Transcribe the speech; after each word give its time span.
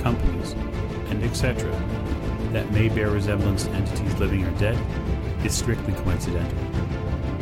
companies, 0.00 0.52
and 1.10 1.22
etc., 1.22 1.70
that 2.52 2.70
may 2.72 2.88
bear 2.88 3.10
resemblance 3.10 3.64
to 3.64 3.70
entities 3.70 4.14
living 4.18 4.44
or 4.44 4.50
dead, 4.58 4.76
is 5.44 5.54
strictly 5.54 5.92
coincidental. 5.92 6.58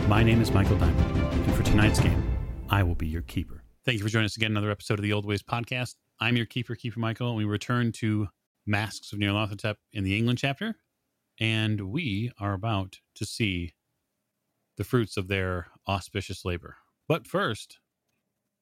My 0.09 0.23
name 0.23 0.41
is 0.41 0.51
Michael 0.51 0.77
Diamond, 0.77 1.17
and 1.17 1.55
for 1.55 1.63
tonight's 1.63 2.01
game, 2.01 2.23
I 2.69 2.83
will 2.83 2.95
be 2.95 3.07
your 3.07 3.23
keeper. 3.23 3.63
Thank 3.85 3.99
you 3.99 4.05
for 4.05 4.11
joining 4.11 4.27
us 4.27 4.37
again, 4.37 4.51
another 4.51 4.71
episode 4.71 4.99
of 4.99 5.03
the 5.03 5.13
Old 5.13 5.25
Ways 5.25 5.43
podcast. 5.43 5.95
I'm 6.21 6.37
your 6.37 6.47
keeper, 6.47 6.75
Keeper 6.75 7.01
Michael, 7.01 7.29
and 7.29 7.39
we 7.39 7.45
return 7.45 7.93
to 7.93 8.29
Masks 8.67 9.13
of 9.13 9.19
Nyarlathotep 9.19 9.77
in 9.93 10.05
the 10.05 10.17
England 10.17 10.39
chapter, 10.39 10.75
and 11.41 11.93
we 11.93 12.33
are 12.39 12.53
about 12.53 12.99
to 13.15 13.25
see 13.25 13.73
the 14.77 14.85
fruits 14.85 15.17
of 15.17 15.29
their 15.29 15.69
auspicious 15.87 16.45
labor. 16.45 16.77
But 17.07 17.27
first, 17.27 17.79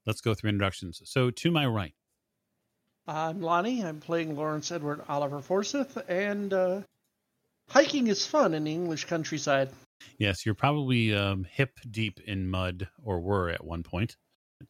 let's 0.07 0.21
go 0.21 0.35
through 0.35 0.51
introductions. 0.51 1.03
So, 1.05 1.31
to 1.31 1.51
my 1.51 1.67
right, 1.67 1.95
I'm 3.09 3.41
Lonnie. 3.41 3.85
I'm 3.85 4.01
playing 4.01 4.35
Lawrence 4.35 4.73
Edward 4.73 5.01
Oliver 5.09 5.41
Forsyth, 5.41 5.97
and 6.09 6.53
uh, 6.53 6.81
hiking 7.69 8.09
is 8.09 8.27
fun 8.27 8.53
in 8.53 8.65
the 8.65 8.73
English 8.73 9.05
countryside. 9.05 9.71
yes, 10.19 10.45
you're 10.45 10.57
probably 10.57 11.15
um, 11.15 11.45
hip 11.45 11.71
deep 11.89 12.19
in 12.27 12.49
mud, 12.49 12.89
or 13.03 13.21
were 13.21 13.49
at 13.49 13.65
one 13.65 13.83
point. 13.83 14.17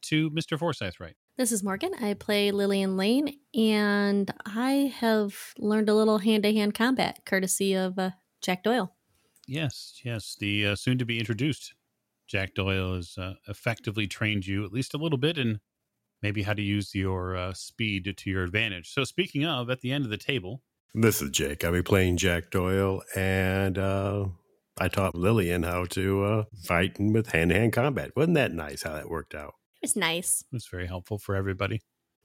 To 0.01 0.29
Mr. 0.31 0.59
Forsyth, 0.59 0.99
right? 0.99 1.15
This 1.37 1.51
is 1.51 1.63
Morgan. 1.63 1.93
I 1.99 2.13
play 2.13 2.51
Lillian 2.51 2.97
Lane, 2.97 3.39
and 3.55 4.31
I 4.45 4.93
have 4.99 5.53
learned 5.57 5.89
a 5.89 5.95
little 5.95 6.19
hand 6.19 6.43
to 6.43 6.53
hand 6.53 6.75
combat 6.75 7.21
courtesy 7.25 7.73
of 7.73 7.97
uh, 7.97 8.11
Jack 8.41 8.63
Doyle. 8.63 8.93
Yes, 9.47 9.99
yes. 10.03 10.35
The 10.39 10.67
uh, 10.67 10.75
soon 10.75 10.97
to 10.97 11.05
be 11.05 11.19
introduced 11.19 11.73
Jack 12.27 12.53
Doyle 12.53 12.95
has 12.95 13.17
uh, 13.17 13.35
effectively 13.47 14.05
trained 14.05 14.45
you 14.45 14.65
at 14.65 14.73
least 14.73 14.93
a 14.93 14.97
little 14.97 15.17
bit 15.17 15.37
in 15.37 15.59
maybe 16.21 16.43
how 16.43 16.53
to 16.53 16.61
use 16.61 16.93
your 16.95 17.35
uh, 17.35 17.53
speed 17.53 18.13
to 18.17 18.29
your 18.29 18.43
advantage. 18.43 18.91
So, 18.93 19.03
speaking 19.03 19.45
of, 19.45 19.69
at 19.69 19.81
the 19.81 19.91
end 19.91 20.05
of 20.05 20.11
the 20.11 20.17
table, 20.17 20.61
This 20.93 21.21
is 21.21 21.29
Jake. 21.31 21.63
I'll 21.63 21.71
be 21.71 21.81
playing 21.83 22.17
Jack 22.17 22.49
Doyle, 22.51 23.01
and 23.15 23.77
uh, 23.77 24.25
I 24.79 24.87
taught 24.87 25.15
Lillian 25.15 25.63
how 25.63 25.85
to 25.85 26.23
uh, 26.23 26.43
fight 26.63 26.99
with 26.99 27.27
hand 27.31 27.49
to 27.51 27.55
hand 27.55 27.73
combat. 27.73 28.11
Wasn't 28.15 28.35
that 28.35 28.53
nice 28.53 28.83
how 28.83 28.93
that 28.93 29.09
worked 29.09 29.35
out? 29.35 29.53
It 29.81 29.83
was 29.83 29.95
nice. 29.95 30.43
it 30.51 30.55
was 30.55 30.67
very 30.67 30.87
helpful 30.87 31.17
for 31.19 31.35
everybody. 31.35 31.81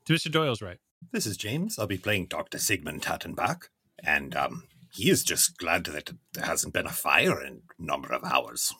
To 0.06 0.14
Mr. 0.14 0.30
Doyle's 0.32 0.62
right. 0.62 0.78
This 1.12 1.26
is 1.26 1.36
James. 1.36 1.78
I'll 1.78 1.86
be 1.86 1.98
playing 1.98 2.26
Dr. 2.26 2.58
Sigmund 2.58 3.02
Tattenbach, 3.02 3.64
and 4.02 4.34
um, 4.36 4.64
he 4.92 5.10
is 5.10 5.22
just 5.24 5.58
glad 5.58 5.84
that 5.84 6.10
there 6.32 6.44
hasn't 6.44 6.72
been 6.74 6.86
a 6.86 6.90
fire 6.92 7.42
in 7.42 7.62
a 7.78 7.82
number 7.82 8.12
of 8.12 8.24
hours. 8.24 8.72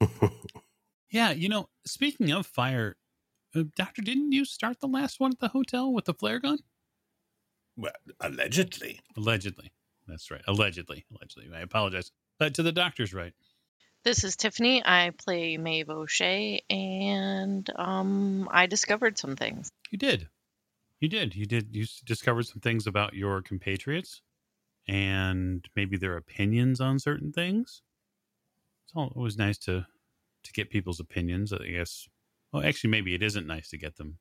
Yeah, 1.12 1.32
you 1.32 1.48
know, 1.48 1.68
speaking 1.84 2.30
of 2.30 2.46
fire, 2.46 2.96
uh, 3.54 3.64
Doctor, 3.76 4.02
didn't 4.02 4.32
you 4.32 4.44
start 4.44 4.80
the 4.80 4.88
last 4.88 5.20
one 5.20 5.32
at 5.32 5.40
the 5.40 5.48
hotel 5.48 5.92
with 5.92 6.04
the 6.04 6.14
flare 6.14 6.38
gun? 6.38 6.58
Well, 7.76 7.92
allegedly. 8.20 9.00
Allegedly. 9.16 9.72
That's 10.06 10.30
right. 10.30 10.42
Allegedly. 10.46 11.04
Allegedly. 11.14 11.48
I 11.56 11.60
apologize. 11.60 12.10
But 12.38 12.54
to 12.54 12.62
the 12.62 12.72
doctor's 12.72 13.14
right. 13.14 13.32
This 14.02 14.24
is 14.24 14.36
Tiffany. 14.36 14.82
I 14.84 15.10
play 15.10 15.58
Maeve 15.58 15.90
O'Shea, 15.90 16.62
and 16.70 17.68
um, 17.76 18.48
I 18.50 18.66
discovered 18.66 19.18
some 19.18 19.36
things. 19.36 19.70
You 19.90 19.98
did. 19.98 20.28
You 21.00 21.08
did. 21.08 21.36
You 21.36 21.44
did. 21.46 21.74
You 21.76 21.86
discovered 22.04 22.46
some 22.46 22.60
things 22.60 22.86
about 22.86 23.14
your 23.14 23.42
compatriots 23.42 24.22
and 24.88 25.66
maybe 25.76 25.96
their 25.96 26.16
opinions 26.16 26.80
on 26.80 26.98
certain 26.98 27.32
things. 27.32 27.82
It's 28.84 28.92
all, 28.96 29.12
always 29.14 29.36
nice 29.36 29.58
to 29.58 29.86
to 30.44 30.52
get 30.52 30.70
people's 30.70 31.00
opinions. 31.00 31.52
I 31.52 31.68
guess. 31.68 32.08
Well, 32.52 32.64
actually, 32.64 32.90
maybe 32.90 33.14
it 33.14 33.22
isn't 33.22 33.46
nice 33.46 33.68
to 33.70 33.78
get 33.78 33.96
them. 33.96 34.18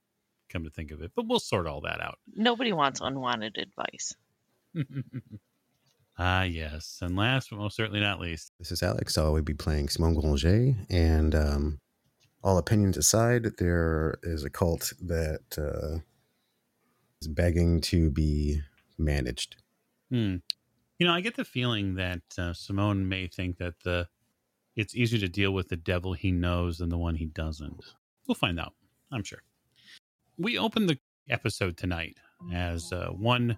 Come 0.49 0.63
to 0.63 0.69
think 0.69 0.91
of 0.91 1.01
it, 1.01 1.11
but 1.15 1.27
we'll 1.27 1.39
sort 1.39 1.67
all 1.67 1.81
that 1.81 2.01
out. 2.01 2.17
Nobody 2.35 2.73
wants 2.73 3.01
unwanted 3.01 3.57
advice. 3.57 4.15
ah, 6.17 6.41
yes. 6.43 6.99
And 7.01 7.15
last 7.15 7.51
but 7.51 7.59
most 7.59 7.75
certainly 7.75 7.99
not 7.99 8.19
least, 8.19 8.51
This 8.57 8.71
is 8.71 8.81
Alex. 8.81 9.17
I 9.17 9.29
will 9.29 9.43
be 9.43 9.53
playing 9.53 9.89
Simone 9.89 10.15
Granger. 10.15 10.75
And 10.89 11.35
um, 11.35 11.79
all 12.43 12.57
opinions 12.57 12.97
aside, 12.97 13.45
there 13.59 14.17
is 14.23 14.43
a 14.43 14.49
cult 14.49 14.91
that 15.01 15.41
uh, 15.57 15.99
is 17.21 17.27
begging 17.27 17.81
to 17.81 18.09
be 18.09 18.61
managed. 18.97 19.55
Hmm. 20.09 20.37
You 20.97 21.07
know, 21.07 21.13
I 21.13 21.21
get 21.21 21.35
the 21.35 21.45
feeling 21.45 21.95
that 21.95 22.21
uh, 22.37 22.53
Simone 22.53 23.07
may 23.07 23.27
think 23.27 23.57
that 23.57 23.75
the 23.83 24.07
it's 24.75 24.95
easier 24.95 25.19
to 25.19 25.27
deal 25.27 25.51
with 25.51 25.67
the 25.67 25.75
devil 25.75 26.13
he 26.13 26.31
knows 26.31 26.77
than 26.77 26.89
the 26.89 26.97
one 26.97 27.15
he 27.15 27.25
doesn't. 27.25 27.83
We'll 28.29 28.35
find 28.35 28.59
out, 28.59 28.75
I'm 29.11 29.23
sure. 29.23 29.41
We 30.37 30.59
open 30.59 30.85
the 30.85 30.99
episode 31.31 31.77
tonight 31.77 32.15
as 32.53 32.93
uh, 32.93 33.07
one 33.07 33.57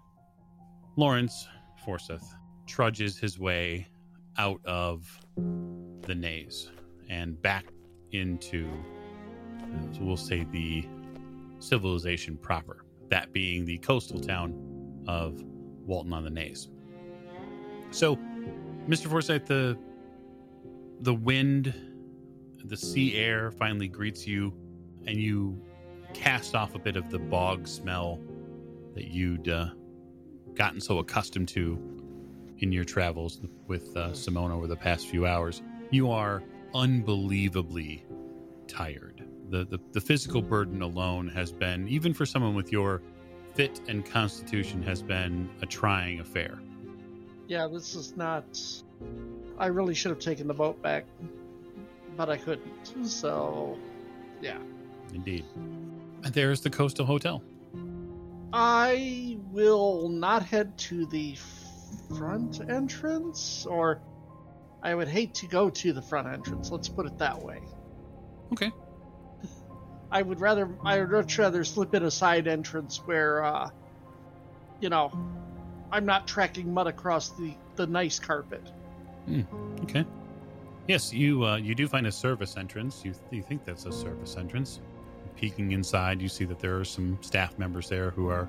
Lawrence 0.96 1.46
Forsyth 1.84 2.24
trudges 2.68 3.20
his 3.20 3.38
way 3.38 3.90
out 4.38 4.62
of 4.64 5.06
the 5.36 6.16
Naze 6.16 6.72
and 7.10 7.40
back 7.42 7.66
into, 8.14 8.66
uh, 9.62 9.66
we'll 10.00 10.16
say, 10.16 10.48
the 10.54 10.88
civilization 11.60 12.38
proper, 12.38 12.86
that 13.10 13.34
being 13.34 13.66
the 13.66 13.78
coastal 13.80 14.22
town 14.22 15.04
of 15.06 15.44
Walton 15.86 16.14
on 16.14 16.24
the 16.24 16.30
Naze. 16.30 16.70
So, 17.92 18.16
Mr. 18.88 19.08
Forsyth, 19.08 19.48
the 19.48 19.78
the 21.02 21.14
wind, 21.14 21.74
the 22.66 22.78
sea 22.78 23.16
air 23.16 23.52
finally 23.52 23.88
greets 23.88 24.28
you, 24.28 24.54
and 25.06 25.18
you 25.18 25.62
cast 26.14 26.56
off 26.56 26.76
a 26.76 26.80
bit 26.80 26.96
of 26.96 27.10
the 27.10 27.20
bog 27.20 27.68
smell 27.68 28.20
that 28.94 29.06
you'd 29.06 29.48
uh, 29.50 29.70
gotten 30.54 30.82
so 30.82 31.00
accustomed 31.00 31.48
to 31.50 31.80
in 32.60 32.72
your 32.72 32.84
travels 32.84 33.40
with 33.68 33.96
uh, 33.96 34.14
Simone 34.14 34.52
over 34.52 34.68
the 34.68 34.76
past 34.76 35.08
few 35.08 35.26
hours. 35.26 35.62
You 35.90 36.12
are 36.12 36.44
unbelievably 36.74 38.06
tired. 38.68 39.26
The, 39.50 39.66
the 39.66 39.80
the 39.92 40.02
physical 40.02 40.42
burden 40.42 40.82
alone 40.82 41.28
has 41.30 41.52
been, 41.52 41.88
even 41.90 42.14
for 42.14 42.26
someone 42.26 42.56
with 42.56 42.72
your 42.72 43.02
fit 43.56 43.82
and 43.88 44.06
constitution, 44.06 44.82
has 44.84 45.02
been 45.02 45.50
a 45.62 45.66
trying 45.66 46.20
affair. 46.22 46.60
Yeah, 47.48 47.68
this 47.68 47.96
is 47.96 48.16
not. 48.16 48.46
I 49.58 49.66
really 49.66 49.94
should 49.94 50.12
have 50.12 50.20
taken 50.20 50.48
the 50.48 50.54
boat 50.54 50.82
back, 50.82 51.06
but 52.18 52.30
I 52.30 52.38
couldn't. 52.38 53.08
So, 53.08 53.78
yeah. 54.42 54.58
Indeed. 55.14 55.46
And 55.56 56.34
there's 56.34 56.62
the 56.62 56.70
Coastal 56.70 57.06
Hotel. 57.06 57.44
I 58.54 59.38
will 59.52 60.10
not 60.10 60.44
head 60.44 60.78
to 60.80 61.06
the 61.06 61.38
front 62.18 62.62
entrance, 62.70 63.66
or 63.66 64.02
I 64.84 64.94
would 64.94 65.08
hate 65.08 65.34
to 65.36 65.48
go 65.48 65.70
to 65.70 65.94
the 65.94 66.02
front 66.02 66.28
entrance. 66.28 66.72
Let's 66.72 66.90
put 66.90 67.06
it 67.06 67.18
that 67.20 67.42
way. 67.42 67.62
Okay. 68.54 68.72
I 70.12 70.22
would 70.22 70.42
rather 70.42 70.70
I 70.84 71.00
would 71.00 71.12
much 71.12 71.38
rather 71.40 71.64
slip 71.64 71.96
in 71.96 72.04
a 72.04 72.12
side 72.12 72.48
entrance 72.48 72.98
where 73.06 73.46
uh 73.46 73.70
you 74.82 74.90
know 74.90 75.10
I'm 75.90 76.06
not 76.06 76.28
tracking 76.28 76.74
mud 76.74 76.88
across 76.88 77.30
the 77.30 77.54
the 77.78 77.88
nice 77.88 78.20
carpet. 78.20 78.70
Okay. 79.84 80.06
Yes, 80.88 81.14
you 81.14 81.46
uh, 81.46 81.58
you 81.58 81.76
do 81.76 81.88
find 81.88 82.08
a 82.08 82.12
service 82.12 82.58
entrance. 82.58 83.02
You, 83.06 83.14
you 83.32 83.42
think 83.44 83.66
that's 83.66 83.86
a 83.86 83.92
service 83.92 84.36
entrance. 84.38 84.82
Peeking 85.36 85.72
inside, 85.72 86.22
you 86.22 86.28
see 86.28 86.46
that 86.46 86.60
there 86.60 86.78
are 86.80 86.86
some 86.86 87.18
staff 87.22 87.58
members 87.58 87.88
there 87.90 88.12
who 88.12 88.30
are. 88.30 88.48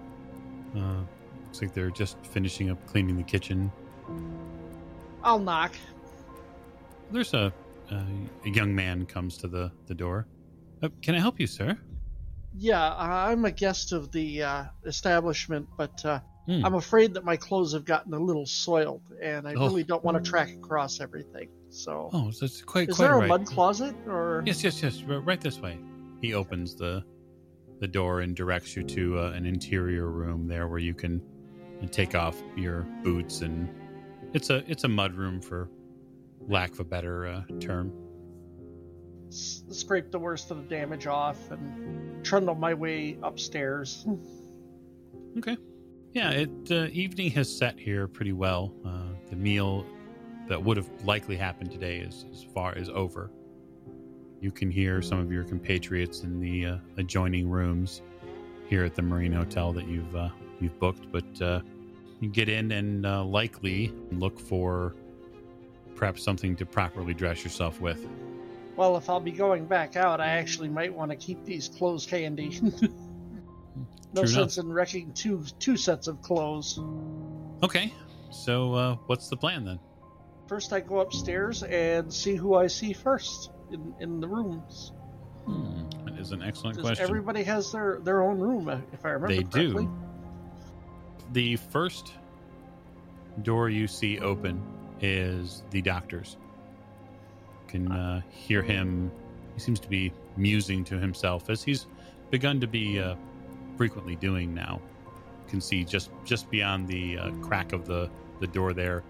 Uh, 0.76 1.00
looks 1.44 1.60
like 1.60 1.74
they're 1.74 1.90
just 1.90 2.16
finishing 2.26 2.70
up 2.70 2.84
cleaning 2.86 3.16
the 3.16 3.22
kitchen. 3.22 3.70
I'll 5.22 5.38
knock. 5.38 5.72
There's 7.10 7.34
a 7.34 7.52
a, 7.90 8.04
a 8.44 8.50
young 8.50 8.74
man 8.74 9.06
comes 9.06 9.36
to 9.38 9.48
the 9.48 9.70
the 9.86 9.94
door. 9.94 10.26
Uh, 10.82 10.88
can 11.02 11.14
I 11.14 11.20
help 11.20 11.38
you, 11.38 11.46
sir? 11.46 11.78
Yeah, 12.54 12.94
I'm 12.98 13.44
a 13.44 13.50
guest 13.50 13.92
of 13.92 14.10
the 14.12 14.42
uh, 14.42 14.64
establishment, 14.84 15.68
but 15.76 16.04
uh, 16.04 16.20
Hmm. 16.44 16.64
I'm 16.66 16.74
afraid 16.74 17.14
that 17.14 17.22
my 17.24 17.36
clothes 17.36 17.72
have 17.72 17.84
gotten 17.84 18.12
a 18.14 18.18
little 18.18 18.46
soiled, 18.46 19.02
and 19.22 19.46
I 19.46 19.54
Oh. 19.54 19.68
really 19.68 19.84
don't 19.84 20.02
want 20.02 20.16
to 20.22 20.28
track 20.28 20.50
across 20.50 21.00
everything. 21.00 21.48
So, 21.72 22.10
Oh, 22.12 22.30
so 22.30 22.44
it's 22.44 22.60
quite 22.62 22.90
is 22.90 22.96
quite 22.96 23.06
there 23.06 23.14
a 23.16 23.20
right. 23.20 23.28
mud 23.28 23.46
closet 23.46 23.94
or? 24.06 24.42
Yes, 24.44 24.62
yes, 24.62 24.82
yes. 24.82 25.02
Right 25.02 25.40
this 25.40 25.58
way. 25.58 25.78
He 26.20 26.34
opens 26.34 26.74
the 26.74 27.02
the 27.80 27.88
door 27.88 28.20
and 28.20 28.36
directs 28.36 28.76
you 28.76 28.82
to 28.84 29.18
uh, 29.18 29.30
an 29.32 29.44
interior 29.46 30.08
room 30.10 30.46
there 30.46 30.68
where 30.68 30.78
you 30.78 30.94
can 30.94 31.20
take 31.90 32.14
off 32.14 32.40
your 32.56 32.82
boots 33.02 33.40
and 33.40 33.68
it's 34.34 34.50
a 34.50 34.62
it's 34.70 34.84
a 34.84 34.88
mud 34.88 35.14
room 35.14 35.40
for 35.40 35.68
lack 36.46 36.72
of 36.72 36.80
a 36.80 36.84
better 36.84 37.26
uh, 37.26 37.42
term. 37.58 37.90
S- 39.28 39.64
scrape 39.70 40.10
the 40.12 40.18
worst 40.18 40.50
of 40.50 40.58
the 40.58 40.62
damage 40.64 41.06
off 41.06 41.50
and 41.50 42.22
trundle 42.24 42.54
my 42.54 42.74
way 42.74 43.16
upstairs. 43.22 44.06
Okay. 45.38 45.56
Yeah, 46.12 46.30
it 46.32 46.50
uh, 46.70 46.88
evening 46.92 47.30
has 47.30 47.50
set 47.50 47.78
here 47.78 48.06
pretty 48.06 48.34
well. 48.34 48.74
Uh, 48.84 49.14
the 49.30 49.36
meal 49.36 49.86
that 50.52 50.62
would 50.62 50.76
have 50.76 50.90
likely 51.06 51.34
happened 51.34 51.70
today 51.70 51.96
is 51.96 52.26
as 52.30 52.42
far 52.42 52.76
as 52.76 52.90
over. 52.90 53.30
You 54.42 54.50
can 54.50 54.70
hear 54.70 55.00
some 55.00 55.18
of 55.18 55.32
your 55.32 55.44
compatriots 55.44 56.24
in 56.24 56.40
the 56.40 56.66
uh, 56.66 56.76
adjoining 56.98 57.48
rooms 57.48 58.02
here 58.68 58.84
at 58.84 58.94
the 58.94 59.00
Marine 59.00 59.32
Hotel 59.32 59.72
that 59.72 59.88
you've 59.88 60.14
uh, 60.14 60.28
you've 60.60 60.78
booked, 60.78 61.10
but 61.10 61.40
uh, 61.40 61.62
you 62.20 62.28
get 62.28 62.50
in 62.50 62.70
and 62.70 63.06
uh, 63.06 63.24
likely 63.24 63.94
look 64.10 64.38
for 64.38 64.94
perhaps 65.94 66.22
something 66.22 66.54
to 66.56 66.66
properly 66.66 67.14
dress 67.14 67.42
yourself 67.42 67.80
with. 67.80 68.06
Well, 68.76 68.98
if 68.98 69.08
I'll 69.08 69.20
be 69.20 69.32
going 69.32 69.64
back 69.64 69.96
out, 69.96 70.20
I 70.20 70.32
actually 70.32 70.68
might 70.68 70.92
want 70.92 71.10
to 71.12 71.16
keep 71.16 71.42
these 71.46 71.66
clothes 71.66 72.04
handy. 72.04 72.60
no 74.12 74.20
True 74.20 74.26
sense 74.26 74.58
in 74.58 74.70
wrecking 74.70 75.14
two 75.14 75.46
two 75.58 75.78
sets 75.78 76.08
of 76.08 76.20
clothes. 76.20 76.78
Okay, 77.62 77.90
so 78.30 78.74
uh, 78.74 78.96
what's 79.06 79.30
the 79.30 79.36
plan 79.38 79.64
then? 79.64 79.78
First, 80.46 80.72
I 80.72 80.80
go 80.80 81.00
upstairs 81.00 81.62
and 81.62 82.12
see 82.12 82.34
who 82.34 82.54
I 82.54 82.66
see 82.66 82.92
first 82.92 83.50
in, 83.70 83.94
in 84.00 84.20
the 84.20 84.28
rooms. 84.28 84.92
Hmm, 85.46 85.88
that 86.04 86.18
is 86.18 86.32
an 86.32 86.42
excellent 86.42 86.76
Does 86.76 86.86
question. 86.86 87.04
everybody 87.04 87.42
has 87.44 87.72
their, 87.72 87.98
their 88.02 88.22
own 88.22 88.38
room, 88.38 88.68
if 88.92 89.04
I 89.04 89.10
remember 89.10 89.34
They 89.34 89.42
do. 89.42 89.90
the 91.32 91.56
first 91.56 92.12
door 93.42 93.70
you 93.70 93.86
see 93.88 94.18
open 94.20 94.62
is 95.00 95.62
the 95.70 95.82
doctor's. 95.82 96.36
You 97.66 97.68
can 97.68 97.92
uh, 97.92 98.20
hear 98.30 98.62
him. 98.62 99.10
He 99.54 99.60
seems 99.60 99.80
to 99.80 99.88
be 99.88 100.12
musing 100.36 100.84
to 100.84 100.98
himself 100.98 101.50
as 101.50 101.62
he's 101.62 101.86
begun 102.30 102.60
to 102.60 102.66
be 102.66 103.00
uh, 103.00 103.16
frequently 103.76 104.16
doing 104.16 104.54
now. 104.54 104.80
You 105.46 105.50
can 105.50 105.60
see 105.60 105.84
just 105.84 106.10
just 106.24 106.50
beyond 106.50 106.86
the 106.88 107.18
uh, 107.18 107.30
crack 107.42 107.72
of 107.72 107.86
the 107.86 108.10
the 108.40 108.46
door 108.46 108.72
there. 108.72 109.02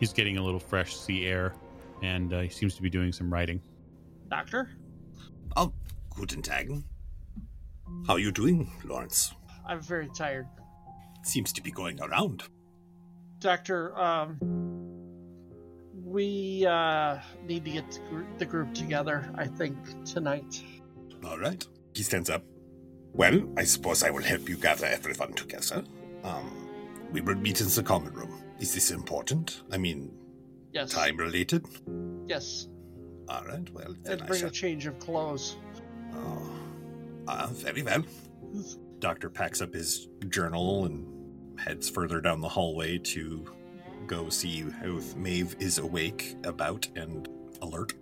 He's 0.00 0.12
getting 0.12 0.38
a 0.38 0.42
little 0.42 0.58
fresh 0.60 0.96
sea 0.96 1.26
air, 1.26 1.54
and 2.02 2.32
uh, 2.32 2.40
he 2.40 2.48
seems 2.48 2.74
to 2.76 2.82
be 2.82 2.90
doing 2.90 3.12
some 3.12 3.32
writing. 3.32 3.60
Doctor, 4.28 4.70
Oh, 5.56 5.72
guten 6.14 6.40
Tag. 6.42 6.70
How 8.06 8.14
are 8.14 8.18
you 8.18 8.32
doing, 8.32 8.70
Lawrence? 8.84 9.34
I'm 9.66 9.80
very 9.80 10.08
tired. 10.16 10.46
Seems 11.22 11.52
to 11.52 11.62
be 11.62 11.70
going 11.70 12.00
around. 12.00 12.44
Doctor, 13.40 13.98
um, 13.98 14.38
we 16.04 16.64
uh, 16.66 17.18
need 17.46 17.64
to 17.64 17.70
get 17.72 17.90
the 17.90 18.00
gr- 18.08 18.22
the 18.38 18.46
group 18.46 18.72
together, 18.74 19.30
I 19.34 19.46
think, 19.46 19.76
tonight. 20.04 20.62
All 21.24 21.38
right. 21.38 21.66
He 21.94 22.02
stands 22.02 22.30
up. 22.30 22.42
Well, 23.12 23.42
I 23.56 23.64
suppose 23.64 24.02
I 24.02 24.10
will 24.10 24.22
help 24.22 24.48
you 24.48 24.56
gather 24.56 24.86
everyone 24.86 25.32
together. 25.34 25.84
Um, 26.22 26.68
we 27.12 27.20
will 27.20 27.34
meet 27.34 27.60
in 27.60 27.66
the 27.66 27.82
common 27.82 28.12
room. 28.14 28.39
Is 28.60 28.74
this 28.74 28.90
important? 28.90 29.62
I 29.72 29.78
mean, 29.78 30.12
Yes. 30.72 30.90
time 30.92 31.16
related? 31.16 31.64
Yes. 32.26 32.68
All 33.28 33.44
right. 33.44 33.68
Well, 33.72 33.94
then 34.02 34.12
And 34.14 34.22
I 34.22 34.26
bring 34.26 34.40
shall. 34.40 34.48
a 34.48 34.52
change 34.52 34.86
of 34.86 34.98
clothes. 34.98 35.56
Oh, 36.14 36.50
ah, 37.26 37.48
very 37.52 37.82
well. 37.82 38.04
Doctor 38.98 39.30
packs 39.30 39.60
up 39.62 39.72
his 39.74 40.08
journal 40.28 40.84
and 40.84 41.06
heads 41.58 41.88
further 41.88 42.20
down 42.20 42.40
the 42.40 42.48
hallway 42.48 42.98
to 42.98 43.44
go 44.06 44.28
see 44.28 44.64
if 44.82 45.16
Maeve 45.16 45.56
is 45.60 45.78
awake, 45.78 46.36
about, 46.44 46.86
and 46.96 47.28
alert. 47.62 47.94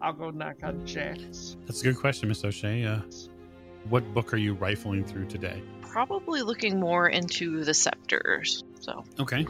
I'll 0.00 0.12
go 0.12 0.30
knock 0.30 0.56
on 0.62 0.84
Jack's. 0.86 1.56
That's 1.66 1.80
a 1.80 1.84
good 1.84 1.96
question, 1.98 2.28
Miss 2.28 2.44
O'Shea. 2.44 2.84
Uh, 2.84 3.00
what 3.88 4.02
book 4.14 4.32
are 4.32 4.36
you 4.38 4.54
rifling 4.54 5.04
through 5.04 5.26
today? 5.26 5.62
Probably 5.80 6.42
looking 6.42 6.78
more 6.80 7.08
into 7.08 7.64
the 7.64 7.74
scepters. 7.74 8.64
So, 8.80 9.04
Okay, 9.20 9.46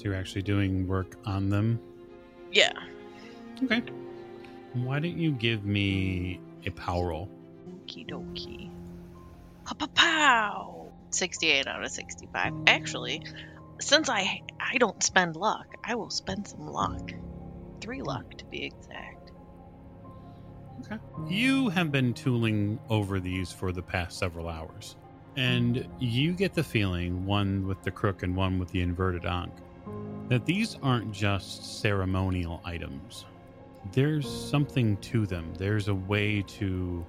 so 0.00 0.04
you're 0.08 0.14
actually 0.14 0.42
doing 0.42 0.86
work 0.86 1.16
on 1.26 1.50
them. 1.50 1.78
yeah. 2.50 2.72
Okay. 3.62 3.82
Why 4.72 4.98
don't 4.98 5.18
you 5.18 5.32
give 5.32 5.66
me 5.66 6.40
a 6.64 6.70
power 6.70 7.08
roll? 7.08 7.28
Okie 7.68 8.08
dokie. 8.08 8.70
Pow, 9.66 9.74
pow, 9.74 9.86
pow. 9.94 10.92
68 11.10 11.66
out 11.66 11.82
of 11.84 11.90
65. 11.90 12.54
Actually, 12.66 13.22
since 13.80 14.08
I 14.08 14.40
I 14.58 14.78
don't 14.78 15.02
spend 15.02 15.36
luck, 15.36 15.66
I 15.84 15.94
will 15.96 16.08
spend 16.08 16.48
some 16.48 16.66
luck. 16.68 17.12
Three 17.82 18.00
luck 18.00 18.30
to 18.38 18.44
be 18.46 18.64
exact. 18.64 19.32
Okay. 20.86 20.96
You 21.28 21.68
have 21.68 21.92
been 21.92 22.14
tooling 22.14 22.78
over 22.88 23.20
these 23.20 23.52
for 23.52 23.72
the 23.72 23.82
past 23.82 24.18
several 24.18 24.48
hours, 24.48 24.96
and 25.36 25.86
you 25.98 26.32
get 26.32 26.54
the 26.54 26.64
feeling, 26.64 27.26
one 27.26 27.66
with 27.66 27.82
the 27.82 27.90
crook 27.90 28.22
and 28.22 28.34
one 28.34 28.58
with 28.58 28.70
the 28.70 28.80
inverted 28.80 29.26
ankh, 29.26 29.52
that 30.28 30.46
these 30.46 30.76
aren't 30.82 31.12
just 31.12 31.80
ceremonial 31.80 32.60
items. 32.64 33.24
There's 33.92 34.28
something 34.30 34.96
to 34.98 35.26
them. 35.26 35.52
There's 35.58 35.88
a 35.88 35.94
way 35.94 36.42
to 36.42 37.04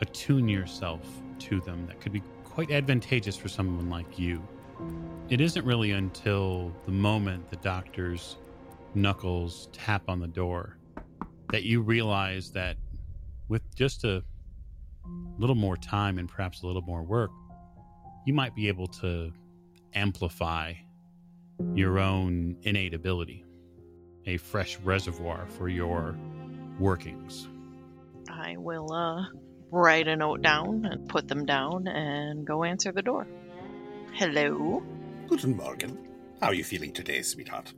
attune 0.00 0.48
yourself 0.48 1.00
to 1.38 1.60
them 1.60 1.86
that 1.86 2.00
could 2.00 2.12
be 2.12 2.22
quite 2.44 2.70
advantageous 2.70 3.36
for 3.36 3.48
someone 3.48 3.88
like 3.88 4.18
you. 4.18 4.42
It 5.28 5.40
isn't 5.40 5.64
really 5.64 5.92
until 5.92 6.72
the 6.86 6.92
moment 6.92 7.50
the 7.50 7.56
doctor's 7.56 8.36
knuckles 8.94 9.68
tap 9.72 10.02
on 10.08 10.18
the 10.18 10.26
door 10.26 10.76
that 11.52 11.62
you 11.62 11.82
realize 11.82 12.50
that 12.50 12.76
with 13.48 13.62
just 13.74 14.04
a 14.04 14.22
little 15.38 15.54
more 15.54 15.76
time 15.76 16.18
and 16.18 16.28
perhaps 16.28 16.62
a 16.62 16.66
little 16.66 16.82
more 16.82 17.02
work, 17.02 17.30
you 18.26 18.34
might 18.34 18.54
be 18.54 18.68
able 18.68 18.86
to 18.86 19.32
amplify 19.94 20.74
your 21.74 21.98
own 21.98 22.56
innate 22.62 22.94
ability, 22.94 23.44
a 24.26 24.36
fresh 24.36 24.78
reservoir 24.80 25.46
for 25.46 25.68
your 25.68 26.16
workings. 26.78 27.48
I 28.30 28.56
will 28.56 28.92
uh, 28.92 29.24
write 29.70 30.08
a 30.08 30.16
note 30.16 30.42
down 30.42 30.84
and 30.84 31.08
put 31.08 31.28
them 31.28 31.44
down 31.46 31.88
and 31.88 32.46
go 32.46 32.64
answer 32.64 32.92
the 32.92 33.02
door. 33.02 33.26
Hello. 34.12 34.82
Guten 35.28 35.56
Morgen. 35.56 35.98
How 36.40 36.48
are 36.48 36.54
you 36.54 36.64
feeling 36.64 36.92
today, 36.92 37.22
sweetheart? 37.22 37.72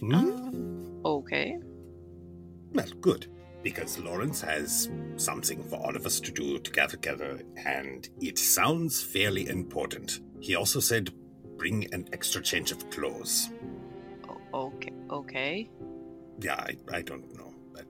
Hmm? 0.00 0.14
Um, 0.14 1.00
okay. 1.04 1.56
Well, 2.72 2.88
good. 3.00 3.28
Because 3.62 3.98
Lawrence 3.98 4.40
has 4.42 4.90
something 5.16 5.62
for 5.64 5.76
all 5.76 5.96
of 5.96 6.06
us 6.06 6.20
to 6.20 6.30
do 6.30 6.58
together, 6.58 6.96
together, 6.96 7.40
and 7.64 8.08
it 8.20 8.38
sounds 8.38 9.02
fairly 9.02 9.48
important. 9.48 10.20
He 10.40 10.54
also 10.54 10.78
said, 10.78 11.10
bring 11.56 11.92
an 11.92 12.08
extra 12.12 12.42
change 12.42 12.72
of 12.72 12.88
clothes. 12.90 13.50
O- 14.28 14.66
okay. 14.66 14.92
Okay. 15.10 15.70
Yeah, 16.40 16.54
I, 16.54 16.76
I 16.92 17.02
don't 17.02 17.36
know, 17.36 17.54
but 17.72 17.86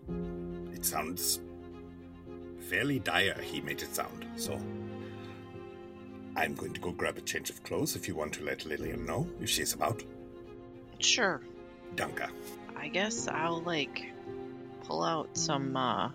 it 0.74 0.84
sounds 0.84 1.40
fairly 2.68 2.98
dire, 2.98 3.40
he 3.40 3.60
made 3.60 3.82
it 3.82 3.94
sound. 3.94 4.26
So, 4.36 4.58
I'm 6.36 6.54
going 6.54 6.72
to 6.74 6.80
go 6.80 6.92
grab 6.92 7.16
a 7.16 7.22
change 7.22 7.50
of 7.50 7.62
clothes 7.62 7.96
if 7.96 8.06
you 8.08 8.14
want 8.14 8.34
to 8.34 8.44
let 8.44 8.66
Lillian 8.66 9.06
know 9.06 9.26
if 9.40 9.48
she's 9.48 9.72
about. 9.72 10.02
Sure. 10.98 11.40
Danka. 11.94 12.30
I 12.76 12.88
guess 12.88 13.26
I'll 13.26 13.62
like 13.62 14.12
pull 14.84 15.02
out 15.02 15.36
some 15.36 15.76
uh, 15.76 16.10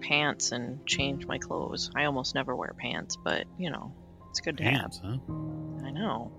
pants 0.00 0.52
and 0.52 0.86
change 0.86 1.26
my 1.26 1.38
clothes. 1.38 1.90
I 1.94 2.04
almost 2.04 2.34
never 2.34 2.54
wear 2.54 2.74
pants, 2.78 3.16
but 3.16 3.46
you 3.58 3.70
know, 3.70 3.92
it's 4.30 4.40
good 4.40 4.58
to 4.58 4.64
Hands, 4.64 5.00
huh? 5.02 5.16
I 5.84 5.90
know. 5.90 6.32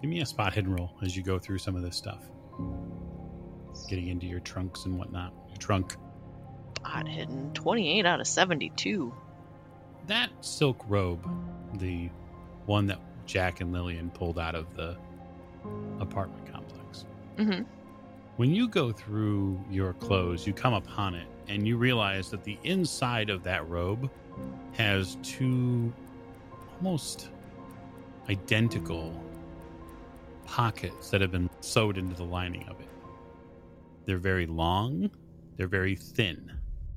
Give 0.00 0.10
me 0.10 0.20
a 0.20 0.26
spot 0.26 0.52
hidden 0.52 0.74
roll 0.74 0.92
as 1.02 1.16
you 1.16 1.22
go 1.22 1.38
through 1.38 1.58
some 1.58 1.74
of 1.74 1.82
this 1.82 1.96
stuff. 1.96 2.22
Getting 3.88 4.08
into 4.08 4.26
your 4.26 4.40
trunks 4.40 4.84
and 4.84 4.98
whatnot. 4.98 5.32
Your 5.48 5.56
trunk. 5.56 5.96
Odd 6.84 7.08
hidden. 7.08 7.52
28 7.54 8.06
out 8.06 8.20
of 8.20 8.26
72. 8.26 9.12
That 10.06 10.30
silk 10.40 10.84
robe, 10.88 11.28
the 11.74 12.10
one 12.66 12.86
that 12.86 13.00
Jack 13.26 13.60
and 13.60 13.72
Lillian 13.72 14.10
pulled 14.10 14.38
out 14.38 14.54
of 14.54 14.74
the 14.74 14.96
apartment 16.00 16.50
complex. 16.50 17.04
Mm-hmm. 17.36 17.62
When 18.36 18.54
you 18.54 18.68
go 18.68 18.92
through 18.92 19.60
your 19.70 19.94
clothes, 19.94 20.46
you 20.46 20.52
come 20.52 20.74
upon 20.74 21.14
it 21.14 21.26
and 21.48 21.66
you 21.66 21.76
realize 21.76 22.30
that 22.30 22.44
the 22.44 22.56
inside 22.62 23.30
of 23.30 23.42
that 23.42 23.68
robe 23.68 24.10
has 24.72 25.16
two 25.22 25.92
almost 26.76 27.30
identical 28.30 29.12
pockets 30.48 31.10
that 31.10 31.20
have 31.20 31.30
been 31.30 31.50
sewed 31.60 31.98
into 31.98 32.14
the 32.16 32.24
lining 32.24 32.66
of 32.68 32.80
it. 32.80 32.88
They're 34.06 34.18
very 34.18 34.46
long, 34.46 35.10
they're 35.56 35.68
very 35.68 35.94
thin, 35.94 36.50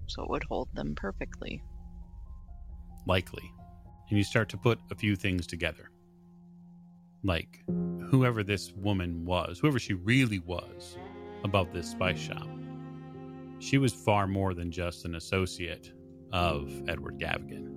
So 0.07 0.23
it 0.23 0.29
would 0.29 0.43
hold 0.45 0.69
them 0.73 0.95
perfectly. 0.95 1.61
likely. 3.05 3.51
And 4.09 4.17
you 4.17 4.23
start 4.23 4.49
to 4.49 4.57
put 4.57 4.79
a 4.91 4.95
few 4.95 5.15
things 5.15 5.45
together. 5.47 5.89
like 7.23 7.63
whoever 8.09 8.41
this 8.43 8.71
woman 8.73 9.25
was, 9.25 9.59
whoever 9.59 9.77
she 9.79 9.93
really 9.93 10.39
was 10.39 10.97
about 11.43 11.71
this 11.71 11.91
spice 11.91 12.19
shop. 12.19 12.47
She 13.59 13.77
was 13.77 13.93
far 13.93 14.25
more 14.27 14.53
than 14.55 14.71
just 14.71 15.05
an 15.05 15.13
associate 15.15 15.91
of 16.31 16.71
Edward 16.89 17.19
Gavigan. 17.19 17.67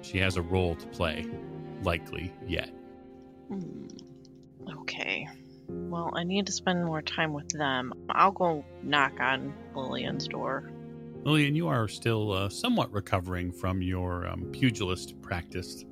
She 0.00 0.16
has 0.18 0.36
a 0.38 0.42
role 0.42 0.74
to 0.76 0.86
play, 0.86 1.26
likely 1.82 2.32
yet. 2.46 2.70
Hmm. 3.48 3.86
Okay. 4.80 5.28
Well, 5.68 6.12
I 6.14 6.22
need 6.24 6.46
to 6.46 6.52
spend 6.52 6.84
more 6.84 7.02
time 7.02 7.32
with 7.32 7.48
them. 7.50 7.92
I'll 8.10 8.32
go 8.32 8.64
knock 8.82 9.18
on 9.20 9.52
Lillian's 9.74 10.28
door. 10.28 10.70
Lillian, 11.24 11.56
you 11.56 11.66
are 11.66 11.88
still 11.88 12.32
uh, 12.32 12.48
somewhat 12.48 12.92
recovering 12.92 13.50
from 13.50 13.82
your 13.82 14.28
um, 14.28 14.42
pugilist 14.52 15.20
practice 15.22 15.84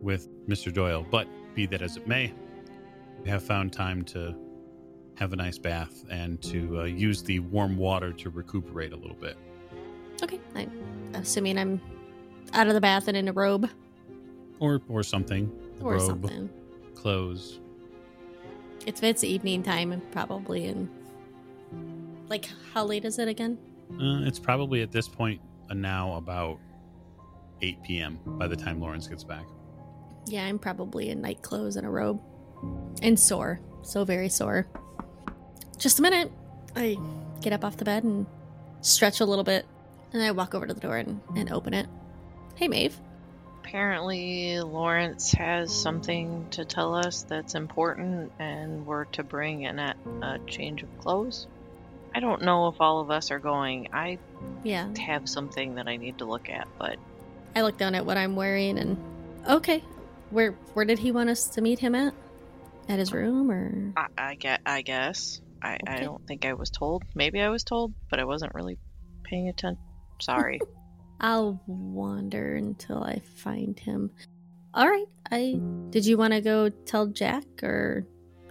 with 0.00 0.28
Mr. 0.48 0.72
Doyle, 0.72 1.06
but 1.10 1.28
be 1.54 1.66
that 1.66 1.82
as 1.82 1.96
it 1.98 2.06
may, 2.06 2.32
you 3.24 3.30
have 3.30 3.42
found 3.42 3.72
time 3.72 4.02
to 4.04 4.34
have 5.16 5.32
a 5.32 5.36
nice 5.36 5.58
bath 5.58 6.04
and 6.10 6.40
to 6.42 6.80
uh, 6.80 6.84
use 6.84 7.22
the 7.22 7.40
warm 7.40 7.76
water 7.76 8.12
to 8.12 8.30
recuperate 8.30 8.92
a 8.92 8.96
little 8.96 9.16
bit. 9.16 9.36
Okay, 10.22 10.40
I'm 10.54 10.70
assuming 11.14 11.58
I'm 11.58 11.80
out 12.54 12.66
of 12.68 12.74
the 12.74 12.80
bath 12.80 13.08
and 13.08 13.16
in 13.16 13.28
a 13.28 13.32
robe 13.32 13.68
Or, 14.58 14.80
or 14.88 15.02
something. 15.02 15.50
or 15.82 15.92
Robe, 15.94 16.02
something. 16.02 16.50
Clothes. 17.06 17.60
It's 18.84 19.00
it's 19.00 19.22
evening 19.22 19.62
time 19.62 20.02
probably 20.10 20.64
in 20.64 20.90
like 22.28 22.48
how 22.74 22.84
late 22.84 23.04
is 23.04 23.20
it 23.20 23.28
again? 23.28 23.58
Uh, 23.92 24.26
it's 24.26 24.40
probably 24.40 24.82
at 24.82 24.90
this 24.90 25.06
point 25.06 25.40
uh, 25.70 25.74
now 25.74 26.14
about 26.14 26.58
8 27.62 27.80
p.m. 27.84 28.18
by 28.26 28.48
the 28.48 28.56
time 28.56 28.80
Lawrence 28.80 29.06
gets 29.06 29.22
back. 29.22 29.44
Yeah, 30.26 30.46
I'm 30.46 30.58
probably 30.58 31.10
in 31.10 31.20
night 31.20 31.42
clothes 31.42 31.76
and 31.76 31.86
a 31.86 31.90
robe. 31.90 32.20
And 33.02 33.16
sore. 33.16 33.60
So 33.82 34.04
very 34.04 34.28
sore. 34.28 34.66
Just 35.78 36.00
a 36.00 36.02
minute. 36.02 36.32
I 36.74 36.98
get 37.40 37.52
up 37.52 37.64
off 37.64 37.76
the 37.76 37.84
bed 37.84 38.02
and 38.02 38.26
stretch 38.80 39.20
a 39.20 39.24
little 39.24 39.44
bit. 39.44 39.64
And 40.12 40.20
I 40.20 40.32
walk 40.32 40.56
over 40.56 40.66
to 40.66 40.74
the 40.74 40.80
door 40.80 40.96
and, 40.96 41.20
and 41.36 41.52
open 41.52 41.72
it. 41.72 41.86
Hey, 42.56 42.66
Maeve. 42.66 42.98
Apparently, 43.66 44.60
Lawrence 44.60 45.32
has 45.32 45.74
something 45.74 46.46
to 46.52 46.64
tell 46.64 46.94
us 46.94 47.24
that's 47.24 47.56
important, 47.56 48.30
and 48.38 48.86
we're 48.86 49.06
to 49.06 49.24
bring 49.24 49.62
in 49.62 49.80
a, 49.80 49.96
a 50.22 50.38
change 50.46 50.84
of 50.84 50.98
clothes. 50.98 51.48
I 52.14 52.20
don't 52.20 52.42
know 52.42 52.68
if 52.68 52.76
all 52.80 53.00
of 53.00 53.10
us 53.10 53.32
are 53.32 53.40
going. 53.40 53.88
I 53.92 54.18
Yeah. 54.62 54.88
have 54.98 55.28
something 55.28 55.74
that 55.74 55.88
I 55.88 55.96
need 55.96 56.18
to 56.18 56.26
look 56.26 56.48
at, 56.48 56.68
but 56.78 56.96
I 57.56 57.62
look 57.62 57.76
down 57.76 57.96
at 57.96 58.06
what 58.06 58.16
I'm 58.16 58.36
wearing 58.36 58.78
and 58.78 58.96
okay. 59.48 59.82
Where 60.30 60.52
where 60.74 60.84
did 60.84 61.00
he 61.00 61.10
want 61.10 61.28
us 61.28 61.48
to 61.48 61.60
meet 61.60 61.80
him 61.80 61.96
at? 61.96 62.14
At 62.88 63.00
his 63.00 63.12
room 63.12 63.50
or 63.50 63.92
I, 63.96 64.06
I 64.16 64.34
get. 64.36 64.60
I 64.64 64.82
guess. 64.82 65.40
I, 65.60 65.78
I 65.88 66.00
don't 66.00 66.24
think 66.28 66.44
I 66.44 66.52
was 66.52 66.70
told. 66.70 67.02
Maybe 67.16 67.40
I 67.40 67.48
was 67.48 67.64
told, 67.64 67.92
but 68.10 68.20
I 68.20 68.24
wasn't 68.24 68.54
really 68.54 68.78
paying 69.24 69.48
attention. 69.48 69.82
Sorry. 70.20 70.60
I'll 71.20 71.60
wander 71.66 72.56
until 72.56 73.02
I 73.02 73.20
find 73.36 73.78
him. 73.78 74.10
All 74.74 74.86
right. 74.86 75.06
I 75.30 75.60
did 75.90 76.06
you 76.06 76.16
want 76.16 76.34
to 76.34 76.40
go 76.40 76.68
tell 76.68 77.06
Jack 77.06 77.44
or 77.62 78.06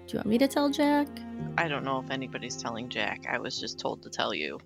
do 0.08 0.14
you 0.14 0.18
want 0.18 0.28
me 0.28 0.38
to 0.40 0.48
tell 0.48 0.70
Jack? 0.70 1.08
I 1.58 1.68
don't 1.68 1.84
know 1.84 2.02
if 2.02 2.10
anybody's 2.12 2.58
telling 2.58 2.90
Jack. 2.90 3.26
I 3.30 3.40
was 3.40 3.60
just 3.60 3.80
told 3.80 4.02
to 4.04 4.10
tell 4.10 4.34
you. 4.34 4.60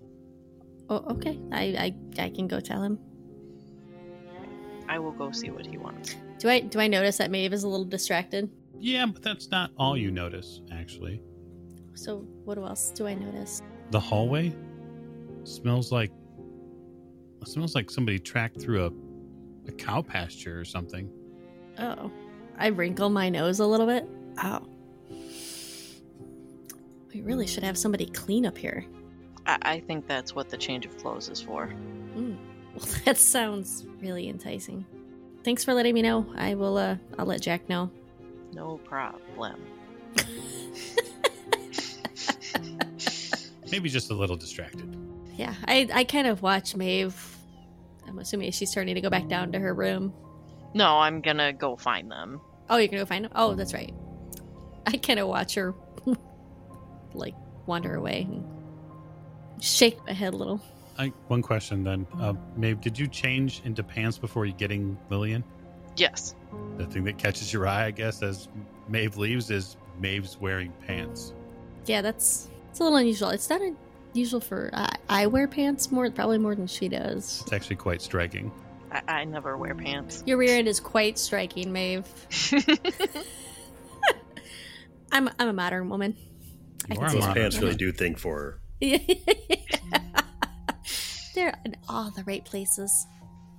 Oh, 0.88 1.04
okay. 1.10 1.38
I 1.52 1.94
I, 2.18 2.24
I 2.24 2.30
can 2.30 2.48
go 2.48 2.60
tell 2.60 2.82
him. 2.82 2.98
I 4.88 4.98
will 4.98 5.12
go 5.12 5.30
see 5.30 5.50
what 5.50 5.66
he 5.66 5.78
wants. 5.78 6.16
Do 6.38 6.48
I 6.48 6.60
do 6.60 6.80
I 6.80 6.88
notice 6.88 7.18
that 7.18 7.30
Maeve 7.30 7.52
is 7.52 7.62
a 7.62 7.68
little 7.68 7.84
distracted? 7.84 8.50
Yeah, 8.78 9.06
but 9.06 9.22
that's 9.22 9.50
not 9.50 9.70
all 9.76 9.96
you 9.96 10.10
notice, 10.10 10.62
actually. 10.72 11.22
So 11.94 12.20
what 12.44 12.56
else 12.56 12.90
do 12.90 13.06
I 13.06 13.14
notice? 13.14 13.62
The 13.90 14.00
hallway 14.00 14.56
smells 15.44 15.92
like 15.92 16.10
smells 17.48 17.74
like 17.74 17.90
somebody 17.90 18.18
tracked 18.18 18.60
through 18.60 18.86
a, 18.86 19.68
a 19.68 19.72
cow 19.72 20.02
pasture 20.02 20.58
or 20.60 20.64
something. 20.64 21.10
Oh, 21.78 22.10
I 22.58 22.68
wrinkle 22.68 23.10
my 23.10 23.28
nose 23.28 23.60
a 23.60 23.66
little 23.66 23.86
bit. 23.86 24.08
Oh, 24.42 24.66
we 27.14 27.22
really 27.22 27.46
should 27.46 27.64
have 27.64 27.76
somebody 27.76 28.06
clean 28.06 28.46
up 28.46 28.56
here. 28.56 28.84
I, 29.46 29.58
I 29.62 29.80
think 29.80 30.06
that's 30.06 30.34
what 30.34 30.48
the 30.48 30.56
change 30.56 30.86
of 30.86 30.96
clothes 30.98 31.28
is 31.28 31.40
for. 31.40 31.66
Mm. 32.14 32.38
Well, 32.74 32.88
that 33.04 33.16
sounds 33.16 33.86
really 34.00 34.28
enticing. 34.28 34.86
Thanks 35.42 35.64
for 35.64 35.74
letting 35.74 35.94
me 35.94 36.02
know. 36.02 36.26
I 36.36 36.54
will. 36.54 36.76
Uh, 36.76 36.96
I'll 37.18 37.26
let 37.26 37.40
Jack 37.40 37.68
know. 37.68 37.90
No 38.52 38.78
problem. 38.78 39.60
Maybe 43.70 43.88
just 43.88 44.10
a 44.10 44.14
little 44.14 44.36
distracted. 44.36 44.96
Yeah, 45.36 45.54
I 45.66 45.88
I 45.92 46.04
kind 46.04 46.26
of 46.26 46.42
watch 46.42 46.76
Maeve. 46.76 47.29
I'm 48.10 48.18
assuming 48.18 48.50
she's 48.50 48.70
starting 48.70 48.96
to 48.96 49.00
go 49.00 49.08
back 49.08 49.28
down 49.28 49.52
to 49.52 49.58
her 49.60 49.72
room. 49.72 50.12
No, 50.74 50.98
I'm 50.98 51.20
gonna 51.20 51.52
go 51.52 51.76
find 51.76 52.10
them. 52.10 52.40
Oh, 52.68 52.76
you're 52.76 52.88
gonna 52.88 53.02
go 53.02 53.06
find 53.06 53.24
them? 53.24 53.32
Oh, 53.36 53.54
that's 53.54 53.72
right. 53.72 53.94
I 54.86 54.96
kind 54.96 55.20
of 55.20 55.28
watch 55.28 55.54
her, 55.54 55.74
like 57.14 57.34
wander 57.66 57.94
away 57.94 58.26
and 58.28 58.44
shake 59.62 60.04
my 60.06 60.12
head 60.12 60.34
a 60.34 60.36
little. 60.36 60.60
I, 60.98 61.12
one 61.28 61.40
question 61.40 61.84
then, 61.84 62.06
uh, 62.18 62.34
Maeve, 62.56 62.80
did 62.80 62.98
you 62.98 63.06
change 63.06 63.62
into 63.64 63.82
pants 63.82 64.18
before 64.18 64.44
you 64.44 64.52
getting 64.52 64.98
Lillian? 65.08 65.44
Yes. 65.96 66.34
The 66.76 66.86
thing 66.86 67.04
that 67.04 67.16
catches 67.16 67.52
your 67.52 67.66
eye, 67.66 67.86
I 67.86 67.90
guess, 67.90 68.22
as 68.22 68.48
Maeve 68.88 69.16
leaves 69.16 69.50
is 69.50 69.76
Maeve's 70.00 70.38
wearing 70.40 70.72
pants. 70.86 71.32
Yeah, 71.86 72.02
that's 72.02 72.48
it's 72.70 72.80
a 72.80 72.82
little 72.82 72.98
unusual. 72.98 73.30
It's 73.30 73.48
not 73.48 73.60
unusual 74.14 74.40
for 74.40 74.70
uh, 74.72 74.88
I 75.08 75.26
wear 75.26 75.48
pants 75.48 75.90
more, 75.90 76.10
probably 76.10 76.38
more 76.38 76.54
than 76.54 76.66
she 76.66 76.88
does. 76.88 77.42
It's 77.42 77.52
actually 77.52 77.76
quite 77.76 78.02
striking. 78.02 78.50
I, 78.90 79.02
I 79.08 79.24
never 79.24 79.56
wear 79.56 79.74
pants. 79.74 80.22
Your 80.26 80.38
rear 80.38 80.56
end 80.56 80.68
is 80.68 80.80
quite 80.80 81.18
striking, 81.18 81.72
Maeve. 81.72 82.06
I'm 85.12 85.28
I'm 85.38 85.48
a 85.48 85.52
modern 85.52 85.88
woman. 85.88 86.16
I 86.90 86.94
You 86.94 86.98
can 87.00 87.04
are 87.04 87.08
see 87.08 87.14
Those 87.16 87.26
modern 87.26 87.42
pants 87.42 87.58
really 87.58 87.76
do 87.76 87.92
think 87.92 88.18
for 88.18 88.38
her. 88.40 88.60
They're 91.34 91.58
in 91.64 91.76
all 91.88 92.10
the 92.10 92.24
right 92.24 92.44
places. 92.44 93.06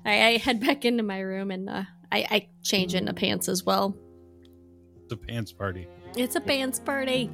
I, 0.05 0.25
I 0.25 0.37
head 0.37 0.59
back 0.59 0.83
into 0.85 1.03
my 1.03 1.19
room 1.19 1.51
and 1.51 1.69
uh, 1.69 1.83
I, 2.11 2.25
I 2.29 2.49
change 2.63 2.95
into 2.95 3.13
pants 3.13 3.47
as 3.47 3.63
well. 3.63 3.95
It's 5.03 5.13
a 5.13 5.17
pants 5.17 5.53
party. 5.53 5.87
It's 6.17 6.35
a 6.35 6.41
pants 6.41 6.79
party. 6.79 7.29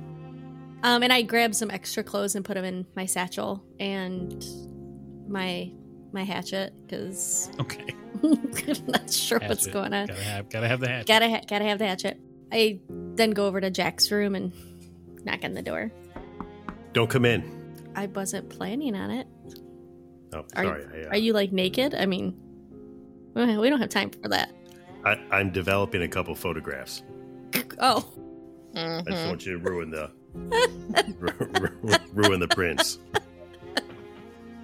Um, 0.84 1.04
and 1.04 1.12
I 1.12 1.22
grab 1.24 1.56
some 1.56 1.72
extra 1.72 2.04
clothes 2.04 2.36
and 2.36 2.46
put 2.46 2.54
them 2.54 2.64
in 2.66 2.86
my 2.96 3.06
satchel 3.06 3.64
and 3.80 4.46
my 5.28 5.72
my 6.14 6.24
hatchet 6.24 6.74
because 6.86 7.50
Okay. 7.60 7.84
I'm 8.24 8.86
not 8.88 9.12
sure 9.12 9.40
what's 9.40 9.68
going 9.68 9.94
on. 9.94 10.08
Gotta 10.08 10.24
have, 10.24 10.50
gotta 10.50 10.68
have 10.68 10.80
the 10.80 10.88
hatchet. 10.88 11.08
Gotta 11.08 11.30
ha- 11.30 11.42
gotta 11.48 11.66
have 11.66 11.80
the 11.80 11.88
hatchet. 11.88 12.20
I 12.52 12.80
then 12.90 13.32
go 13.32 13.46
over 13.46 13.60
to 13.62 13.70
Jack's 13.70 14.10
room 14.12 14.34
and 14.36 14.52
knock 15.26 15.44
on 15.44 15.54
the 15.54 15.62
door. 15.62 15.92
Don't 16.94 17.10
come 17.10 17.26
in. 17.26 17.44
I 17.96 18.06
wasn't 18.08 18.50
planning 18.50 18.96
on 18.96 19.12
it. 19.12 19.28
Oh, 20.34 20.46
Are 20.56 20.64
you- 20.64 20.70
sorry. 20.70 20.86
I, 20.94 21.06
uh, 21.06 21.10
Are 21.10 21.18
you 21.18 21.34
like 21.34 21.52
naked? 21.52 21.94
I 21.96 22.06
mean, 22.06 22.36
we 23.34 23.70
don't 23.70 23.80
have 23.82 23.90
time 23.90 24.10
for 24.12 24.30
that. 24.30 24.52
I, 25.06 25.14
I'm 25.32 25.52
developing 25.52 26.02
a 26.04 26.08
couple 26.08 26.34
photographs. 26.36 27.04
Oh, 27.80 28.12
I 28.76 29.02
just 29.08 29.28
want 29.28 29.46
you 29.46 29.54
to 29.54 29.60
ruin 29.60 29.92
the 29.92 29.98
ru- 30.02 30.08
ru- 30.08 30.17
ruin 32.14 32.40
the 32.40 32.48
prints. 32.50 33.00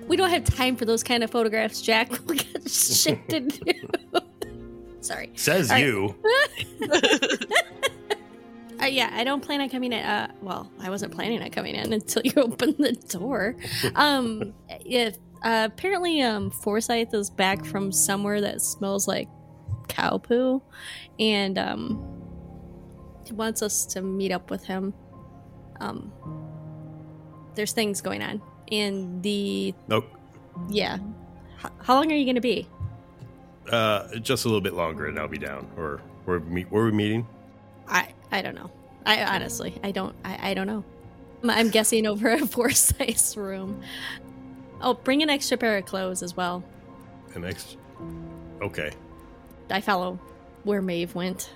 we 0.08 0.15
don't 0.15 0.29
have 0.29 0.43
time 0.43 0.75
for 0.75 0.86
those 0.86 1.03
kind 1.03 1.24
of 1.24 1.32
photographs, 1.32 1.82
Jack. 1.82 2.12
We 2.27 2.38
got 2.38 2.70
shit 2.70 3.27
to 3.29 3.39
do. 3.41 3.74
Sorry. 5.01 5.32
Says 5.36 5.70
right. 5.70 5.84
you. 5.84 6.15
Uh, 8.84 8.88
yeah, 8.88 9.10
I 9.13 9.24
don't 9.24 9.41
plan 9.41 9.62
on 9.62 9.70
coming 9.70 9.93
in. 9.93 10.03
Uh, 10.03 10.29
well, 10.41 10.70
I 10.82 10.89
wasn't 10.89 11.13
planning 11.13 11.41
on 11.41 11.50
coming 11.51 11.75
in 11.75 11.93
until 11.93 12.22
you 12.25 12.34
opened 12.38 12.75
the 12.79 12.91
door. 12.91 13.55
Um, 13.96 14.53
if 14.70 15.15
uh, 15.41 15.70
apparently, 15.72 16.22
um, 16.22 16.51
Forsyth 16.51 17.13
is 17.13 17.29
back 17.29 17.63
from 17.65 17.91
somewhere 17.91 18.41
that 18.41 18.62
smells 18.62 19.08
like 19.08 19.29
cow 19.88 20.17
poo, 20.17 20.62
and 21.17 21.58
um, 21.58 22.22
he 23.25 23.34
wants 23.34 23.62
us 23.62 23.86
to 23.88 24.01
meet 24.01 24.32
up 24.32 24.51
with 24.51 24.65
him. 24.65 24.93
Um, 25.83 26.11
there's 27.55 27.71
things 27.73 28.01
going 28.01 28.21
on, 28.21 28.41
and 28.71 29.21
the 29.21 29.73
Nope. 29.87 30.05
yeah. 30.69 30.97
H- 31.63 31.71
how 31.81 31.95
long 31.95 32.11
are 32.11 32.15
you 32.15 32.25
going 32.25 32.35
to 32.35 32.41
be? 32.41 32.67
Uh, 33.69 34.15
just 34.19 34.45
a 34.45 34.47
little 34.47 34.61
bit 34.61 34.73
longer, 34.73 35.05
and 35.07 35.19
I'll 35.19 35.27
be 35.27 35.37
down. 35.37 35.67
Or 35.77 36.01
where 36.25 36.39
we 36.39 36.49
meet? 36.49 36.71
Where 36.71 36.85
we 36.85 36.91
meeting? 36.91 37.27
I 37.87 38.07
I 38.31 38.41
don't 38.41 38.55
know. 38.55 38.71
I 39.05 39.23
honestly 39.23 39.77
I 39.83 39.91
don't 39.91 40.15
I, 40.23 40.51
I 40.51 40.53
don't 40.53 40.67
know. 40.67 40.83
I'm- 41.47 41.69
guessing 41.69 42.07
over 42.07 42.31
a 42.31 42.39
Forsyth's 42.47 43.35
room. 43.35 43.81
Oh, 44.81 44.93
bring 44.93 45.21
an 45.23 45.29
extra 45.29 45.57
pair 45.57 45.77
of 45.77 45.85
clothes 45.85 46.23
as 46.23 46.35
well. 46.35 46.63
The 47.33 47.39
next. 47.39 47.77
Okay. 48.61 48.91
I 49.69 49.81
follow 49.81 50.19
where 50.63 50.81
Maeve 50.81 51.15
went. 51.15 51.49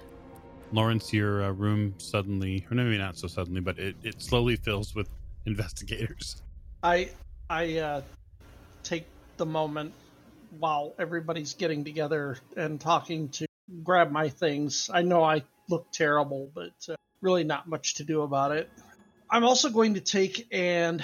Lawrence, 0.72 1.14
your 1.14 1.44
uh, 1.44 1.52
room 1.52 1.96
suddenly, 1.98 2.66
or 2.70 2.76
maybe 2.76 2.98
not 2.98 3.18
so 3.18 3.28
suddenly, 3.28 3.62
but 3.62 3.78
it, 3.80 3.96
it 4.04 4.22
slowly 4.22 4.56
fills 4.56 4.96
with 4.96 5.10
investigators. 5.46 6.42
I 6.84 7.10
I 7.50 7.78
uh, 7.78 8.02
take 8.84 9.08
the 9.38 9.46
moment 9.46 9.94
while 10.60 10.94
everybody's 11.00 11.54
getting 11.54 11.84
together 11.84 12.38
and 12.56 12.80
talking 12.80 13.30
to 13.30 13.48
grab 13.84 14.12
my 14.12 14.30
things. 14.30 14.90
I 14.94 15.02
know 15.02 15.24
I 15.24 15.44
look 15.70 15.92
terrible, 15.92 16.50
but 16.54 16.72
uh, 16.90 16.96
really 17.22 17.44
not 17.44 17.68
much 17.68 17.96
to 17.96 18.04
do 18.04 18.22
about 18.22 18.52
it. 18.52 18.70
I'm 19.30 19.44
also 19.44 19.70
going 19.70 19.96
to 19.96 20.02
take 20.02 20.48
and 20.52 21.04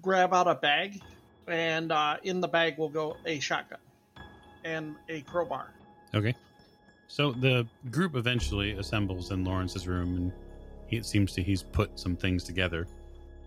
grab 0.00 0.32
out 0.32 0.48
a 0.48 0.54
bag, 0.54 1.00
and 1.46 1.92
uh, 1.92 2.16
in 2.22 2.40
the 2.40 2.48
bag 2.48 2.78
will 2.78 2.88
go 2.88 3.16
a 3.26 3.38
shotgun 3.40 3.80
and 4.64 4.96
a 5.08 5.20
crowbar. 5.22 5.66
Okay. 6.14 6.34
So 7.10 7.32
the 7.32 7.66
group 7.90 8.14
eventually 8.14 8.78
assembles 8.78 9.32
in 9.32 9.44
Lawrence's 9.44 9.88
room, 9.88 10.14
and 10.16 10.32
he, 10.86 10.96
it 10.96 11.04
seems 11.04 11.32
to 11.32 11.42
he's 11.42 11.60
put 11.60 11.98
some 11.98 12.14
things 12.14 12.44
together. 12.44 12.86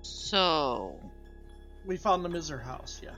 So, 0.01 0.99
We 1.85 1.95
found 1.95 2.25
the 2.25 2.29
Misr 2.29 2.61
house, 2.61 2.99
yeah. 3.01 3.11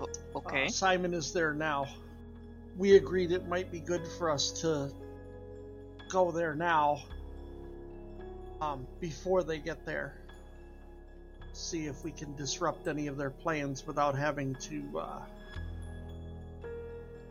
o- 0.00 0.38
okay. 0.38 0.66
Uh, 0.66 0.68
Simon 0.68 1.14
is 1.14 1.32
there 1.32 1.52
now. 1.52 1.88
We 2.78 2.94
agreed 2.94 3.32
it 3.32 3.48
might 3.48 3.72
be 3.72 3.80
good 3.80 4.06
for 4.06 4.30
us 4.30 4.52
to 4.60 4.92
go 6.08 6.30
there 6.30 6.54
now, 6.54 7.02
um, 8.60 8.86
before 9.00 9.42
they 9.42 9.58
get 9.58 9.84
there. 9.84 10.14
See 11.54 11.86
if 11.86 12.04
we 12.04 12.12
can 12.12 12.36
disrupt 12.36 12.86
any 12.86 13.08
of 13.08 13.16
their 13.16 13.30
plans 13.30 13.84
without 13.84 14.16
having 14.16 14.54
to 14.54 15.00
uh, 15.00 15.18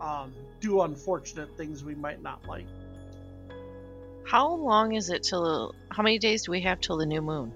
um, 0.01 0.34
do 0.60 0.81
unfortunate 0.81 1.55
things 1.55 1.84
we 1.84 1.96
might 1.96 2.22
not 2.22 2.46
like. 2.48 2.65
How 4.24 4.53
long 4.53 4.93
is 4.96 5.10
it 5.10 5.24
till? 5.24 5.74
How 5.89 6.03
many 6.03 6.20
days 6.20 6.43
do 6.43 6.51
we 6.51 6.62
have 6.62 6.79
till 6.79 6.98
the 6.98 7.05
new 7.05 7.22
moon? 7.22 7.53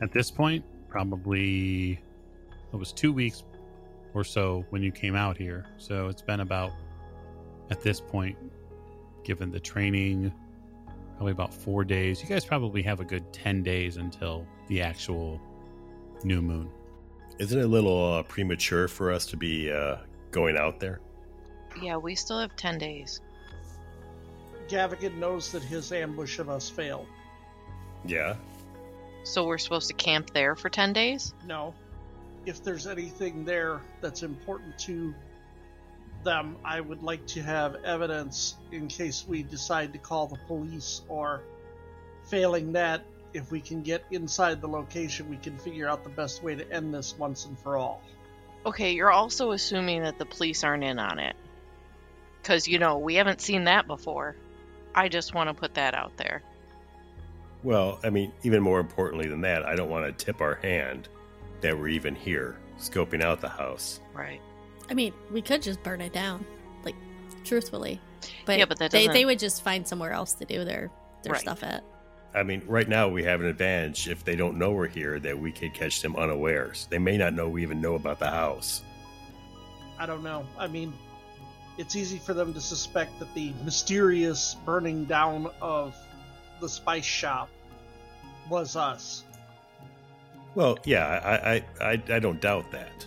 At 0.00 0.12
this 0.12 0.30
point, 0.30 0.64
probably 0.88 2.00
it 2.72 2.76
was 2.76 2.92
two 2.92 3.12
weeks 3.12 3.42
or 4.14 4.24
so 4.24 4.64
when 4.70 4.82
you 4.82 4.92
came 4.92 5.14
out 5.14 5.36
here. 5.36 5.66
So 5.78 6.08
it's 6.08 6.22
been 6.22 6.40
about, 6.40 6.72
at 7.70 7.80
this 7.80 8.00
point, 8.00 8.36
given 9.24 9.50
the 9.50 9.60
training, 9.60 10.32
probably 11.16 11.32
about 11.32 11.52
four 11.52 11.84
days. 11.84 12.22
You 12.22 12.28
guys 12.28 12.44
probably 12.44 12.82
have 12.82 13.00
a 13.00 13.04
good 13.04 13.32
10 13.32 13.62
days 13.62 13.96
until 13.96 14.46
the 14.68 14.80
actual 14.80 15.40
new 16.24 16.42
moon. 16.42 16.70
Isn't 17.38 17.58
it 17.58 17.64
a 17.64 17.68
little 17.68 18.14
uh, 18.14 18.22
premature 18.24 18.88
for 18.88 19.12
us 19.12 19.26
to 19.26 19.36
be 19.36 19.70
uh, 19.70 19.96
going 20.30 20.56
out 20.56 20.80
there? 20.80 21.00
Yeah, 21.80 21.96
we 21.96 22.14
still 22.14 22.38
have 22.38 22.56
ten 22.56 22.78
days. 22.78 23.20
Gavigan 24.68 25.16
knows 25.16 25.52
that 25.52 25.62
his 25.62 25.92
ambush 25.92 26.38
of 26.38 26.48
us 26.48 26.68
failed. 26.68 27.06
Yeah. 28.04 28.36
So 29.24 29.46
we're 29.46 29.58
supposed 29.58 29.88
to 29.88 29.94
camp 29.94 30.32
there 30.32 30.56
for 30.56 30.68
ten 30.68 30.92
days. 30.92 31.34
No. 31.46 31.74
If 32.46 32.62
there's 32.62 32.86
anything 32.86 33.44
there 33.44 33.80
that's 34.00 34.22
important 34.22 34.78
to 34.80 35.14
them, 36.24 36.56
I 36.64 36.80
would 36.80 37.02
like 37.02 37.26
to 37.28 37.42
have 37.42 37.76
evidence 37.84 38.56
in 38.72 38.88
case 38.88 39.24
we 39.26 39.42
decide 39.42 39.92
to 39.92 39.98
call 39.98 40.26
the 40.26 40.38
police, 40.46 41.02
or 41.08 41.42
failing 42.24 42.72
that, 42.72 43.02
if 43.34 43.50
we 43.50 43.60
can 43.60 43.82
get 43.82 44.04
inside 44.10 44.60
the 44.60 44.68
location, 44.68 45.28
we 45.28 45.36
can 45.36 45.58
figure 45.58 45.88
out 45.88 46.02
the 46.04 46.10
best 46.10 46.42
way 46.42 46.54
to 46.54 46.72
end 46.72 46.92
this 46.92 47.16
once 47.18 47.44
and 47.44 47.58
for 47.58 47.76
all. 47.76 48.02
Okay, 48.66 48.92
you're 48.94 49.12
also 49.12 49.52
assuming 49.52 50.02
that 50.02 50.18
the 50.18 50.26
police 50.26 50.64
aren't 50.64 50.84
in 50.84 50.98
on 50.98 51.18
it. 51.18 51.36
Because, 52.42 52.66
you 52.68 52.78
know, 52.78 52.98
we 52.98 53.14
haven't 53.14 53.40
seen 53.40 53.64
that 53.64 53.86
before. 53.86 54.36
I 54.94 55.08
just 55.08 55.34
want 55.34 55.48
to 55.48 55.54
put 55.54 55.74
that 55.74 55.94
out 55.94 56.16
there. 56.16 56.42
Well, 57.62 57.98
I 58.04 58.10
mean, 58.10 58.32
even 58.42 58.62
more 58.62 58.80
importantly 58.80 59.28
than 59.28 59.40
that, 59.42 59.64
I 59.66 59.74
don't 59.74 59.90
want 59.90 60.06
to 60.06 60.24
tip 60.24 60.40
our 60.40 60.54
hand 60.56 61.08
that 61.60 61.76
we're 61.76 61.88
even 61.88 62.14
here 62.14 62.56
scoping 62.78 63.22
out 63.22 63.40
the 63.40 63.48
house. 63.48 64.00
Right. 64.14 64.40
I 64.88 64.94
mean, 64.94 65.12
we 65.32 65.42
could 65.42 65.60
just 65.62 65.82
burn 65.82 66.00
it 66.00 66.12
down, 66.12 66.44
like 66.84 66.94
truthfully. 67.44 68.00
But 68.46 68.58
Yeah, 68.58 68.64
but 68.64 68.78
that 68.78 68.90
they, 68.92 69.00
doesn't- 69.00 69.12
they 69.14 69.24
would 69.24 69.38
just 69.38 69.62
find 69.62 69.86
somewhere 69.86 70.12
else 70.12 70.34
to 70.34 70.44
do 70.44 70.64
their 70.64 70.90
their 71.24 71.32
Right. 71.32 71.40
stuff 71.40 71.64
at. 71.64 71.82
I 72.32 72.44
mean, 72.44 72.62
right 72.68 72.88
now 72.88 73.08
we 73.08 73.24
have 73.24 73.40
an 73.40 73.46
advantage 73.48 74.08
if 74.08 74.22
they 74.24 74.36
don't 74.36 74.56
know 74.56 74.70
we're 74.70 74.86
here 74.86 75.18
that 75.18 75.36
we 75.36 75.50
could 75.50 75.74
catch 75.74 76.00
them 76.00 76.14
unawares. 76.14 76.86
They 76.90 76.98
may 76.98 77.16
not 77.18 77.34
know 77.34 77.48
we 77.48 77.62
even 77.62 77.80
know 77.80 77.96
about 77.96 78.20
the 78.20 78.30
house. 78.30 78.82
I 79.98 80.06
don't 80.06 80.22
know. 80.22 80.46
I 80.56 80.68
mean, 80.68 80.92
it's 81.78 81.96
easy 81.96 82.18
for 82.18 82.34
them 82.34 82.52
to 82.54 82.60
suspect 82.60 83.18
that 83.20 83.32
the 83.34 83.52
mysterious 83.64 84.56
burning 84.66 85.04
down 85.04 85.48
of 85.62 85.96
the 86.60 86.68
spice 86.68 87.04
shop 87.04 87.48
was 88.50 88.76
us. 88.76 89.24
Well, 90.54 90.78
yeah, 90.84 91.06
I 91.24 91.54
I, 91.86 91.92
I, 91.92 92.02
I 92.16 92.18
don't 92.18 92.40
doubt 92.40 92.70
that. 92.72 93.06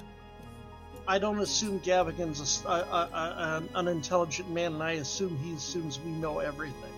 I 1.08 1.20
don't 1.20 1.40
assume 1.40 1.80
Gavigan's 1.82 2.40
a 2.40 2.44
s- 2.44 2.64
a- 2.66 2.70
a- 2.70 3.10
a- 3.14 3.58
an 3.58 3.70
unintelligent 3.76 4.50
man, 4.50 4.74
and 4.76 4.84
I 4.84 4.94
assume 4.94 5.38
he 5.40 5.54
assumes 5.54 6.00
we 6.00 6.12
know 6.12 6.40
everything. 6.40 6.94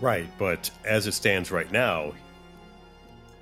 Right, 0.00 0.28
but 0.38 0.70
as 0.84 1.06
it 1.06 1.12
stands 1.12 1.50
right 1.50 1.70
now, 1.72 2.12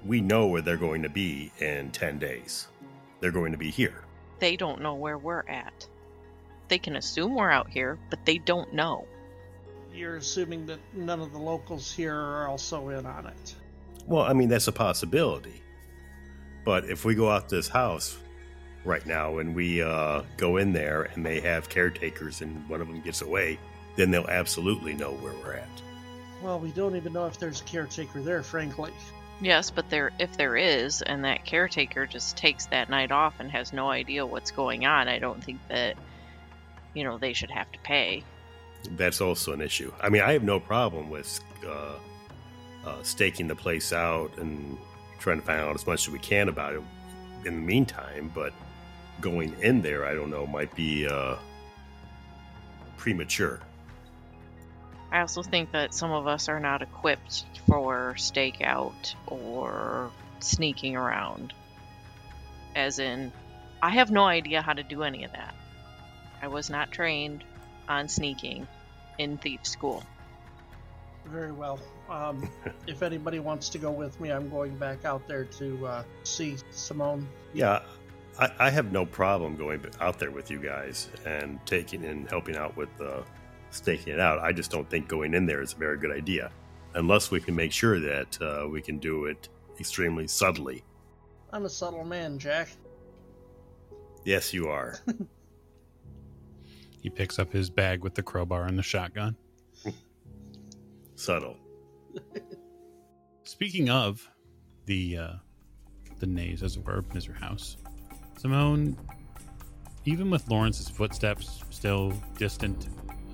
we 0.05 0.21
know 0.21 0.47
where 0.47 0.63
they're 0.63 0.77
going 0.77 1.03
to 1.03 1.09
be 1.09 1.51
in 1.59 1.91
10 1.91 2.19
days. 2.19 2.69
They're 3.21 3.33
going 3.33 3.53
to 3.53 3.59
be 3.59 3.71
here. 3.71 4.05
They 4.39 4.57
don't 4.57 4.81
know 4.83 4.95
where 4.95 5.19
we're 5.19 5.45
at. 5.49 5.89
They 6.73 6.79
can 6.79 6.97
assume 6.97 7.35
we're 7.35 7.51
out 7.51 7.69
here, 7.69 7.99
but 8.09 8.25
they 8.25 8.39
don't 8.39 8.73
know. 8.73 9.07
You're 9.93 10.17
assuming 10.17 10.65
that 10.69 10.79
none 10.95 11.21
of 11.21 11.31
the 11.31 11.39
locals 11.39 11.93
here 11.93 12.15
are 12.15 12.49
also 12.49 12.89
in 12.89 13.05
on 13.05 13.27
it. 13.27 13.55
Well, 14.07 14.23
I 14.23 14.33
mean, 14.33 14.49
that's 14.49 14.69
a 14.69 14.73
possibility. 14.73 15.61
But 16.65 16.87
if 16.87 17.05
we 17.05 17.15
go 17.15 17.31
out 17.31 17.51
this 17.51 17.69
house 17.69 18.17
right 18.87 19.05
now 19.05 19.37
and 19.37 19.55
we 19.55 19.83
uh, 19.83 20.23
go 20.39 20.57
in 20.57 20.73
there 20.73 21.11
and 21.13 21.27
they 21.27 21.41
have 21.41 21.69
caretakers 21.69 22.41
and 22.41 22.67
one 22.71 22.81
of 22.81 22.89
them 22.89 23.03
gets 23.03 23.21
away, 23.21 23.59
then 23.97 24.11
they'll 24.11 24.27
absolutely 24.29 24.95
know 24.95 25.11
where 25.11 25.35
we're 25.45 25.53
at. 25.53 25.83
Well, 26.43 26.59
we 26.59 26.71
don't 26.71 26.97
even 26.97 27.13
know 27.13 27.27
if 27.27 27.39
there's 27.39 27.61
a 27.61 27.65
caretaker 27.65 28.23
there, 28.23 28.43
frankly. 28.43 28.93
Yes, 29.43 29.71
but 29.71 29.91
there 29.91 30.11
if 30.19 30.39
there 30.39 30.57
is, 30.57 31.03
and 31.03 31.27
that 31.27 31.45
caretaker 31.45 32.07
just 32.07 32.39
takes 32.39 32.65
that 32.69 32.89
night 32.89 33.13
off 33.13 33.41
and 33.41 33.51
has 33.51 33.75
no 33.75 33.91
idea 33.91 34.25
what's 34.25 34.53
going 34.53 34.87
on, 34.87 35.07
I 35.07 35.19
don't 35.19 35.45
think 35.45 35.61
that 35.69 35.97
you 36.95 37.05
know 37.05 37.19
they 37.19 37.33
should 37.33 37.51
have 37.51 37.71
to 37.73 37.79
pay. 37.81 38.23
That's 38.97 39.21
also 39.21 39.53
an 39.53 39.61
issue. 39.61 39.93
I 40.01 40.09
mean, 40.09 40.23
I 40.23 40.33
have 40.33 40.43
no 40.43 40.59
problem 40.59 41.09
with 41.09 41.41
uh, 41.67 41.95
uh, 42.85 43.03
staking 43.03 43.47
the 43.47 43.55
place 43.55 43.93
out 43.93 44.37
and 44.39 44.77
trying 45.19 45.41
to 45.41 45.47
find 45.47 45.61
out 45.61 45.75
as 45.75 45.87
much 45.87 46.09
as 46.09 46.13
we 46.13 46.19
can 46.19 46.49
about 46.49 46.75
it 46.75 46.83
in 47.45 47.55
the 47.55 47.61
meantime, 47.61 48.31
but 48.35 48.53
going 49.21 49.55
in 49.61 49.83
there, 49.83 50.05
I 50.05 50.15
don't 50.15 50.31
know, 50.31 50.47
might 50.47 50.75
be 50.75 51.07
uh, 51.07 51.37
premature. 52.97 53.61
I 55.13 55.21
also 55.21 55.43
think 55.43 55.73
that 55.73 55.95
some 55.95 56.11
of 56.11 56.27
us 56.27 56.49
are 56.49 56.59
not 56.59 56.83
equipped 56.83 57.45
for 57.67 58.15
stakeout 58.17 59.15
or 59.27 60.11
sneaking 60.41 60.97
around. 60.97 61.53
As 62.75 62.99
in, 62.99 63.31
I 63.83 63.91
have 63.91 64.11
no 64.11 64.25
idea 64.25 64.63
how 64.63 64.73
to 64.73 64.83
do 64.83 65.03
any 65.03 65.25
of 65.25 65.33
that. 65.33 65.55
I 66.43 66.49
was 66.49 66.69
not 66.69 66.91
trained 66.91 67.45
on 67.89 68.09
sneaking 68.09 68.67
in 69.19 69.39
thief 69.39 69.65
school. 69.65 70.03
Very 71.27 71.53
well. 71.53 71.79
Um, 72.11 72.51
if 72.89 73.03
anybody 73.03 73.39
wants 73.39 73.69
to 73.71 73.79
go 73.79 73.93
with 73.93 74.21
me, 74.21 74.31
I'm 74.31 74.51
going 74.51 74.77
back 74.77 75.05
out 75.05 75.27
there 75.29 75.45
to 75.45 75.87
uh, 75.87 76.03
see 76.25 76.57
Simone. 76.73 77.29
Yeah, 77.55 77.83
I, 78.41 78.51
I 78.59 78.71
have 78.71 78.91
no 78.91 79.07
problem 79.07 79.57
going 79.57 79.85
out 80.01 80.19
there 80.19 80.33
with 80.33 80.51
you 80.51 80.59
guys 80.59 81.09
and 81.25 81.65
taking 81.65 82.05
and 82.05 82.29
helping 82.29 82.57
out 82.57 82.77
with 82.77 82.89
uh, 83.01 83.23
staking 83.71 84.13
it 84.13 84.21
out. 84.21 84.41
I 84.41 84.53
just 84.53 84.73
don't 84.73 84.89
think 84.91 85.07
going 85.07 85.35
in 85.35 85.47
there 85.47 85.63
is 85.63 85.75
a 85.75 85.77
very 85.77 85.97
good 85.97 86.11
idea, 86.11 86.51
unless 86.95 87.31
we 87.31 87.41
can 87.41 87.55
make 87.55 87.71
sure 87.73 88.01
that 88.01 88.43
uh, 88.43 88.69
we 88.69 88.83
can 88.83 88.99
do 88.99 89.27
it 89.27 89.49
extremely 89.79 90.27
subtly. 90.27 90.83
I'm 91.53 91.67
a 91.67 91.71
subtle 91.71 92.05
man, 92.05 92.39
Jack. 92.39 92.69
Yes, 94.25 94.53
you 94.53 94.69
are. 94.69 94.97
He 97.03 97.11
picks 97.11 97.39
up 97.41 97.53
his 97.53 97.69
bag 97.69 98.05
with 98.05 98.15
the 98.15 98.23
crowbar 98.23 98.67
and 98.67 98.79
the 98.79 98.83
shotgun. 98.83 99.37
Subtle. 101.17 101.57
Speaking 103.43 103.91
of 103.91 104.31
the 104.87 105.19
uh, 105.19 105.33
the 106.21 106.27
Naze, 106.27 106.63
as 106.63 106.77
it 106.77 106.85
were, 106.85 106.99
of 106.99 107.09
Misr 107.09 107.37
House, 107.37 107.77
Simone, 108.39 108.97
even 110.05 110.31
with 110.31 110.49
Lawrence's 110.49 110.89
footsteps 110.89 111.65
still 111.71 112.13
distant 112.39 112.89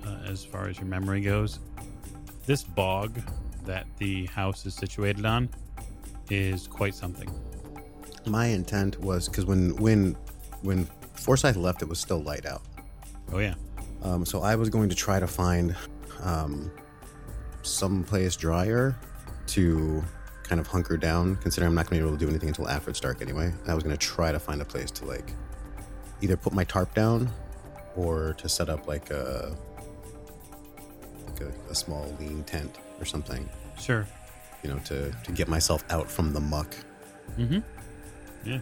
uh, 0.05 0.17
as 0.25 0.43
far 0.43 0.67
as 0.67 0.77
your 0.77 0.87
memory 0.87 1.21
goes, 1.21 1.59
this 2.47 2.63
bog 2.63 3.21
that 3.65 3.85
the 3.97 4.25
house 4.27 4.65
is 4.65 4.73
situated 4.73 5.25
on 5.25 5.47
is 6.31 6.67
quite 6.67 6.95
something. 6.95 7.29
My 8.25 8.47
intent 8.47 8.99
was 8.99 9.29
because 9.29 9.45
when 9.45 9.75
when 9.75 10.15
when 10.61 10.85
Forsyth 11.13 11.55
left, 11.55 11.83
it 11.83 11.87
was 11.87 11.99
still 11.99 12.21
light 12.23 12.45
out. 12.45 12.63
Oh 13.31 13.39
yeah, 13.39 13.53
Um, 14.01 14.25
so 14.25 14.41
I 14.41 14.55
was 14.55 14.69
going 14.69 14.89
to 14.89 14.95
try 14.95 15.19
to 15.19 15.27
find 15.27 15.75
um, 16.23 16.71
someplace 17.61 18.35
drier 18.35 18.95
to 19.47 20.03
kind 20.43 20.59
of 20.59 20.65
hunker 20.67 20.97
down, 20.97 21.35
considering 21.37 21.69
I'm 21.69 21.75
not 21.75 21.87
going 21.89 21.99
to 21.99 22.03
be 22.05 22.07
able 22.09 22.17
to 22.17 22.25
do 22.25 22.29
anything 22.29 22.49
until 22.49 22.67
after 22.67 22.89
it's 22.89 22.99
dark 22.99 23.21
anyway. 23.21 23.45
And 23.61 23.69
I 23.69 23.75
was 23.75 23.83
going 23.83 23.95
to 23.95 23.99
try 24.03 24.31
to 24.31 24.39
find 24.39 24.61
a 24.61 24.65
place 24.65 24.89
to 24.91 25.05
like 25.05 25.33
either 26.21 26.35
put 26.37 26.53
my 26.53 26.63
tarp 26.63 26.93
down 26.95 27.29
or 27.95 28.33
to 28.39 28.49
set 28.49 28.67
up 28.69 28.87
like 28.87 29.11
a 29.11 29.55
like 31.27 31.41
a, 31.41 31.51
a 31.69 31.75
small 31.75 32.13
lean 32.19 32.43
tent 32.43 32.77
or 32.99 33.05
something, 33.05 33.47
Sure. 33.79 34.07
you 34.63 34.69
know, 34.71 34.79
to 34.85 35.11
to 35.11 35.31
get 35.31 35.47
myself 35.47 35.83
out 35.91 36.09
from 36.09 36.33
the 36.33 36.39
muck. 36.39 36.75
Mm-hmm. 37.37 37.59
Yeah. 38.43 38.59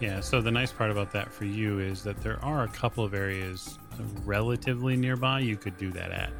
Yeah. 0.00 0.20
So 0.20 0.40
the 0.40 0.50
nice 0.50 0.72
part 0.72 0.90
about 0.90 1.12
that 1.12 1.32
for 1.32 1.44
you 1.44 1.78
is 1.78 2.02
that 2.02 2.20
there 2.22 2.42
are 2.44 2.64
a 2.64 2.68
couple 2.68 3.04
of 3.04 3.14
areas 3.14 3.78
relatively 4.24 4.96
nearby 4.96 5.40
you 5.40 5.56
could 5.56 5.76
do 5.78 5.90
that 5.92 6.10
at. 6.12 6.30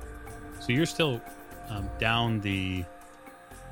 So 0.60 0.72
you're 0.72 0.86
still 0.86 1.20
um, 1.68 1.88
down 1.98 2.40
the 2.40 2.84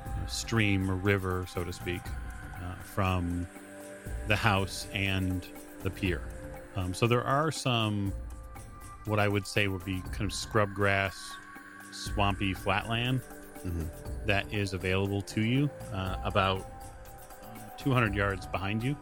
uh, 0.05 0.25
stream 0.27 0.89
or 0.89 0.95
river, 0.95 1.45
so 1.51 1.63
to 1.63 1.73
speak, 1.73 2.01
uh, 2.55 2.75
from 2.83 3.47
the 4.27 4.35
house 4.35 4.87
and 4.93 5.45
the 5.83 5.89
pier. 5.89 6.21
Um, 6.75 6.93
so 6.93 7.07
there 7.07 7.23
are 7.23 7.51
some, 7.51 8.13
what 9.05 9.19
I 9.19 9.27
would 9.27 9.47
say 9.47 9.67
would 9.67 9.85
be 9.85 10.01
kind 10.11 10.23
of 10.29 10.33
scrub 10.33 10.73
grass, 10.73 11.17
swampy 11.91 12.53
flatland 12.53 13.21
Mhm. 13.65 13.87
that 14.27 14.53
is 14.53 14.73
available 14.73 15.21
to 15.23 15.41
you 15.41 15.69
uh, 15.91 16.17
about 16.23 16.69
200 17.79 18.13
yards 18.13 18.45
behind 18.45 18.83
you, 18.83 18.93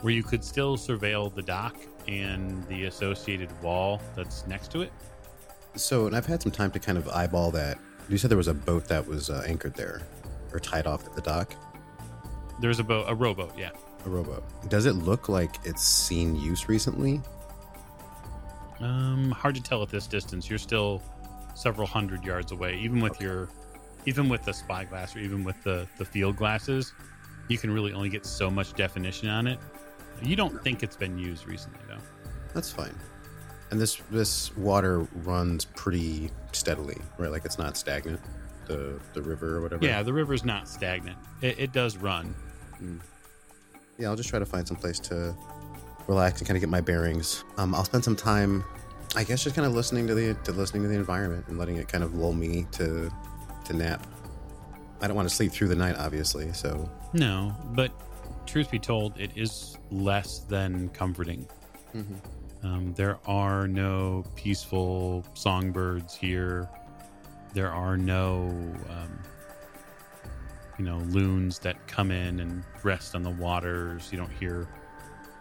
where 0.00 0.12
you 0.12 0.22
could 0.22 0.42
still 0.42 0.76
surveil 0.76 1.32
the 1.34 1.42
dock 1.42 1.76
and 2.08 2.66
the 2.68 2.84
associated 2.84 3.50
wall 3.62 4.00
that's 4.14 4.46
next 4.46 4.70
to 4.72 4.82
it. 4.82 4.92
So, 5.74 6.06
and 6.06 6.16
I've 6.16 6.26
had 6.26 6.42
some 6.42 6.52
time 6.52 6.70
to 6.72 6.78
kind 6.78 6.96
of 6.96 7.08
eyeball 7.08 7.50
that. 7.52 7.78
You 8.08 8.18
said 8.18 8.30
there 8.30 8.38
was 8.38 8.48
a 8.48 8.54
boat 8.54 8.86
that 8.88 9.06
was 9.06 9.30
uh, 9.30 9.44
anchored 9.46 9.74
there 9.74 10.02
or 10.52 10.60
tied 10.60 10.86
off 10.86 11.04
at 11.06 11.14
the 11.14 11.20
dock. 11.20 11.54
There's 12.60 12.78
a 12.78 12.84
boat, 12.84 13.06
a 13.08 13.14
rowboat, 13.14 13.58
yeah. 13.58 13.70
A 14.04 14.08
rowboat. 14.08 14.44
Does 14.68 14.86
it 14.86 14.92
look 14.92 15.28
like 15.28 15.56
it's 15.64 15.82
seen 15.82 16.36
use 16.36 16.68
recently? 16.68 17.20
Um, 18.80 19.30
hard 19.32 19.54
to 19.56 19.62
tell 19.62 19.82
at 19.82 19.88
this 19.88 20.06
distance. 20.06 20.48
You're 20.48 20.58
still 20.58 21.02
several 21.54 21.86
hundred 21.86 22.24
yards 22.24 22.52
away, 22.52 22.78
even 22.78 23.00
with 23.00 23.20
your, 23.20 23.48
even 24.06 24.28
with 24.28 24.44
the 24.44 24.52
spyglass 24.52 25.16
or 25.16 25.18
even 25.18 25.44
with 25.44 25.62
the 25.64 25.86
the 25.98 26.04
field 26.04 26.36
glasses, 26.36 26.92
you 27.48 27.58
can 27.58 27.70
really 27.70 27.92
only 27.92 28.08
get 28.08 28.24
so 28.24 28.50
much 28.50 28.74
definition 28.74 29.28
on 29.28 29.46
it. 29.46 29.58
You 30.22 30.36
don't 30.36 30.62
think 30.62 30.82
it's 30.82 30.96
been 30.96 31.18
used 31.18 31.46
recently, 31.46 31.80
though. 31.88 32.02
That's 32.54 32.70
fine. 32.70 32.94
And 33.70 33.80
this 33.80 33.96
this 34.10 34.56
water 34.56 35.00
runs 35.24 35.64
pretty 35.64 36.30
steadily, 36.52 36.98
right? 37.18 37.30
Like 37.30 37.44
it's 37.44 37.58
not 37.58 37.76
stagnant. 37.76 38.20
The 38.66 39.00
the 39.12 39.22
river 39.22 39.56
or 39.56 39.60
whatever. 39.60 39.84
Yeah, 39.84 40.02
the 40.02 40.12
river's 40.12 40.44
not 40.44 40.68
stagnant. 40.68 41.18
It, 41.42 41.58
it 41.58 41.72
does 41.72 41.96
run. 41.96 42.34
Yeah, 43.98 44.08
I'll 44.08 44.16
just 44.16 44.28
try 44.28 44.38
to 44.38 44.46
find 44.46 44.66
some 44.66 44.76
place 44.76 44.98
to 45.00 45.34
relax 46.06 46.40
and 46.40 46.46
kind 46.46 46.56
of 46.56 46.60
get 46.60 46.68
my 46.68 46.80
bearings. 46.80 47.44
Um, 47.56 47.74
I'll 47.74 47.84
spend 47.84 48.04
some 48.04 48.16
time, 48.16 48.64
I 49.14 49.24
guess, 49.24 49.42
just 49.42 49.56
kind 49.56 49.66
of 49.66 49.74
listening 49.74 50.06
to 50.06 50.14
the 50.14 50.34
to 50.44 50.52
listening 50.52 50.82
to 50.82 50.88
the 50.88 50.94
environment 50.96 51.46
and 51.48 51.58
letting 51.58 51.76
it 51.76 51.88
kind 51.88 52.04
of 52.04 52.14
lull 52.14 52.32
me 52.32 52.66
to 52.72 53.10
to 53.64 53.72
nap. 53.72 54.06
I 55.00 55.06
don't 55.08 55.16
want 55.16 55.28
to 55.28 55.34
sleep 55.34 55.52
through 55.52 55.68
the 55.68 55.76
night, 55.76 55.96
obviously. 55.98 56.52
So 56.52 56.88
No, 57.12 57.54
but 57.74 57.90
truth 58.46 58.70
be 58.70 58.78
told, 58.78 59.18
it 59.20 59.30
is 59.36 59.76
less 59.90 60.38
than 60.40 60.88
comforting. 60.90 61.46
Um, 62.62 62.94
there 62.94 63.18
are 63.26 63.68
no 63.68 64.24
peaceful 64.34 65.24
songbirds 65.34 66.14
here. 66.14 66.68
There 67.54 67.70
are 67.70 67.96
no, 67.96 68.48
um, 68.90 69.18
you 70.78 70.84
know, 70.84 70.98
loons 70.98 71.58
that 71.60 71.86
come 71.86 72.10
in 72.10 72.40
and 72.40 72.64
rest 72.82 73.14
on 73.14 73.22
the 73.22 73.30
waters. 73.30 74.08
You 74.10 74.18
don't 74.18 74.32
hear, 74.32 74.68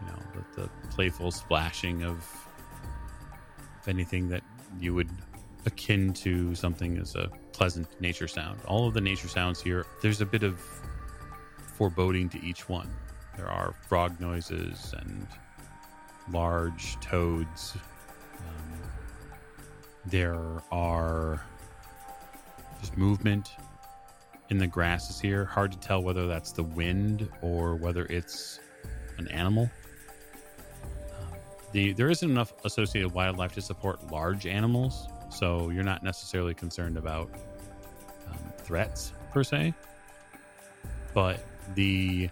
you 0.02 0.08
know, 0.08 0.20
the, 0.56 0.62
the 0.62 0.70
playful 0.90 1.32
splashing 1.32 2.04
of, 2.04 2.18
of 3.82 3.88
anything 3.88 4.30
that 4.30 4.44
you 4.80 4.94
would 4.94 5.10
akin 5.66 6.14
to 6.14 6.54
something 6.56 6.98
as 6.98 7.16
a 7.16 7.30
pleasant 7.52 7.88
nature 8.00 8.28
sound. 8.28 8.60
All 8.66 8.88
of 8.88 8.94
the 8.94 9.02
nature 9.02 9.28
sounds 9.28 9.62
here, 9.62 9.86
there's 10.02 10.22
a 10.22 10.26
bit 10.26 10.44
of 10.44 10.60
foreboding 11.78 12.30
to 12.30 12.42
each 12.44 12.70
one. 12.70 12.90
There 13.36 13.50
are 13.50 13.74
frog 13.88 14.20
noises 14.20 14.94
and 14.98 15.28
large 16.32 17.00
toads. 17.02 17.76
Um, 18.40 18.90
there 20.06 20.62
are 20.72 21.46
just 22.80 22.98
movement 22.98 23.52
in 24.50 24.58
the 24.58 24.68
grasses 24.68 25.20
here. 25.20 25.46
Hard 25.46 25.72
to 25.72 25.78
tell 25.80 26.02
whether 26.02 26.28
that's 26.28 26.52
the 26.52 26.64
wind 26.64 27.30
or 27.42 27.76
whether 27.76 28.06
it's 28.06 28.60
an 29.18 29.28
animal. 29.30 29.70
The 31.72 31.92
there 31.94 32.10
isn't 32.10 32.30
enough 32.30 32.54
associated 32.64 33.12
wildlife 33.12 33.54
to 33.54 33.62
support 33.62 34.12
large 34.12 34.48
animals, 34.48 35.08
so 35.30 35.70
you're 35.72 35.84
not 35.84 36.04
necessarily 36.04 36.54
concerned 36.54 36.98
about 36.98 37.30
um, 38.28 38.38
threats 38.60 39.12
per 39.32 39.44
se. 39.44 39.74
But 41.14 41.44
the 41.74 42.30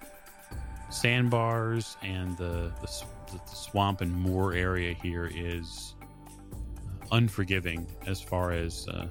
sandbars 0.90 1.98
and 2.04 2.38
the, 2.38 2.72
the, 2.82 3.04
the 3.32 3.56
swamp 3.56 4.02
and 4.02 4.14
moor 4.14 4.54
area 4.54 4.94
here 4.94 5.32
is 5.34 5.96
uh, 6.02 7.16
unforgiving 7.16 7.88
as 8.06 8.22
far 8.22 8.52
as 8.52 8.88
uh, 8.90 9.08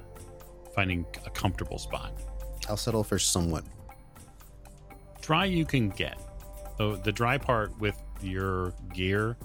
finding 0.74 1.04
a 1.26 1.30
comfortable 1.30 1.78
spot. 1.78 2.12
I'll 2.68 2.76
settle 2.76 3.04
for 3.04 3.18
somewhat. 3.18 3.64
Dry 5.20 5.44
you 5.46 5.64
can 5.64 5.90
get. 5.90 6.20
So 6.78 6.96
the 6.96 7.12
dry 7.12 7.38
part 7.38 7.78
with 7.78 7.96
your 8.22 8.72
gear 8.92 9.36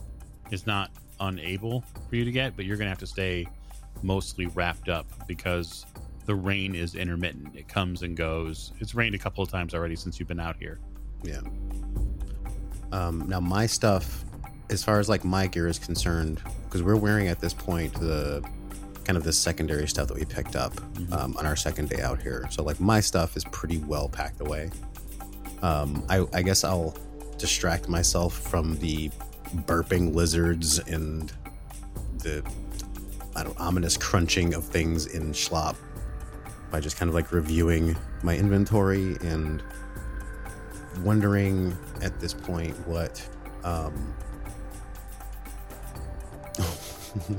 is 0.51 0.65
not 0.65 0.91
unable 1.19 1.83
for 2.09 2.15
you 2.15 2.25
to 2.25 2.31
get, 2.31 2.55
but 2.55 2.65
you're 2.65 2.77
going 2.77 2.85
to 2.85 2.91
have 2.91 2.99
to 2.99 3.07
stay 3.07 3.47
mostly 4.03 4.45
wrapped 4.47 4.89
up 4.89 5.07
because 5.27 5.85
the 6.27 6.35
rain 6.35 6.75
is 6.75 6.93
intermittent. 6.93 7.55
It 7.55 7.67
comes 7.69 8.03
and 8.03 8.15
goes. 8.15 8.73
It's 8.79 8.93
rained 8.93 9.15
a 9.15 9.17
couple 9.17 9.43
of 9.43 9.49
times 9.49 9.73
already 9.73 9.95
since 9.95 10.19
you've 10.19 10.27
been 10.27 10.41
out 10.41 10.57
here. 10.57 10.77
Yeah. 11.23 11.39
Um, 12.91 13.27
now 13.27 13.39
my 13.39 13.65
stuff, 13.65 14.25
as 14.69 14.83
far 14.83 14.99
as 14.99 15.07
like 15.07 15.23
my 15.23 15.47
gear 15.47 15.67
is 15.67 15.79
concerned, 15.79 16.41
because 16.65 16.83
we're 16.83 16.97
wearing 16.97 17.29
at 17.29 17.39
this 17.39 17.53
point 17.53 17.93
the 17.93 18.45
kind 19.05 19.15
of 19.15 19.23
the 19.23 19.31
secondary 19.31 19.87
stuff 19.87 20.09
that 20.09 20.17
we 20.17 20.25
picked 20.25 20.57
up 20.57 20.73
um, 21.13 21.35
on 21.37 21.45
our 21.45 21.55
second 21.55 21.87
day 21.87 22.01
out 22.01 22.21
here. 22.21 22.45
So 22.51 22.61
like 22.61 22.81
my 22.81 22.99
stuff 22.99 23.37
is 23.37 23.45
pretty 23.45 23.77
well 23.79 24.09
packed 24.09 24.41
away. 24.41 24.69
Um, 25.61 26.03
I, 26.09 26.25
I 26.33 26.41
guess 26.41 26.65
I'll 26.65 26.93
distract 27.37 27.87
myself 27.87 28.37
from 28.37 28.77
the 28.79 29.09
burping 29.65 30.13
lizards 30.13 30.79
and 30.79 31.31
the 32.17 32.43
I 33.33 33.43
don't 33.43 33.59
ominous 33.59 33.95
crunching 33.95 34.55
of 34.55 34.65
things 34.65 35.05
in 35.05 35.31
schlop 35.31 35.75
by 36.71 36.79
just 36.79 36.97
kind 36.97 37.09
of 37.09 37.15
like 37.15 37.31
reviewing 37.31 37.95
my 38.23 38.35
inventory 38.35 39.17
and 39.21 39.63
wondering 41.03 41.77
at 42.01 42.19
this 42.19 42.33
point 42.33 42.75
what 42.87 43.27
um 43.63 43.93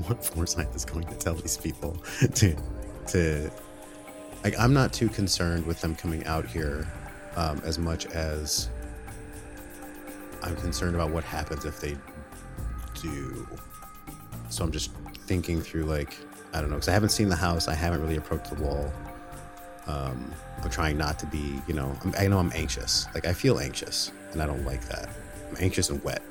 what 0.07 0.25
Forsyth 0.25 0.75
is 0.75 0.85
going 0.85 1.05
to 1.07 1.15
tell 1.15 1.35
these 1.35 1.57
people 1.57 2.01
to 2.35 2.55
to 3.07 3.51
like 4.43 4.57
i'm 4.57 4.73
not 4.73 4.93
too 4.93 5.09
concerned 5.09 5.65
with 5.65 5.81
them 5.81 5.95
coming 5.95 6.25
out 6.25 6.45
here 6.45 6.87
um, 7.35 7.61
as 7.63 7.77
much 7.77 8.05
as 8.07 8.69
i'm 10.43 10.55
concerned 10.57 10.95
about 10.95 11.11
what 11.11 11.23
happens 11.23 11.65
if 11.65 11.79
they 11.79 11.97
do. 13.01 13.47
So 14.49 14.63
i'm 14.63 14.71
just 14.71 14.91
thinking 15.27 15.61
through 15.61 15.83
like 15.83 16.17
i 16.53 16.61
don't 16.61 16.69
know 16.69 16.77
because 16.77 16.87
i 16.87 16.93
haven't 16.93 17.09
seen 17.09 17.29
the 17.29 17.35
house. 17.35 17.67
I 17.67 17.73
haven't 17.73 18.01
really 18.01 18.15
approached 18.15 18.49
the 18.49 18.63
wall 18.63 18.91
um, 19.89 20.33
I'm 20.61 20.69
trying 20.69 20.97
not 20.97 21.17
to 21.19 21.25
be, 21.25 21.59
you 21.67 21.73
know, 21.73 21.95
I'm, 22.03 22.13
I 22.17 22.27
know 22.27 22.37
I'm 22.37 22.51
anxious. 22.53 23.07
Like 23.13 23.25
I 23.25 23.33
feel 23.33 23.59
anxious, 23.59 24.11
and 24.31 24.41
I 24.41 24.45
don't 24.45 24.63
like 24.63 24.87
that. 24.89 25.09
I'm 25.49 25.57
anxious 25.59 25.89
and 25.89 26.03
wet. 26.03 26.21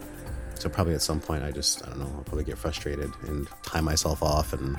So 0.55 0.69
probably 0.69 0.95
at 0.95 1.03
some 1.03 1.21
point, 1.21 1.45
I 1.45 1.51
just, 1.51 1.85
I 1.85 1.91
don't 1.91 2.01
know, 2.01 2.13
I'll 2.17 2.25
probably 2.25 2.45
get 2.45 2.59
frustrated 2.59 3.11
and 3.27 3.49
tie 3.63 3.81
myself 3.81 4.23
off 4.23 4.53
and 4.53 4.77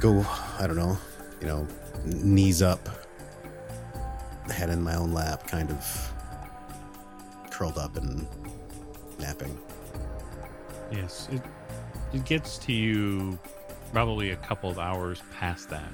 go, 0.00 0.24
I 0.58 0.66
don't 0.66 0.76
know, 0.76 0.98
you 1.40 1.46
know, 1.46 1.66
knees 2.04 2.62
up, 2.62 2.88
head 4.50 4.70
in 4.70 4.82
my 4.82 4.94
own 4.94 5.12
lap, 5.12 5.46
kind 5.46 5.70
of 5.70 6.12
curled 7.50 7.78
up 7.78 7.96
and 7.96 8.26
napping. 9.18 9.56
Yes, 10.92 11.28
it 11.32 11.42
it 12.12 12.24
gets 12.24 12.58
to 12.58 12.72
you 12.72 13.38
probably 13.92 14.30
a 14.30 14.36
couple 14.36 14.70
of 14.70 14.78
hours 14.78 15.22
past 15.38 15.70
that. 15.70 15.92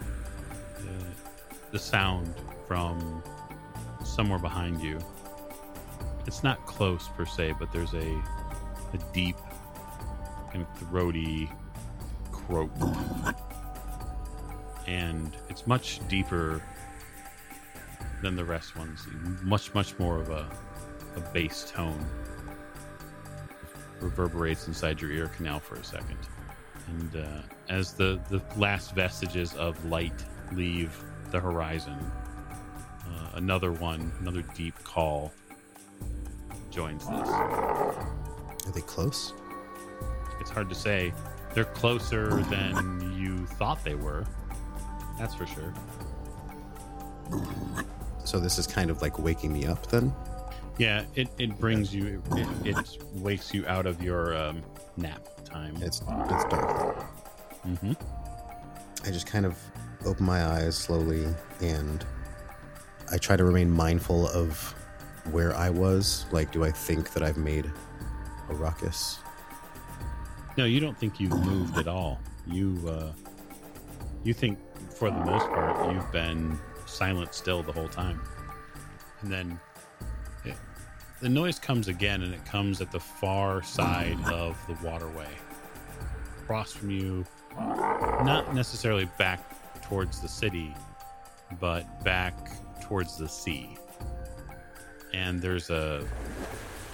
The, 0.78 1.04
the 1.72 1.78
sound 1.78 2.34
from 2.68 3.22
somewhere 4.04 4.38
behind 4.38 4.80
you. 4.80 4.98
It's 6.26 6.44
not 6.44 6.64
close 6.66 7.08
per 7.08 7.26
se, 7.26 7.54
but 7.58 7.72
there's 7.72 7.94
a 7.94 8.22
a 8.92 8.98
deep, 9.12 9.36
kind 10.52 10.66
of 10.66 10.78
throaty 10.78 11.50
croak. 12.30 12.70
and 14.86 15.34
it's 15.48 15.66
much 15.66 16.06
deeper 16.08 16.62
than 18.20 18.36
the 18.36 18.44
rest 18.44 18.76
ones. 18.76 19.06
Much, 19.42 19.74
much 19.74 19.98
more 19.98 20.18
of 20.18 20.30
a, 20.30 20.46
a 21.16 21.20
bass 21.32 21.70
tone 21.70 22.04
reverberates 24.00 24.68
inside 24.68 25.00
your 25.00 25.10
ear 25.10 25.28
canal 25.28 25.58
for 25.58 25.76
a 25.76 25.84
second. 25.84 26.18
And 26.88 27.24
uh, 27.24 27.42
as 27.68 27.94
the, 27.94 28.20
the 28.28 28.42
last 28.56 28.94
vestiges 28.94 29.54
of 29.54 29.82
light 29.86 30.24
leave 30.52 31.02
the 31.32 31.40
horizon, 31.40 31.98
uh, 33.06 33.30
another 33.34 33.72
one, 33.72 34.12
another 34.20 34.42
deep 34.54 34.74
call 34.84 35.32
joins 36.70 37.04
this. 37.08 37.28
Are 37.28 38.72
they 38.72 38.82
close? 38.82 39.32
It's 40.40 40.50
hard 40.50 40.68
to 40.68 40.74
say. 40.74 41.12
They're 41.54 41.64
closer 41.64 42.42
than 42.44 43.16
you 43.18 43.46
thought 43.46 43.82
they 43.84 43.94
were. 43.94 44.24
That's 45.18 45.34
for 45.34 45.46
sure. 45.46 45.74
So 48.24 48.38
this 48.38 48.58
is 48.58 48.66
kind 48.66 48.90
of 48.90 49.02
like 49.02 49.18
waking 49.18 49.52
me 49.52 49.66
up 49.66 49.86
then? 49.88 50.12
Yeah, 50.78 51.04
it, 51.14 51.28
it 51.38 51.58
brings 51.58 51.94
you, 51.94 52.22
it, 52.32 52.48
it 52.64 52.98
wakes 53.14 53.52
you 53.52 53.66
out 53.66 53.86
of 53.86 54.02
your 54.02 54.34
um, 54.36 54.62
nap 54.96 55.28
time. 55.44 55.76
It's 55.82 56.00
it's 56.00 56.44
dark. 56.44 57.02
hmm 57.62 57.92
I 59.04 59.10
just 59.10 59.26
kind 59.26 59.44
of 59.44 59.58
open 60.06 60.26
my 60.26 60.44
eyes 60.44 60.76
slowly 60.76 61.26
and 61.60 62.04
I 63.10 63.18
try 63.18 63.36
to 63.36 63.44
remain 63.44 63.70
mindful 63.70 64.28
of 64.28 64.58
where 65.30 65.54
I 65.54 65.70
was. 65.70 66.24
Like, 66.32 66.50
do 66.50 66.64
I 66.64 66.70
think 66.70 67.12
that 67.12 67.22
I've 67.22 67.36
made 67.36 67.70
a 68.48 68.54
ruckus? 68.54 69.18
No, 70.56 70.64
you 70.64 70.80
don't 70.80 70.98
think 70.98 71.20
you've 71.20 71.38
moved 71.44 71.78
at 71.78 71.88
all. 71.88 72.20
You, 72.46 72.78
uh, 72.88 73.12
you 74.24 74.32
think 74.32 74.58
for 74.94 75.10
the 75.10 75.24
most 75.24 75.46
part 75.48 75.94
you've 75.94 76.10
been 76.12 76.58
silent 76.86 77.34
still 77.34 77.62
the 77.62 77.72
whole 77.72 77.88
time. 77.88 78.20
And 79.20 79.30
then 79.32 79.60
it, 80.44 80.56
the 81.20 81.28
noise 81.28 81.58
comes 81.58 81.88
again, 81.88 82.22
and 82.22 82.34
it 82.34 82.44
comes 82.44 82.80
at 82.80 82.90
the 82.90 83.00
far 83.00 83.62
side 83.62 84.18
of 84.26 84.58
the 84.66 84.86
waterway, 84.86 85.28
across 86.42 86.72
from 86.72 86.90
you, 86.90 87.24
not 87.56 88.54
necessarily 88.54 89.08
back 89.18 89.61
towards 89.82 90.20
the 90.20 90.28
city, 90.28 90.74
but 91.60 92.04
back 92.04 92.34
towards 92.82 93.16
the 93.16 93.28
sea. 93.28 93.76
And 95.12 95.40
there's 95.40 95.70
a 95.70 96.06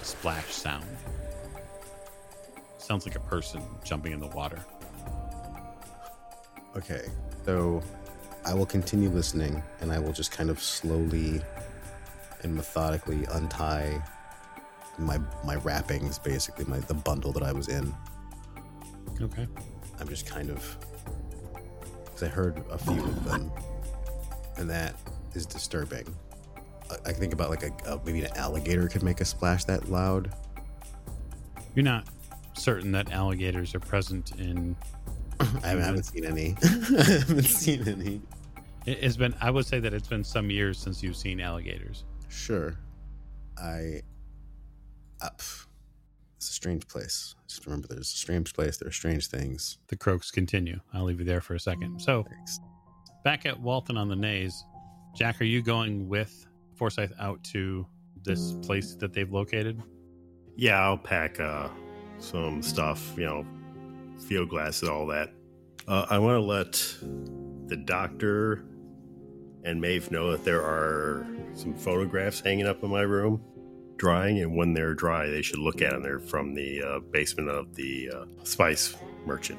splash 0.02 0.46
sound. 0.46 0.86
Sounds 2.78 3.06
like 3.06 3.16
a 3.16 3.20
person 3.20 3.62
jumping 3.84 4.12
in 4.12 4.20
the 4.20 4.28
water. 4.28 4.64
Okay, 6.76 7.06
so 7.44 7.82
I 8.44 8.54
will 8.54 8.66
continue 8.66 9.08
listening 9.08 9.62
and 9.80 9.92
I 9.92 9.98
will 9.98 10.12
just 10.12 10.32
kind 10.32 10.50
of 10.50 10.60
slowly 10.60 11.42
and 12.42 12.54
methodically 12.54 13.26
untie 13.32 14.02
my 14.98 15.18
my 15.44 15.56
wrappings, 15.56 16.18
basically 16.18 16.64
my 16.64 16.78
the 16.80 16.94
bundle 16.94 17.32
that 17.32 17.42
I 17.42 17.52
was 17.52 17.68
in. 17.68 17.94
Okay. 19.20 19.46
I'm 20.00 20.08
just 20.08 20.26
kind 20.26 20.50
of 20.50 20.78
because 22.18 22.32
I 22.32 22.34
heard 22.34 22.62
a 22.70 22.78
few 22.78 23.02
of 23.02 23.24
them, 23.24 23.50
and 24.56 24.68
that 24.70 24.94
is 25.34 25.46
disturbing. 25.46 26.04
I, 26.90 27.10
I 27.10 27.12
think 27.12 27.32
about 27.32 27.50
like 27.50 27.62
a, 27.62 27.72
a 27.92 28.00
maybe 28.04 28.22
an 28.22 28.36
alligator 28.36 28.88
could 28.88 29.02
make 29.02 29.20
a 29.20 29.24
splash 29.24 29.64
that 29.64 29.88
loud. 29.90 30.34
You're 31.74 31.84
not 31.84 32.08
certain 32.54 32.92
that 32.92 33.12
alligators 33.12 33.74
are 33.74 33.80
present 33.80 34.32
in. 34.38 34.76
I 35.62 35.68
haven't 35.68 36.04
seen 36.04 36.24
any. 36.24 36.56
I 36.62 37.02
haven't 37.04 37.42
seen 37.44 37.86
any. 37.88 38.20
it- 38.86 38.98
It's 39.02 39.16
been. 39.16 39.34
I 39.40 39.50
would 39.50 39.66
say 39.66 39.78
that 39.80 39.94
it's 39.94 40.08
been 40.08 40.24
some 40.24 40.50
years 40.50 40.78
since 40.78 41.02
you've 41.02 41.16
seen 41.16 41.40
alligators. 41.40 42.04
Sure, 42.28 42.76
I. 43.56 44.02
Uh, 45.20 45.30
pff, 45.36 45.66
it's 46.38 46.50
a 46.50 46.52
strange 46.52 46.86
place. 46.86 47.34
Just 47.48 47.66
remember, 47.66 47.88
there's 47.88 48.12
a 48.12 48.16
strange 48.16 48.54
place. 48.54 48.76
There 48.76 48.88
are 48.88 48.92
strange 48.92 49.26
things. 49.26 49.78
The 49.88 49.96
croaks 49.96 50.30
continue. 50.30 50.78
I'll 50.94 51.02
leave 51.02 51.18
you 51.18 51.26
there 51.26 51.40
for 51.40 51.56
a 51.56 51.60
second. 51.60 52.00
So 52.00 52.22
Thanks. 52.22 52.60
back 53.24 53.44
at 53.44 53.58
Walton 53.60 53.96
on 53.96 54.08
the 54.08 54.14
Naze, 54.14 54.64
Jack, 55.16 55.40
are 55.40 55.44
you 55.44 55.62
going 55.62 56.08
with 56.08 56.46
Forsyth 56.76 57.12
out 57.18 57.42
to 57.44 57.84
this 58.22 58.52
place 58.62 58.94
that 58.94 59.12
they've 59.12 59.32
located? 59.32 59.82
Yeah, 60.54 60.80
I'll 60.80 60.96
pack 60.96 61.40
uh, 61.40 61.70
some 62.18 62.62
stuff, 62.62 63.14
you 63.16 63.24
know, 63.24 63.44
field 64.20 64.48
glasses, 64.48 64.88
all 64.88 65.06
that. 65.08 65.32
Uh, 65.88 66.06
I 66.08 66.20
want 66.20 66.36
to 66.36 66.40
let 66.40 66.72
the 67.68 67.76
doctor 67.76 68.64
and 69.64 69.80
Maeve 69.80 70.12
know 70.12 70.30
that 70.30 70.44
there 70.44 70.62
are 70.62 71.26
some 71.54 71.74
photographs 71.74 72.38
hanging 72.38 72.66
up 72.68 72.84
in 72.84 72.90
my 72.90 73.00
room, 73.00 73.42
drying, 73.98 74.40
and 74.40 74.56
when 74.56 74.72
they're 74.72 74.94
dry, 74.94 75.28
they 75.28 75.42
should 75.42 75.58
look 75.58 75.82
at 75.82 75.90
them. 75.90 76.02
They're 76.02 76.20
from 76.20 76.54
the 76.54 76.82
uh, 76.82 77.00
basement 77.00 77.50
of 77.50 77.74
the 77.74 78.10
uh, 78.14 78.24
spice 78.44 78.96
merchant. 79.26 79.58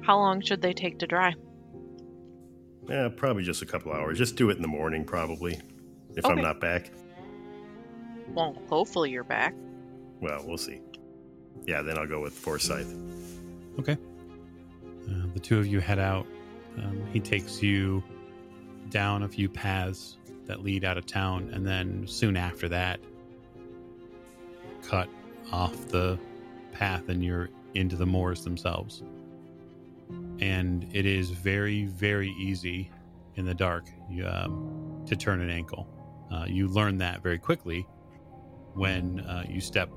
How 0.00 0.16
long 0.18 0.40
should 0.40 0.62
they 0.62 0.72
take 0.72 0.98
to 1.00 1.06
dry? 1.06 1.34
Yeah, 2.88 3.08
probably 3.14 3.42
just 3.44 3.62
a 3.62 3.66
couple 3.66 3.92
hours. 3.92 4.18
Just 4.18 4.36
do 4.36 4.50
it 4.50 4.56
in 4.56 4.62
the 4.62 4.68
morning, 4.68 5.04
probably, 5.04 5.60
if 6.16 6.24
I'm 6.24 6.40
not 6.40 6.60
back. 6.60 6.90
Well, 8.28 8.56
hopefully 8.68 9.10
you're 9.10 9.24
back. 9.24 9.54
Well, 10.20 10.42
we'll 10.46 10.58
see. 10.58 10.80
Yeah, 11.66 11.82
then 11.82 11.98
I'll 11.98 12.08
go 12.08 12.20
with 12.20 12.32
Forsyth. 12.32 12.96
Okay. 13.78 13.96
Uh, 15.08 15.26
the 15.34 15.40
two 15.40 15.58
of 15.58 15.66
you 15.66 15.80
head 15.80 15.98
out. 15.98 16.26
Um, 16.78 17.04
he 17.12 17.20
takes 17.20 17.62
you 17.62 18.02
down 18.88 19.22
a 19.22 19.28
few 19.28 19.48
paths 19.48 20.16
that 20.46 20.62
lead 20.62 20.84
out 20.84 20.98
of 20.98 21.06
town, 21.06 21.50
and 21.52 21.66
then 21.66 22.06
soon 22.06 22.36
after 22.36 22.68
that, 22.68 23.00
cut 24.82 25.08
off 25.52 25.88
the 25.88 26.18
path 26.72 27.08
and 27.08 27.24
you're 27.24 27.48
into 27.74 27.96
the 27.96 28.06
moors 28.06 28.44
themselves. 28.44 29.02
And 30.40 30.88
it 30.92 31.06
is 31.06 31.30
very, 31.30 31.84
very 31.84 32.30
easy 32.30 32.90
in 33.36 33.44
the 33.44 33.54
dark 33.54 33.84
um, 34.26 35.02
to 35.06 35.16
turn 35.16 35.40
an 35.40 35.50
ankle. 35.50 35.88
Uh, 36.30 36.44
you 36.48 36.68
learn 36.68 36.98
that 36.98 37.22
very 37.22 37.38
quickly 37.38 37.86
when 38.74 39.20
uh, 39.20 39.44
you 39.48 39.60
step 39.60 39.90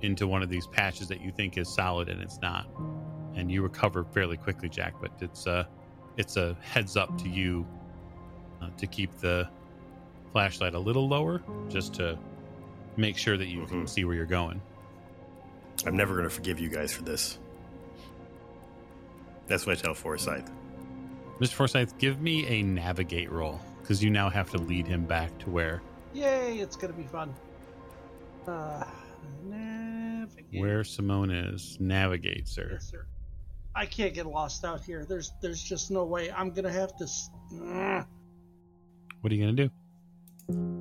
into 0.00 0.26
one 0.26 0.42
of 0.42 0.48
these 0.48 0.66
patches 0.66 1.08
that 1.08 1.20
you 1.20 1.30
think 1.30 1.56
is 1.56 1.72
solid 1.72 2.08
and 2.08 2.20
it's 2.20 2.40
not 2.40 2.66
and 3.34 3.50
you 3.50 3.62
recover 3.62 4.04
fairly 4.04 4.36
quickly, 4.36 4.68
Jack. 4.68 4.94
But 5.00 5.12
it's 5.20 5.46
a 5.46 5.68
it's 6.16 6.36
a 6.36 6.56
heads 6.60 6.96
up 6.96 7.16
to 7.22 7.28
you 7.28 7.66
uh, 8.60 8.68
to 8.76 8.86
keep 8.86 9.12
the 9.18 9.48
flashlight 10.32 10.74
a 10.74 10.78
little 10.78 11.08
lower, 11.08 11.42
just 11.68 11.94
to 11.94 12.18
make 12.96 13.16
sure 13.16 13.36
that 13.36 13.46
you 13.46 13.66
can 13.66 13.84
Mhm. 13.84 13.88
see 13.88 14.04
where 14.04 14.14
you're 14.14 14.26
going. 14.26 14.60
I'm 15.86 15.96
never 15.96 16.14
going 16.14 16.28
to 16.28 16.34
forgive 16.34 16.60
you 16.60 16.68
guys 16.68 16.92
for 16.92 17.02
this. 17.02 17.38
That's 19.46 19.66
what 19.66 19.78
I 19.78 19.80
tell 19.80 19.94
Forsyth. 19.94 20.50
Mr. 21.40 21.52
Forsyth, 21.54 21.98
give 21.98 22.20
me 22.20 22.46
a 22.46 22.62
navigate 22.62 23.30
roll 23.30 23.60
because 23.80 24.02
you 24.02 24.10
now 24.10 24.30
have 24.30 24.50
to 24.50 24.58
lead 24.58 24.86
him 24.86 25.04
back 25.04 25.36
to 25.40 25.50
where 25.50 25.82
Yay, 26.14 26.58
it's 26.58 26.76
gonna 26.76 26.92
be 26.92 27.04
fun. 27.04 27.34
Uh, 28.46 28.84
navigate. 29.44 30.60
where 30.60 30.84
Simone 30.84 31.30
is. 31.30 31.78
Navigate, 31.80 32.46
sir. 32.46 32.68
Yes, 32.72 32.90
sir. 32.90 33.06
I 33.74 33.86
can't 33.86 34.12
get 34.14 34.26
lost 34.26 34.64
out 34.64 34.82
here. 34.84 35.04
There's 35.06 35.32
there's 35.40 35.62
just 35.62 35.90
no 35.90 36.04
way. 36.04 36.30
I'm 36.30 36.50
gonna 36.50 36.70
have 36.70 36.94
to. 36.98 37.04
s- 37.04 37.30
What 39.22 39.32
are 39.32 39.34
you 39.34 39.40
gonna 39.42 39.56
do? 39.56 39.70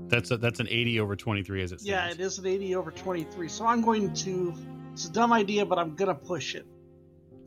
That's 0.10 0.30
a, 0.32 0.38
that's 0.38 0.60
an 0.60 0.68
80 0.70 1.00
over 1.00 1.16
23 1.16 1.62
as 1.64 1.72
it 1.72 1.82
stands. 1.82 1.88
Yeah, 1.88 2.10
it 2.12 2.20
is 2.20 2.38
an 2.38 2.46
80 2.46 2.76
over 2.76 2.92
23. 2.92 3.48
So 3.48 3.66
I'm 3.66 3.82
going 3.82 4.14
to. 4.16 4.54
It's 4.94 5.06
a 5.06 5.12
dumb 5.12 5.32
idea, 5.32 5.66
but 5.66 5.80
I'm 5.80 5.96
gonna 5.96 6.14
push 6.16 6.54
it 6.56 6.66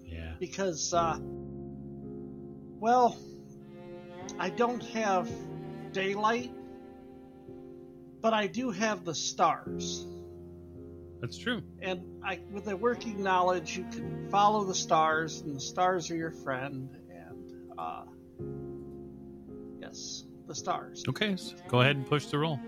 Yeah. 0.03 0.33
because, 0.41 0.95
uh, 0.95 1.19
well, 2.81 3.19
I 4.39 4.49
don't 4.49 4.83
have 4.93 5.29
daylight, 5.93 6.51
but 8.23 8.33
I 8.33 8.47
do 8.47 8.71
have 8.71 9.05
the 9.05 9.15
stars. 9.15 10.07
That's 11.21 11.37
true. 11.39 11.63
and 11.81 12.01
I, 12.25 12.41
with 12.51 12.67
a 12.69 12.77
working 12.77 13.23
knowledge, 13.23 13.77
you 13.79 13.85
can 13.93 14.29
follow 14.31 14.65
the 14.65 14.75
stars, 14.75 15.41
and 15.41 15.55
the 15.57 15.61
stars 15.61 16.11
are 16.11 16.17
your 16.17 16.33
friend. 16.33 16.97
And 17.11 17.53
uh, 17.79 18.05
yes, 19.81 20.25
the 20.47 20.55
stars. 20.55 21.05
Okay, 21.09 21.37
so 21.37 21.55
go 21.69 21.81
ahead 21.81 21.97
and 21.97 22.07
push 22.07 22.27
the 22.27 22.39
roll. 22.39 22.59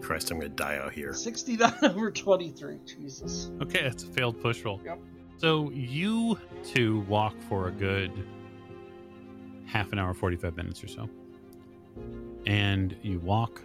Christ, 0.00 0.30
I'm 0.30 0.38
going 0.38 0.50
to 0.50 0.56
die 0.56 0.76
out 0.76 0.92
here. 0.92 1.14
Sixty-nine 1.14 1.72
over 1.82 2.10
twenty-three. 2.10 2.78
Jesus. 2.86 3.50
Okay, 3.62 3.82
that's 3.82 4.04
a 4.04 4.08
failed 4.08 4.40
push 4.40 4.62
roll. 4.62 4.80
Yep. 4.84 4.98
So 5.38 5.70
you 5.70 6.38
two 6.64 7.00
walk 7.02 7.34
for 7.48 7.68
a 7.68 7.72
good 7.72 8.12
half 9.66 9.92
an 9.92 9.98
hour, 9.98 10.14
45 10.14 10.56
minutes 10.56 10.82
or 10.82 10.88
so. 10.88 11.08
And 12.46 12.96
you 13.02 13.18
walk 13.20 13.62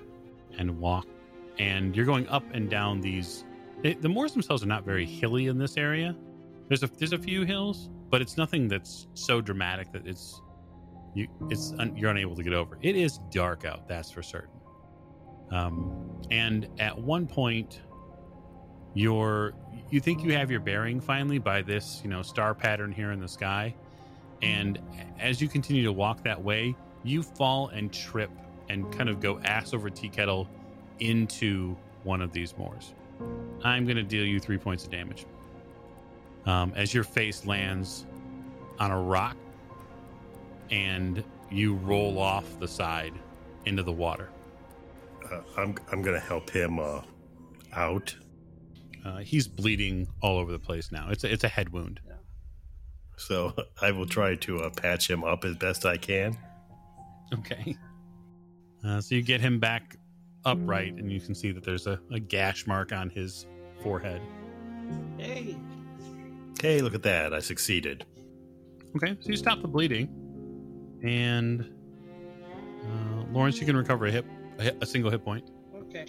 and 0.58 0.80
walk, 0.80 1.08
and 1.60 1.95
you're 1.95 2.06
going 2.06 2.27
up 2.27 2.43
and 2.54 2.69
down 2.69 3.01
these. 3.01 3.45
They, 3.82 3.93
the 3.93 4.10
moors 4.10 4.34
themselves 4.34 4.63
are 4.63 4.67
not 4.67 4.84
very 4.84 5.06
hilly 5.06 5.47
in 5.47 5.58
this 5.58 5.77
area. 5.77 6.15
There's 6.67 6.84
a 6.84 6.88
there's 6.97 7.13
a 7.13 7.17
few 7.19 7.43
hills, 7.43 7.89
but 8.10 8.21
it's 8.21 8.38
nothing 8.38 8.67
that's 8.67 9.08
so 9.13 9.41
dramatic 9.41 9.91
that 9.91 10.08
it's 10.08 10.41
you 11.13 11.28
it's 11.50 11.74
un, 11.78 11.95
you're 11.95 12.12
unable 12.12 12.36
to 12.36 12.43
get 12.43 12.54
over. 12.54 12.78
It 12.82 12.95
is 12.95 13.19
dark 13.32 13.65
out, 13.65 13.88
that's 13.88 14.12
for 14.12 14.24
certain. 14.24 14.50
Um, 15.52 16.21
and 16.30 16.67
at 16.80 16.97
one 16.97 17.28
point, 17.28 17.82
you're 18.93 19.54
you 19.89 20.00
think 20.00 20.24
you 20.24 20.34
have 20.34 20.50
your 20.50 20.60
bearing 20.60 21.02
finally 21.02 21.39
by 21.39 21.62
this 21.62 22.02
you 22.04 22.10
know 22.10 22.21
star 22.21 22.54
pattern 22.54 22.91
here 22.91 23.12
in 23.12 23.19
the 23.19 23.28
sky, 23.28 23.76
and 24.41 24.80
as 25.19 25.41
you 25.41 25.47
continue 25.47 25.84
to 25.84 25.91
walk 25.91 26.24
that 26.24 26.41
way, 26.41 26.76
you 27.04 27.24
fall 27.24 27.67
and 27.69 27.91
trip 27.91 28.32
and 28.69 28.91
kind 28.93 29.10
of 29.10 29.19
go 29.19 29.39
ass 29.39 29.74
over 29.74 29.89
tea 29.89 30.10
kettle 30.10 30.47
into 31.00 31.76
one 32.04 32.21
of 32.21 32.32
these 32.32 32.58
moors. 32.58 32.93
I'm 33.63 33.86
going 33.86 33.97
to 33.97 34.04
deal 34.04 34.26
you 34.26 34.39
three 34.39 34.58
points 34.58 34.86
of 34.86 34.91
damage 34.91 35.26
um, 36.45 36.74
as 36.76 36.93
your 36.93 37.04
face 37.04 37.45
lands 37.45 38.06
on 38.80 38.91
a 38.91 39.00
rock 39.00 39.36
and 40.72 41.24
you 41.52 41.76
roll 41.76 42.18
off 42.18 42.60
the 42.60 42.68
side 42.68 43.14
into 43.66 43.84
the 43.84 43.92
water. 43.92 44.30
Uh, 45.30 45.42
I'm 45.58 45.76
I'm 45.92 46.02
gonna 46.02 46.20
help 46.20 46.50
him 46.50 46.80
uh, 46.80 47.02
out. 47.74 48.16
Uh, 49.06 49.18
he's 49.18 49.48
bleeding 49.48 50.08
all 50.22 50.38
over 50.38 50.52
the 50.52 50.60
place 50.60 50.92
now. 50.92 51.10
It's 51.10 51.24
a, 51.24 51.32
it's 51.32 51.44
a 51.44 51.50
head 51.50 51.70
wound. 51.70 52.00
So 53.18 53.54
I 53.80 53.92
will 53.92 54.08
try 54.08 54.34
to 54.34 54.62
uh, 54.62 54.72
patch 54.72 55.08
him 55.08 55.24
up 55.24 55.46
as 55.46 55.56
best 55.56 55.86
I 55.86 55.96
can. 55.96 56.36
Okay. 57.32 57.78
Uh, 58.84 59.00
so 59.00 59.14
you 59.14 59.22
get 59.22 59.40
him 59.40 59.60
back 59.60 59.96
upright, 60.44 60.96
and 60.96 61.12
you 61.12 61.20
can 61.22 61.36
see 61.36 61.52
that 61.52 61.64
there's 61.64 61.86
a, 61.86 62.00
a 62.12 62.20
gash 62.20 62.66
mark 62.66 62.92
on 62.92 63.12
his 63.12 63.46
forehead. 63.84 64.24
Hey, 65.20 65.56
Hey, 66.62 66.82
look 66.82 66.94
at 66.94 67.02
that! 67.02 67.34
I 67.34 67.40
succeeded. 67.40 68.06
Okay, 68.96 69.18
so 69.20 69.30
you 69.30 69.38
stop 69.38 69.64
the 69.64 69.68
bleeding, 69.68 70.08
and 71.04 71.62
uh, 72.84 73.24
Lawrence, 73.32 73.60
you 73.60 73.66
can 73.66 73.76
recover 73.78 74.08
a 74.08 74.12
hit, 74.12 74.26
a, 74.58 74.64
hit, 74.64 74.78
a 74.82 74.86
single 74.86 75.12
hit 75.12 75.24
point. 75.24 75.50
okay. 75.76 76.06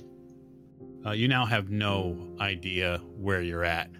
Uh, 1.05 1.11
you 1.11 1.26
now 1.26 1.44
have 1.44 1.68
no 1.70 2.16
idea 2.40 2.98
where 3.16 3.42
you're 3.42 3.64
at. 3.64 3.90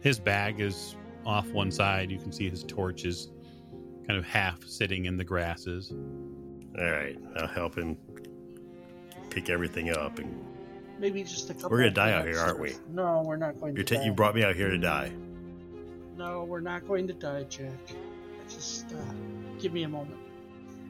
His 0.00 0.20
bag 0.20 0.60
is 0.60 0.94
off 1.26 1.48
one 1.48 1.70
side. 1.72 2.10
You 2.10 2.18
can 2.18 2.32
see 2.32 2.48
his 2.48 2.62
torch 2.64 3.04
is 3.04 3.30
kind 4.06 4.18
of 4.18 4.24
half 4.24 4.62
sitting 4.64 5.06
in 5.06 5.16
the 5.16 5.24
grasses. 5.24 5.92
All 6.78 6.90
right, 6.90 7.18
I'll 7.36 7.48
help 7.48 7.76
him 7.76 7.96
pick 9.30 9.50
everything 9.50 9.90
up. 9.90 10.18
And 10.20 10.44
Maybe 11.00 11.22
just 11.24 11.50
a 11.50 11.54
couple. 11.54 11.70
We're 11.70 11.78
gonna 11.78 11.88
of 11.88 11.94
die 11.94 12.12
out 12.12 12.26
here, 12.26 12.38
aren't 12.38 12.60
we? 12.60 12.74
No, 12.92 13.22
we're 13.26 13.36
not 13.36 13.58
going 13.58 13.76
you 13.76 13.82
to. 13.82 13.94
ta- 13.94 14.00
die. 14.00 14.06
you 14.06 14.12
brought 14.12 14.34
me 14.34 14.44
out 14.44 14.54
here 14.54 14.70
to 14.70 14.78
die. 14.78 15.12
No, 16.16 16.44
we're 16.44 16.60
not 16.60 16.86
going 16.86 17.06
to 17.08 17.14
die, 17.14 17.44
Jack. 17.44 17.72
Just 18.48 18.92
uh, 18.92 18.96
give 19.60 19.72
me 19.72 19.82
a 19.84 19.88
moment. 19.88 20.18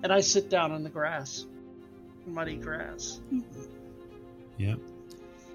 And 0.02 0.12
I 0.12 0.20
sit 0.20 0.48
down 0.48 0.72
on 0.72 0.82
the 0.82 0.90
grass, 0.90 1.46
muddy 2.26 2.56
grass. 2.56 3.20
Yep. 4.58 4.78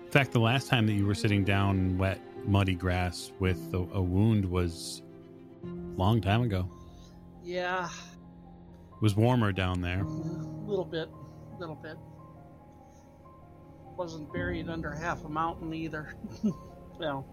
In 0.06 0.12
fact, 0.12 0.32
the 0.32 0.40
last 0.40 0.68
time 0.70 0.86
that 0.88 0.94
you 0.94 1.06
were 1.06 1.16
sitting 1.16 1.44
down 1.44 1.78
in 1.78 1.98
wet, 1.98 2.20
muddy 2.48 2.76
grass 2.76 3.32
with 3.40 3.74
a, 3.74 3.78
a 3.78 4.02
wound 4.02 4.46
was 4.46 5.02
a 5.64 5.68
long 5.98 6.22
time 6.22 6.42
ago. 6.44 6.70
Yeah, 7.44 7.86
It 7.88 9.02
was 9.02 9.16
warmer 9.16 9.52
down 9.52 9.82
there. 9.82 10.02
a 10.02 10.08
little 10.08 10.86
bit, 10.86 11.10
a 11.56 11.60
little 11.60 11.76
bit. 11.76 11.98
Wasn't 13.98 14.32
buried 14.34 14.70
under 14.70 14.92
half 14.94 15.24
a 15.26 15.30
mountain 15.30 15.74
either. 15.74 16.16
well, 17.00 17.26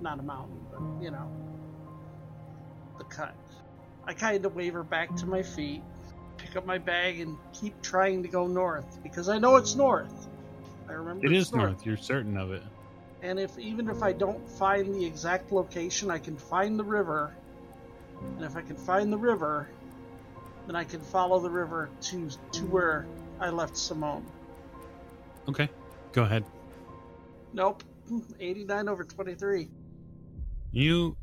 not 0.00 0.18
a 0.18 0.22
mountain, 0.22 0.58
but 0.70 1.04
you 1.04 1.10
know, 1.10 1.30
the 2.98 3.04
cut. 3.04 3.34
I 4.04 4.14
kind 4.14 4.44
of 4.44 4.54
waver 4.54 4.82
back 4.82 5.14
to 5.16 5.26
my 5.26 5.42
feet, 5.42 5.82
pick 6.36 6.56
up 6.56 6.66
my 6.66 6.78
bag, 6.78 7.20
and 7.20 7.36
keep 7.52 7.80
trying 7.82 8.22
to 8.22 8.28
go 8.28 8.46
north 8.46 9.02
because 9.02 9.28
I 9.28 9.38
know 9.38 9.56
it's 9.56 9.74
north. 9.74 10.28
I 10.88 10.92
remember 10.92 11.26
it's 11.26 11.48
is 11.48 11.54
north. 11.54 11.86
You're 11.86 11.96
certain 11.96 12.36
of 12.36 12.52
it. 12.52 12.62
And 13.22 13.38
if 13.38 13.56
even 13.58 13.88
if 13.88 14.02
I 14.02 14.12
don't 14.12 14.48
find 14.50 14.92
the 14.94 15.04
exact 15.04 15.52
location, 15.52 16.10
I 16.10 16.18
can 16.18 16.36
find 16.36 16.78
the 16.78 16.84
river. 16.84 17.32
And 18.36 18.44
if 18.44 18.56
I 18.56 18.62
can 18.62 18.76
find 18.76 19.12
the 19.12 19.18
river, 19.18 19.68
then 20.66 20.74
I 20.74 20.84
can 20.84 21.00
follow 21.00 21.38
the 21.38 21.50
river 21.50 21.90
to 22.02 22.28
to 22.28 22.62
where 22.66 23.06
I 23.40 23.50
left 23.50 23.76
Simone. 23.76 24.26
Okay, 25.48 25.68
go 26.12 26.24
ahead. 26.24 26.44
Nope. 27.52 27.84
89 28.40 28.88
over 28.88 29.04
23. 29.04 29.68
You 30.72 31.16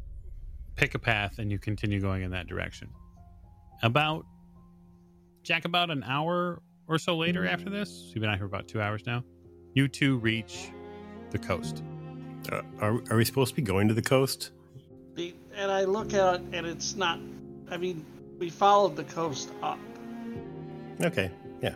pick 0.79 0.95
a 0.95 0.99
path 0.99 1.39
and 1.39 1.51
you 1.51 1.59
continue 1.59 1.99
going 1.99 2.23
in 2.23 2.31
that 2.31 2.47
direction. 2.47 2.89
About 3.83 4.25
Jack, 5.43 5.65
about 5.65 5.89
an 5.89 6.03
hour 6.03 6.61
or 6.87 6.97
so 6.97 7.17
later 7.17 7.45
after 7.45 7.69
this, 7.69 8.11
you've 8.13 8.21
been 8.21 8.29
out 8.29 8.37
here 8.37 8.45
about 8.45 8.67
two 8.67 8.81
hours 8.81 9.05
now. 9.05 9.23
You 9.73 9.87
two 9.87 10.17
reach 10.17 10.69
the 11.31 11.37
coast. 11.37 11.83
Uh, 12.51 12.61
are 12.79 13.01
are 13.09 13.17
we 13.17 13.25
supposed 13.25 13.51
to 13.51 13.55
be 13.55 13.61
going 13.61 13.87
to 13.89 13.93
the 13.93 14.01
coast? 14.01 14.51
And 15.17 15.71
I 15.71 15.83
look 15.83 16.13
at 16.13 16.35
it 16.35 16.41
and 16.53 16.65
it's 16.65 16.95
not 16.95 17.19
I 17.69 17.77
mean, 17.77 18.05
we 18.39 18.49
followed 18.49 18.95
the 18.95 19.03
coast 19.03 19.51
up. 19.61 19.79
Okay, 21.01 21.29
yeah. 21.61 21.75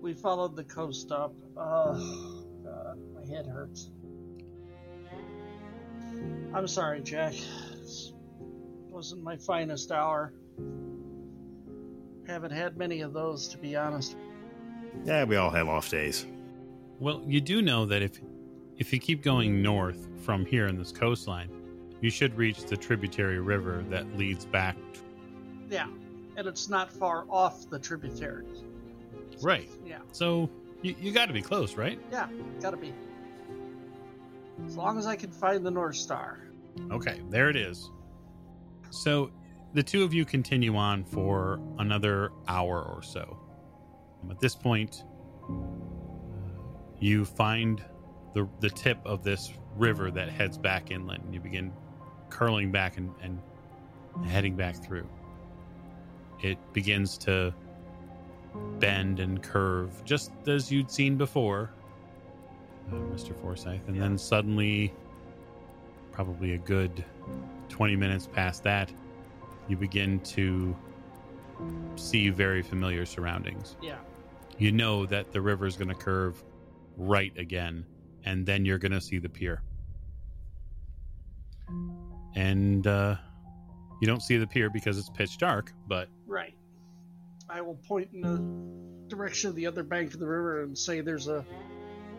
We 0.00 0.14
followed 0.14 0.56
the 0.56 0.64
coast 0.64 1.12
up. 1.12 1.34
Oh, 1.56 2.44
God, 2.64 2.98
my 3.14 3.24
head 3.26 3.46
hurts. 3.46 3.90
I'm 6.52 6.66
sorry, 6.66 7.00
Jack. 7.00 7.34
This 9.02 9.08
wasn't 9.10 9.24
my 9.24 9.36
finest 9.36 9.90
hour. 9.90 10.32
Haven't 12.28 12.52
had 12.52 12.76
many 12.76 13.00
of 13.00 13.12
those, 13.12 13.48
to 13.48 13.58
be 13.58 13.74
honest. 13.74 14.16
Yeah, 15.04 15.24
we 15.24 15.34
all 15.34 15.50
have 15.50 15.66
off 15.66 15.90
days. 15.90 16.24
Well, 17.00 17.20
you 17.26 17.40
do 17.40 17.62
know 17.62 17.84
that 17.86 18.00
if 18.00 18.20
if 18.76 18.92
you 18.92 19.00
keep 19.00 19.20
going 19.24 19.60
north 19.60 20.06
from 20.24 20.46
here 20.46 20.68
in 20.68 20.78
this 20.78 20.92
coastline, 20.92 21.50
you 22.00 22.10
should 22.10 22.36
reach 22.36 22.62
the 22.66 22.76
tributary 22.76 23.40
river 23.40 23.84
that 23.90 24.06
leads 24.16 24.44
back. 24.46 24.76
To- 24.76 25.00
Yeah, 25.68 25.88
and 26.36 26.46
it's 26.46 26.68
not 26.68 26.92
far 26.92 27.24
off 27.28 27.68
the 27.70 27.80
tributaries. 27.80 28.62
Right. 29.42 29.68
Yeah, 29.84 29.98
So 30.12 30.48
you, 30.80 30.94
you 31.00 31.10
got 31.10 31.26
to 31.26 31.32
be 31.32 31.42
close, 31.42 31.74
right? 31.76 31.98
yeah, 32.12 32.28
gotta 32.60 32.76
be. 32.76 32.94
As 34.64 34.76
long 34.76 34.96
as 34.96 35.06
I 35.08 35.16
can 35.16 35.32
find 35.32 35.66
the 35.66 35.72
North 35.72 35.96
Star. 35.96 36.46
Okay, 36.92 37.20
there 37.30 37.50
it 37.50 37.56
is. 37.56 37.90
So 38.92 39.30
the 39.72 39.82
two 39.82 40.04
of 40.04 40.12
you 40.12 40.24
continue 40.24 40.76
on 40.76 41.04
for 41.04 41.60
another 41.78 42.30
hour 42.46 42.82
or 42.82 43.02
so. 43.02 43.38
Um, 44.22 44.30
At 44.30 44.38
this 44.38 44.54
point, 44.54 45.04
you 47.00 47.24
find 47.24 47.82
the 48.34 48.48
the 48.60 48.68
tip 48.68 48.98
of 49.04 49.24
this 49.24 49.52
river 49.76 50.10
that 50.10 50.28
heads 50.28 50.58
back 50.58 50.90
inland. 50.90 51.24
And 51.24 51.34
you 51.34 51.40
begin 51.40 51.72
curling 52.28 52.70
back 52.70 52.98
and, 52.98 53.10
and 53.22 53.40
heading 54.26 54.56
back 54.56 54.76
through. 54.76 55.08
It 56.42 56.58
begins 56.74 57.16
to 57.18 57.54
bend 58.78 59.20
and 59.20 59.42
curve, 59.42 60.04
just 60.04 60.32
as 60.46 60.70
you'd 60.70 60.90
seen 60.90 61.16
before, 61.16 61.70
uh, 62.90 62.96
Mr. 62.96 63.34
Forsyth. 63.40 63.88
And 63.88 63.98
then 63.98 64.18
suddenly, 64.18 64.92
probably 66.10 66.52
a 66.52 66.58
good 66.58 67.04
20 67.68 67.96
minutes 67.96 68.28
past 68.32 68.62
that, 68.64 68.92
you 69.68 69.76
begin 69.76 70.20
to 70.20 70.76
see 71.96 72.28
very 72.28 72.62
familiar 72.62 73.06
surroundings. 73.06 73.76
Yeah. 73.82 73.98
You 74.58 74.72
know 74.72 75.06
that 75.06 75.32
the 75.32 75.40
river 75.40 75.66
is 75.66 75.76
going 75.76 75.88
to 75.88 75.94
curve 75.94 76.42
right 76.96 77.32
again, 77.38 77.86
and 78.24 78.44
then 78.44 78.64
you're 78.64 78.78
going 78.78 78.92
to 78.92 79.00
see 79.00 79.18
the 79.18 79.28
pier. 79.28 79.62
And 82.34 82.86
uh, 82.86 83.16
you 84.00 84.06
don't 84.06 84.22
see 84.22 84.36
the 84.36 84.46
pier 84.46 84.70
because 84.70 84.98
it's 84.98 85.10
pitch 85.10 85.38
dark, 85.38 85.72
but 85.86 86.08
Right. 86.26 86.54
I 87.48 87.60
will 87.60 87.74
point 87.74 88.08
in 88.12 88.22
the 88.22 89.14
direction 89.14 89.50
of 89.50 89.56
the 89.56 89.66
other 89.66 89.82
bank 89.82 90.14
of 90.14 90.20
the 90.20 90.26
river 90.26 90.62
and 90.62 90.76
say 90.76 91.00
there's 91.02 91.28
a 91.28 91.44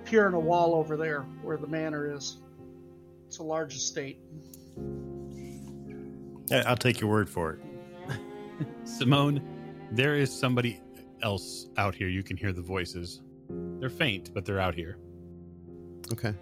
pier 0.06 0.28
and 0.28 0.36
a 0.36 0.40
wall 0.40 0.76
over 0.76 0.96
there 0.96 1.22
where 1.42 1.58
the 1.58 1.68
manor 1.68 2.14
is. 2.16 2.38
It's 3.28 3.40
a 3.40 3.44
large 3.44 3.76
estate. 3.76 4.20
Yeah, 6.48 6.64
I'll 6.66 6.78
take 6.78 7.00
your 7.00 7.10
word 7.10 7.30
for 7.30 7.54
it. 7.54 7.60
Simone, 8.84 9.42
there 9.92 10.16
is 10.16 10.32
somebody 10.32 10.80
else 11.22 11.68
out 11.78 11.96
here. 11.96 12.08
You 12.08 12.24
can 12.24 12.38
hear 12.38 12.52
the 12.52 12.62
voices. 12.62 13.22
They're 13.80 13.90
faint, 13.90 14.34
but 14.34 14.46
they're 14.46 14.60
out 14.60 14.76
here. 14.76 14.98
Okay. 16.12 16.34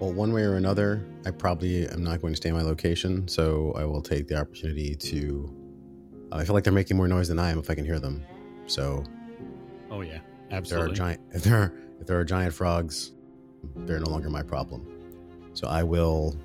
Well, 0.00 0.12
one 0.12 0.32
way 0.32 0.42
or 0.42 0.56
another, 0.56 1.06
I 1.24 1.30
probably 1.30 1.88
am 1.88 2.02
not 2.02 2.20
going 2.20 2.32
to 2.32 2.36
stay 2.36 2.48
in 2.50 2.54
my 2.54 2.62
location, 2.62 3.26
so 3.28 3.72
I 3.76 3.84
will 3.84 4.02
take 4.02 4.28
the 4.28 4.36
opportunity 4.38 4.94
to. 4.96 5.54
Uh, 6.32 6.36
I 6.36 6.44
feel 6.44 6.54
like 6.54 6.64
they're 6.64 6.72
making 6.72 6.96
more 6.96 7.08
noise 7.08 7.28
than 7.28 7.38
I 7.38 7.50
am 7.50 7.58
if 7.58 7.70
I 7.70 7.74
can 7.74 7.84
hear 7.84 8.00
them. 8.00 8.24
So 8.66 9.04
Oh 9.90 10.00
yeah, 10.00 10.14
if 10.50 10.68
there 10.68 10.80
are 10.80 10.88
absolutely. 10.88 10.96
giant, 10.96 11.20
if 11.32 11.44
there 11.44 11.56
are, 11.56 11.72
if 12.00 12.06
there 12.06 12.18
are 12.18 12.24
giant 12.24 12.52
frogs, 12.52 13.12
they're 13.76 14.00
no 14.00 14.10
longer 14.10 14.28
my 14.30 14.42
problem. 14.42 14.86
So 15.52 15.68
I 15.68 15.84
will 15.84 16.36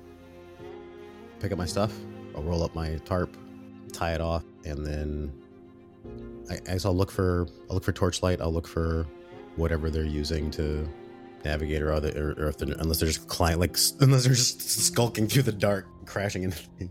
pick 1.40 1.52
up 1.52 1.58
my 1.58 1.66
stuff. 1.66 1.92
I'll 2.34 2.42
roll 2.42 2.62
up 2.62 2.74
my 2.74 2.96
tarp, 3.04 3.36
tie 3.92 4.14
it 4.14 4.20
off, 4.20 4.44
and 4.64 4.86
then 4.86 5.32
I, 6.50 6.54
I 6.54 6.58
guess 6.72 6.84
I'll 6.84 6.96
look 6.96 7.10
for 7.10 7.46
I'll 7.68 7.74
look 7.74 7.84
for 7.84 7.92
torchlight. 7.92 8.40
I'll 8.40 8.52
look 8.52 8.68
for 8.68 9.06
whatever 9.56 9.90
they're 9.90 10.04
using 10.04 10.50
to 10.52 10.88
navigate, 11.44 11.82
or 11.82 11.92
other, 11.92 12.12
or, 12.16 12.44
or 12.44 12.48
if 12.48 12.58
they're 12.58 12.74
unless 12.78 13.00
they're 13.00 13.08
just 13.08 13.40
like 13.40 13.76
unless 14.00 14.24
they're 14.24 14.34
just 14.34 14.60
skulking 14.60 15.26
through 15.26 15.42
the 15.42 15.52
dark, 15.52 15.86
crashing 16.06 16.42
into 16.44 16.58
things. 16.78 16.90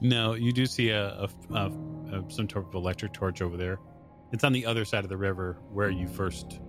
No, 0.00 0.34
you 0.34 0.52
do 0.52 0.66
see 0.66 0.90
a, 0.90 1.08
a, 1.08 1.28
a, 1.54 1.66
a 2.12 2.24
some 2.30 2.48
sort 2.48 2.66
of 2.68 2.74
electric 2.74 3.12
torch 3.12 3.42
over 3.42 3.56
there. 3.56 3.78
It's 4.32 4.44
on 4.44 4.52
the 4.52 4.66
other 4.66 4.84
side 4.84 5.04
of 5.04 5.08
the 5.08 5.16
river 5.16 5.58
where 5.72 5.90
you 5.90 6.08
first 6.08 6.60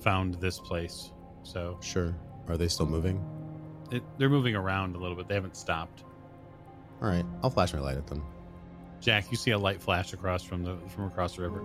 found 0.00 0.34
this 0.34 0.58
place. 0.58 1.12
So 1.42 1.78
Sure. 1.80 2.14
Are 2.48 2.56
they 2.56 2.68
still 2.68 2.86
moving? 2.86 3.24
it, 3.90 4.02
they're 4.18 4.28
moving 4.28 4.54
around 4.54 4.96
a 4.96 4.98
little 4.98 5.16
bit. 5.16 5.28
They 5.28 5.34
haven't 5.34 5.56
stopped. 5.56 6.04
All 7.04 7.10
right, 7.10 7.26
I'll 7.42 7.50
flash 7.50 7.74
my 7.74 7.80
light 7.80 7.98
at 7.98 8.06
them. 8.06 8.24
Jack, 9.02 9.30
you 9.30 9.36
see 9.36 9.50
a 9.50 9.58
light 9.58 9.82
flash 9.82 10.14
across 10.14 10.42
from 10.42 10.64
the 10.64 10.78
from 10.88 11.04
across 11.04 11.36
the 11.36 11.42
river. 11.42 11.62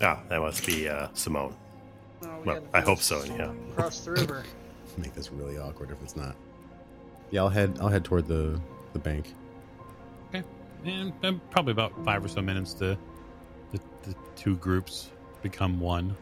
Ah, 0.00 0.22
that 0.28 0.38
must 0.40 0.64
be 0.64 0.88
uh, 0.88 1.08
Simone. 1.14 1.56
No, 2.22 2.28
we 2.38 2.46
Well, 2.46 2.60
gotta 2.60 2.76
I 2.76 2.80
hope 2.82 3.00
so, 3.00 3.24
yeah. 3.24 3.50
Across 3.72 4.04
the 4.04 4.12
river. 4.12 4.44
Make 4.98 5.14
this 5.14 5.32
really 5.32 5.58
awkward 5.58 5.90
if 5.90 6.00
it's 6.00 6.14
not. 6.14 6.36
Yeah, 7.32 7.40
I'll 7.40 7.48
head. 7.48 7.76
I'll 7.80 7.88
head 7.88 8.04
toward 8.04 8.28
the 8.28 8.60
the 8.92 9.00
bank. 9.00 9.34
Okay, 10.28 10.44
and 10.84 11.12
uh, 11.24 11.32
probably 11.50 11.72
about 11.72 12.04
five 12.04 12.24
or 12.24 12.28
so 12.28 12.40
minutes, 12.40 12.72
the 12.74 12.96
the, 13.72 13.80
the 14.04 14.14
two 14.36 14.54
groups 14.58 15.10
become 15.42 15.80
one. 15.80 16.16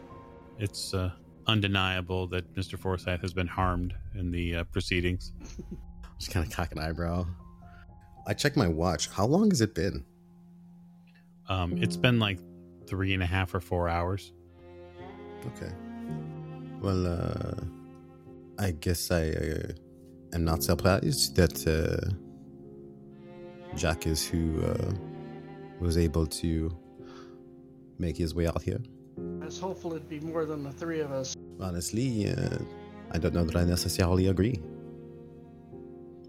It's 0.57 0.95
uh, 0.95 1.11
undeniable 1.45 2.25
that 2.29 2.51
Mr. 2.55 2.79
Forsyth 2.79 3.21
has 3.21 3.35
been 3.35 3.45
harmed 3.45 3.93
in 4.15 4.31
the 4.31 4.55
uh, 4.55 4.63
proceedings. 4.63 5.31
Just 6.17 6.31
kind 6.31 6.43
of 6.43 6.51
cock 6.51 6.71
an 6.71 6.79
eyebrow. 6.79 7.27
I 8.27 8.33
checked 8.33 8.57
my 8.57 8.67
watch. 8.67 9.09
How 9.09 9.25
long 9.25 9.49
has 9.51 9.61
it 9.61 9.75
been? 9.75 10.03
Um, 11.47 11.77
it's 11.77 11.97
been 11.97 12.19
like 12.19 12.39
three 12.87 13.13
and 13.13 13.21
a 13.21 13.25
half 13.25 13.53
or 13.53 13.59
four 13.59 13.87
hours. 13.87 14.33
Okay. 15.45 15.71
Well, 16.81 17.05
uh, 17.05 17.63
I 18.57 18.71
guess 18.71 19.11
I 19.11 19.29
uh, 19.29 19.71
am 20.33 20.43
not 20.43 20.63
surprised 20.63 21.35
that 21.35 21.67
uh, 21.67 22.09
Jack 23.75 24.07
is 24.07 24.25
who 24.27 24.63
uh, 24.63 24.91
was 25.79 25.97
able 25.97 26.25
to 26.27 26.75
make 27.99 28.17
his 28.17 28.33
way 28.33 28.47
out 28.47 28.61
here. 28.61 28.79
I 29.41 29.45
was 29.45 29.59
hopeful 29.59 29.93
it'd 29.93 30.09
be 30.09 30.19
more 30.19 30.45
than 30.45 30.63
the 30.63 30.71
three 30.71 30.99
of 30.99 31.11
us. 31.11 31.35
Honestly, 31.59 32.29
uh, 32.29 32.57
I 33.11 33.17
don't 33.19 33.33
know 33.33 33.45
that 33.45 33.55
I 33.55 33.63
necessarily 33.63 34.27
agree. 34.27 34.59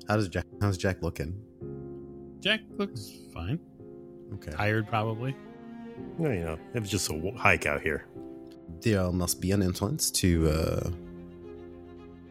How 0.08 0.16
does 0.16 0.28
Jack? 0.28 0.44
How's 0.60 0.76
Jack 0.76 1.02
looking? 1.02 1.34
Jack 2.46 2.60
looks 2.78 3.10
fine. 3.34 3.58
Okay. 4.34 4.52
Tired, 4.52 4.86
probably. 4.86 5.34
No, 6.16 6.30
you 6.30 6.44
know, 6.44 6.56
it 6.74 6.78
was 6.78 6.88
just 6.88 7.10
a 7.10 7.12
w- 7.12 7.36
hike 7.36 7.66
out 7.66 7.82
here. 7.82 8.06
There 8.82 9.10
must 9.10 9.40
be 9.40 9.50
an 9.50 9.64
entrance 9.64 10.12
to 10.12 10.48
uh, 10.48 10.90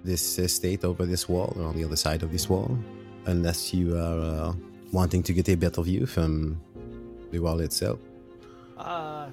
this 0.05 0.39
estate 0.39 0.85
over 0.85 1.05
this 1.05 1.27
wall 1.27 1.51
or 1.57 1.65
on 1.65 1.75
the 1.75 1.83
other 1.83 1.97
side 1.97 2.23
of 2.23 2.31
this 2.31 2.47
wall, 2.47 2.79
unless 3.25 3.73
you 3.73 3.97
are 3.97 4.21
uh, 4.21 4.53
wanting 4.93 5.21
to 5.21 5.33
get 5.33 5.49
a 5.49 5.55
better 5.55 5.81
view 5.81 6.05
from 6.05 6.61
the 7.31 7.39
wall 7.39 7.59
itself. 7.59 7.99
Uh, 8.77 9.31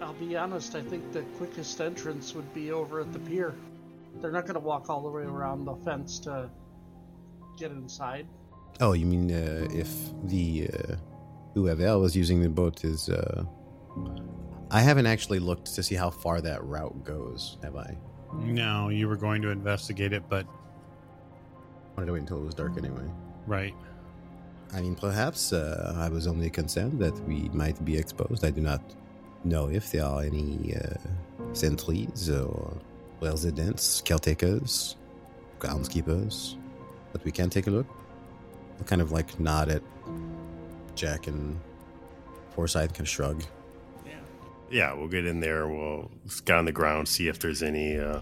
I'll 0.00 0.14
be 0.20 0.36
honest, 0.36 0.76
I 0.76 0.82
think 0.82 1.10
the 1.10 1.22
quickest 1.36 1.80
entrance 1.80 2.32
would 2.32 2.54
be 2.54 2.70
over 2.70 3.00
at 3.00 3.12
the 3.12 3.18
pier. 3.18 3.56
They're 4.20 4.30
not 4.30 4.44
going 4.44 4.54
to 4.54 4.60
walk 4.60 4.88
all 4.88 5.02
the 5.02 5.10
way 5.10 5.24
around 5.24 5.64
the 5.64 5.74
fence 5.74 6.20
to 6.20 6.48
get 7.58 7.72
inside. 7.72 8.28
Oh, 8.80 8.92
you 8.92 9.06
mean 9.06 9.30
uh, 9.30 9.68
if 9.72 9.90
the 10.24 10.68
uh, 10.72 10.96
whoever 11.54 11.98
was 11.98 12.16
using 12.16 12.40
the 12.42 12.48
boat 12.48 12.84
is? 12.84 13.08
Uh... 13.08 13.44
I 14.70 14.80
haven't 14.80 15.06
actually 15.06 15.40
looked 15.40 15.74
to 15.74 15.82
see 15.82 15.96
how 15.96 16.10
far 16.10 16.40
that 16.40 16.62
route 16.64 17.04
goes. 17.04 17.58
Have 17.62 17.76
I? 17.76 17.96
No, 18.38 18.88
you 18.88 19.08
were 19.08 19.16
going 19.16 19.42
to 19.42 19.48
investigate 19.50 20.12
it, 20.12 20.22
but 20.28 20.46
I 20.46 21.90
wanted 21.96 22.06
to 22.06 22.12
wait 22.12 22.20
until 22.20 22.38
it 22.38 22.44
was 22.44 22.54
dark 22.54 22.78
anyway. 22.78 23.02
right. 23.46 23.74
I 24.72 24.80
mean, 24.80 24.94
perhaps 24.94 25.52
uh, 25.52 25.94
I 25.96 26.08
was 26.08 26.28
only 26.28 26.48
concerned 26.48 27.00
that 27.00 27.18
we 27.26 27.48
might 27.48 27.84
be 27.84 27.96
exposed. 27.96 28.44
I 28.44 28.50
do 28.50 28.60
not 28.60 28.80
know 29.42 29.68
if 29.68 29.90
there 29.90 30.04
are 30.04 30.22
any 30.22 30.76
uh, 30.76 31.54
sentries 31.54 32.30
or 32.30 32.78
residents, 33.20 34.00
caretakers, 34.00 34.94
groundskeepers, 35.58 36.56
but 37.12 37.24
we 37.24 37.32
can 37.32 37.50
take 37.50 37.66
a 37.66 37.70
look. 37.70 37.86
I'll 38.80 38.86
kind 38.86 39.02
of 39.02 39.12
like 39.12 39.38
nod 39.38 39.68
at 39.68 39.82
Jack 40.94 41.26
and 41.26 41.60
Forsyth 42.54 42.94
can 42.94 43.04
shrug. 43.04 43.44
Yeah. 44.06 44.12
Yeah, 44.70 44.94
we'll 44.94 45.08
get 45.08 45.26
in 45.26 45.40
there. 45.40 45.68
We'll 45.68 46.10
scout 46.26 46.58
on 46.60 46.64
the 46.64 46.72
ground, 46.72 47.06
see 47.06 47.28
if 47.28 47.38
there's 47.38 47.62
any, 47.62 47.98
uh, 47.98 48.20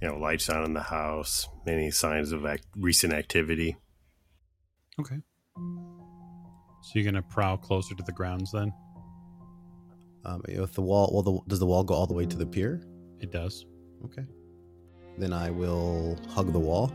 you 0.00 0.08
know, 0.08 0.18
lights 0.18 0.48
on 0.48 0.64
in 0.64 0.72
the 0.72 0.82
house, 0.82 1.48
any 1.66 1.90
signs 1.90 2.32
of 2.32 2.46
act- 2.46 2.66
recent 2.76 3.12
activity. 3.12 3.76
Okay. 4.98 5.16
So 5.56 6.92
you're 6.94 7.04
gonna 7.04 7.22
prowl 7.22 7.58
closer 7.58 7.94
to 7.94 8.02
the 8.02 8.12
grounds 8.12 8.52
then? 8.52 8.72
Um, 10.24 10.42
if 10.48 10.72
the 10.72 10.82
wall, 10.82 11.10
well, 11.12 11.22
the, 11.22 11.40
does 11.48 11.58
the 11.58 11.66
wall 11.66 11.84
go 11.84 11.94
all 11.94 12.06
the 12.06 12.14
way 12.14 12.26
to 12.26 12.36
the 12.36 12.46
pier? 12.46 12.82
It 13.20 13.30
does. 13.30 13.66
Okay. 14.04 14.24
Then 15.18 15.32
I 15.32 15.50
will 15.50 16.18
hug 16.30 16.52
the 16.52 16.58
wall. 16.58 16.90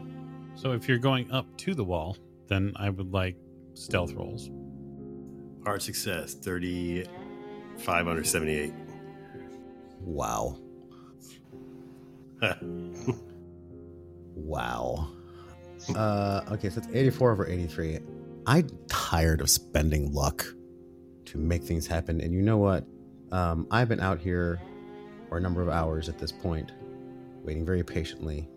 So 0.56 0.72
if 0.72 0.88
you're 0.88 0.98
going 0.98 1.32
up 1.32 1.46
to 1.58 1.74
the 1.74 1.84
wall, 1.84 2.18
then 2.48 2.74
I 2.76 2.90
would 2.90 3.12
like 3.12 3.36
stealth 3.74 4.14
rolls. 4.14 4.50
Hard 5.64 5.82
success, 5.82 6.34
35 6.34 8.08
under 8.08 8.24
78. 8.24 8.74
Wow. 10.02 10.58
Wow. 14.36 15.08
Uh, 15.96 16.42
okay, 16.52 16.70
so 16.70 16.80
it's 16.80 16.88
84 16.94 17.32
over 17.32 17.48
83. 17.48 18.00
I'm 18.46 18.70
tired 18.88 19.42
of 19.42 19.50
spending 19.50 20.12
luck 20.14 20.46
to 21.26 21.38
make 21.38 21.64
things 21.64 21.88
happen. 21.88 22.22
And 22.22 22.34
you 22.34 22.42
know 22.42 22.58
what? 22.58 22.86
Um, 23.32 23.66
I've 23.72 23.90
been 23.90 24.00
out 24.00 24.20
here 24.20 24.62
for 25.30 25.38
a 25.38 25.42
number 25.42 25.62
of 25.62 25.70
hours 25.70 26.10
at 26.10 26.20
this 26.20 26.32
point, 26.32 26.72
waiting 27.44 27.66
very 27.66 27.84
patiently. 27.84 28.48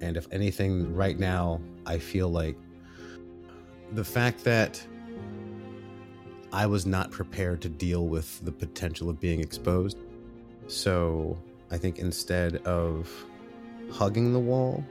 And 0.00 0.16
if 0.16 0.26
anything, 0.32 0.94
right 0.94 1.18
now, 1.18 1.60
I 1.86 1.98
feel 1.98 2.28
like 2.28 2.56
the 3.92 4.04
fact 4.04 4.44
that 4.44 4.84
I 6.52 6.66
was 6.66 6.86
not 6.86 7.10
prepared 7.10 7.60
to 7.62 7.68
deal 7.68 8.06
with 8.06 8.44
the 8.44 8.52
potential 8.52 9.10
of 9.10 9.20
being 9.20 9.40
exposed. 9.40 9.98
So 10.66 11.38
I 11.70 11.78
think 11.78 11.98
instead 11.98 12.56
of 12.66 13.10
hugging 13.90 14.32
the 14.32 14.38
wall, 14.38 14.84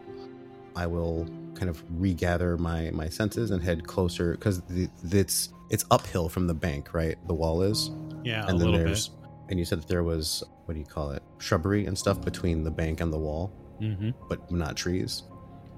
I 0.75 0.85
will 0.87 1.27
kind 1.55 1.69
of 1.69 1.83
regather 1.99 2.57
my 2.57 2.91
my 2.91 3.09
senses 3.09 3.49
and 3.49 3.61
head 3.61 3.87
closer 3.87 4.33
because 4.33 4.61
it's 4.69 5.49
it's 5.69 5.85
uphill 5.89 6.29
from 6.29 6.47
the 6.47 6.53
bank, 6.53 6.93
right? 6.93 7.17
The 7.27 7.33
wall 7.33 7.63
is, 7.63 7.89
Yeah, 8.23 8.47
and 8.47 8.55
a 8.55 8.59
then 8.59 8.71
little 8.71 8.85
there's 8.85 9.11
and 9.49 9.57
you 9.57 9.65
said 9.65 9.79
that 9.79 9.87
there 9.87 10.03
was 10.03 10.43
what 10.65 10.73
do 10.73 10.79
you 10.79 10.85
call 10.85 11.11
it, 11.11 11.23
shrubbery 11.39 11.85
and 11.85 11.97
stuff 11.97 12.21
between 12.21 12.63
the 12.63 12.71
bank 12.71 13.01
and 13.01 13.11
the 13.11 13.17
wall, 13.17 13.51
bit. 13.56 13.56
Mm-hmm. 13.81 14.11
but 14.27 14.49
not 14.51 14.75
trees. 14.75 15.23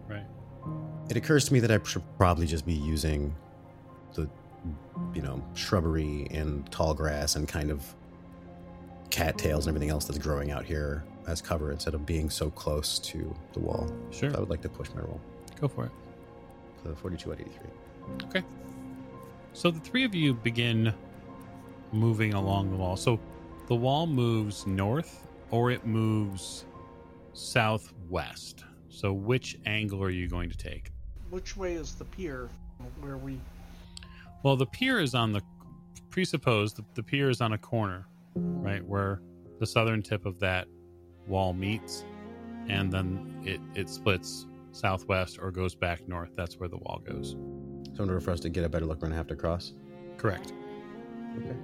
Right. 0.08 0.26
It 1.10 1.18
occurs 1.18 1.46
to 1.46 1.54
me 1.54 1.60
that 1.60 1.72
I 1.72 1.80
should 1.84 2.04
probably 2.18 2.46
just 2.46 2.66
be 2.66 2.74
using 2.74 3.36
the, 4.14 4.30
you 5.14 5.22
know, 5.22 5.44
shrubbery 5.54 6.28
and 6.32 6.70
tall 6.72 6.94
grass 6.94 7.36
and 7.36 7.48
kind 7.48 7.72
of 7.72 7.84
cattails 9.10 9.66
and 9.66 9.76
everything 9.76 9.90
else 9.90 10.06
that's 10.06 10.20
growing 10.20 10.52
out 10.52 10.66
here 10.66 11.04
as 11.28 11.42
cover 11.42 11.72
instead 11.72 11.94
of 11.94 12.06
being 12.06 12.30
so 12.30 12.50
close 12.50 13.00
to 13.00 13.36
the 13.54 13.60
wall. 13.60 13.92
Sure. 14.12 14.36
I 14.36 14.40
would 14.40 14.50
like 14.50 14.62
to 14.62 14.70
push 14.70 14.90
my 14.96 15.02
roll. 15.02 15.20
Go 15.60 15.68
for 15.68 15.86
it. 15.86 15.92
So 16.84 16.96
42 16.96 17.32
at 17.32 17.42
83. 17.42 17.60
Okay. 18.26 18.44
So 19.54 19.72
the 19.72 19.80
three 19.80 20.04
of 20.04 20.16
you 20.16 20.34
begin 20.34 20.94
moving 21.92 22.34
along 22.34 22.72
the 22.72 22.78
wall. 22.78 22.96
So 22.96 23.20
the 23.68 23.76
wall 23.76 24.08
moves 24.08 24.66
north 24.66 25.28
or 25.52 25.72
it 25.72 25.86
moves 25.86 26.66
southwest. 27.40 28.66
So 28.90 29.14
which 29.14 29.58
angle 29.66 30.04
are 30.04 30.10
you 30.10 30.28
going 30.28 30.50
to 30.50 30.58
take? 30.58 30.92
Which 31.30 31.56
way 31.56 31.74
is 31.76 31.96
the 31.96 32.06
pier 32.06 32.50
where 33.02 33.18
we. 33.18 33.40
Well, 34.44 34.56
the 34.56 34.66
pier 34.66 35.00
is 35.00 35.16
on 35.16 35.32
the 35.32 35.42
presuppose 36.10 36.74
the, 36.74 36.84
the 36.96 37.04
pier 37.04 37.30
is 37.30 37.40
on 37.40 37.54
a 37.54 37.58
corner, 37.58 38.08
right 38.36 38.84
where 38.86 39.22
the 39.60 39.66
southern 39.66 40.02
tip 40.02 40.26
of 40.26 40.40
that 40.40 40.68
wall 41.28 41.54
meets, 41.54 42.04
and 42.68 42.92
then 42.92 43.42
it 43.46 43.62
it 43.76 43.90
splits 43.90 44.48
southwest 44.72 45.38
or 45.42 45.52
goes 45.52 45.76
back 45.76 46.08
north. 46.08 46.32
That's 46.36 46.60
where 46.60 46.70
the 46.70 46.78
wall 46.78 47.02
goes. 47.06 47.36
So 47.96 48.04
in 48.04 48.10
order 48.10 48.22
for 48.22 48.32
us 48.32 48.40
to 48.42 48.50
get 48.50 48.64
a 48.64 48.70
better 48.70 48.86
look, 48.86 48.98
we're 48.98 49.08
going 49.08 49.12
to 49.12 49.18
have 49.18 49.28
to 49.28 49.36
cross. 49.36 49.74
Correct. 50.18 50.54
Okay. 51.38 51.56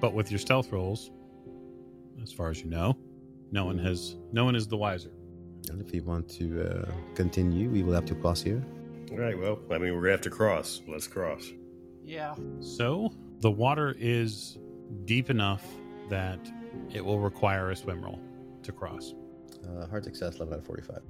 But 0.00 0.14
with 0.14 0.30
your 0.30 0.38
stealth 0.38 0.72
rolls, 0.72 1.10
as 2.22 2.32
far 2.32 2.50
as 2.50 2.60
you 2.60 2.68
know, 2.68 2.96
no 3.52 3.66
one 3.66 3.78
has 3.78 4.16
no 4.32 4.44
one 4.44 4.56
is 4.56 4.66
the 4.66 4.76
wiser. 4.76 5.10
And 5.70 5.80
if 5.80 5.94
you 5.94 6.02
want 6.02 6.28
to 6.30 6.68
uh, 6.68 6.92
continue, 7.14 7.70
we 7.70 7.82
will 7.82 7.92
have 7.92 8.06
to 8.06 8.14
cross 8.16 8.42
here. 8.42 8.62
All 9.12 9.18
right, 9.18 9.38
well, 9.38 9.60
I 9.70 9.74
mean, 9.74 9.94
we're 9.94 10.00
going 10.00 10.04
to 10.04 10.10
have 10.12 10.20
to 10.22 10.30
cross. 10.30 10.80
Let's 10.88 11.06
cross. 11.06 11.50
Yeah. 12.02 12.34
So 12.60 13.12
the 13.40 13.50
water 13.50 13.94
is 13.98 14.58
deep 15.04 15.30
enough 15.30 15.64
that 16.08 16.40
it 16.92 17.04
will 17.04 17.20
require 17.20 17.70
a 17.70 17.76
swim 17.76 18.02
roll 18.02 18.18
to 18.62 18.72
cross. 18.72 19.14
Uh, 19.64 19.86
hard 19.86 20.04
success, 20.04 20.36
11 20.36 20.54
out 20.54 20.60
of 20.60 20.66
45. 20.66 21.02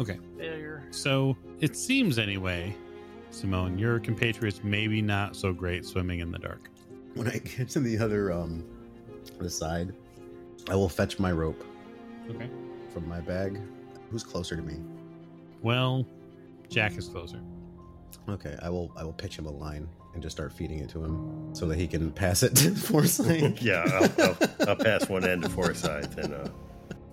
Okay. 0.00 0.18
Failure. 0.36 0.84
So 0.90 1.36
it 1.60 1.76
seems 1.76 2.18
anyway, 2.18 2.74
Simone, 3.30 3.78
your 3.78 4.00
compatriots 4.00 4.60
maybe 4.64 5.00
not 5.02 5.36
so 5.36 5.52
great 5.52 5.84
swimming 5.84 6.20
in 6.20 6.32
the 6.32 6.38
dark. 6.38 6.70
When 7.14 7.28
I 7.28 7.38
get 7.56 7.68
to 7.70 7.80
the 7.80 7.98
other 7.98 8.32
um, 8.32 8.64
the 9.38 9.50
side, 9.50 9.94
I 10.68 10.74
will 10.76 10.88
fetch 10.88 11.18
my 11.18 11.32
rope 11.32 11.64
Okay. 12.30 12.48
from 12.92 13.08
my 13.08 13.20
bag. 13.20 13.60
Who's 14.10 14.22
closer 14.22 14.56
to 14.56 14.62
me? 14.62 14.76
Well, 15.62 16.06
Jack 16.68 16.96
is 16.96 17.08
closer. 17.08 17.40
Okay, 18.28 18.56
I 18.62 18.68
will. 18.70 18.90
I 18.96 19.04
will 19.04 19.12
pitch 19.12 19.38
him 19.38 19.46
a 19.46 19.50
line 19.50 19.88
and 20.14 20.22
just 20.22 20.36
start 20.36 20.52
feeding 20.52 20.78
it 20.80 20.88
to 20.90 21.02
him 21.04 21.48
so 21.54 21.66
that 21.66 21.76
he 21.78 21.86
can 21.86 22.10
pass 22.22 22.42
it 22.42 22.54
to 22.56 22.74
Forsyth. 22.74 23.60
Yeah, 23.62 23.84
I'll, 24.18 24.24
I'll, 24.24 24.68
I'll 24.70 24.76
pass 24.76 25.08
one 25.08 25.24
end 25.24 25.42
to 25.42 25.48
Forsyth 25.48 26.16
and 26.18 26.34
uh, 26.34 26.48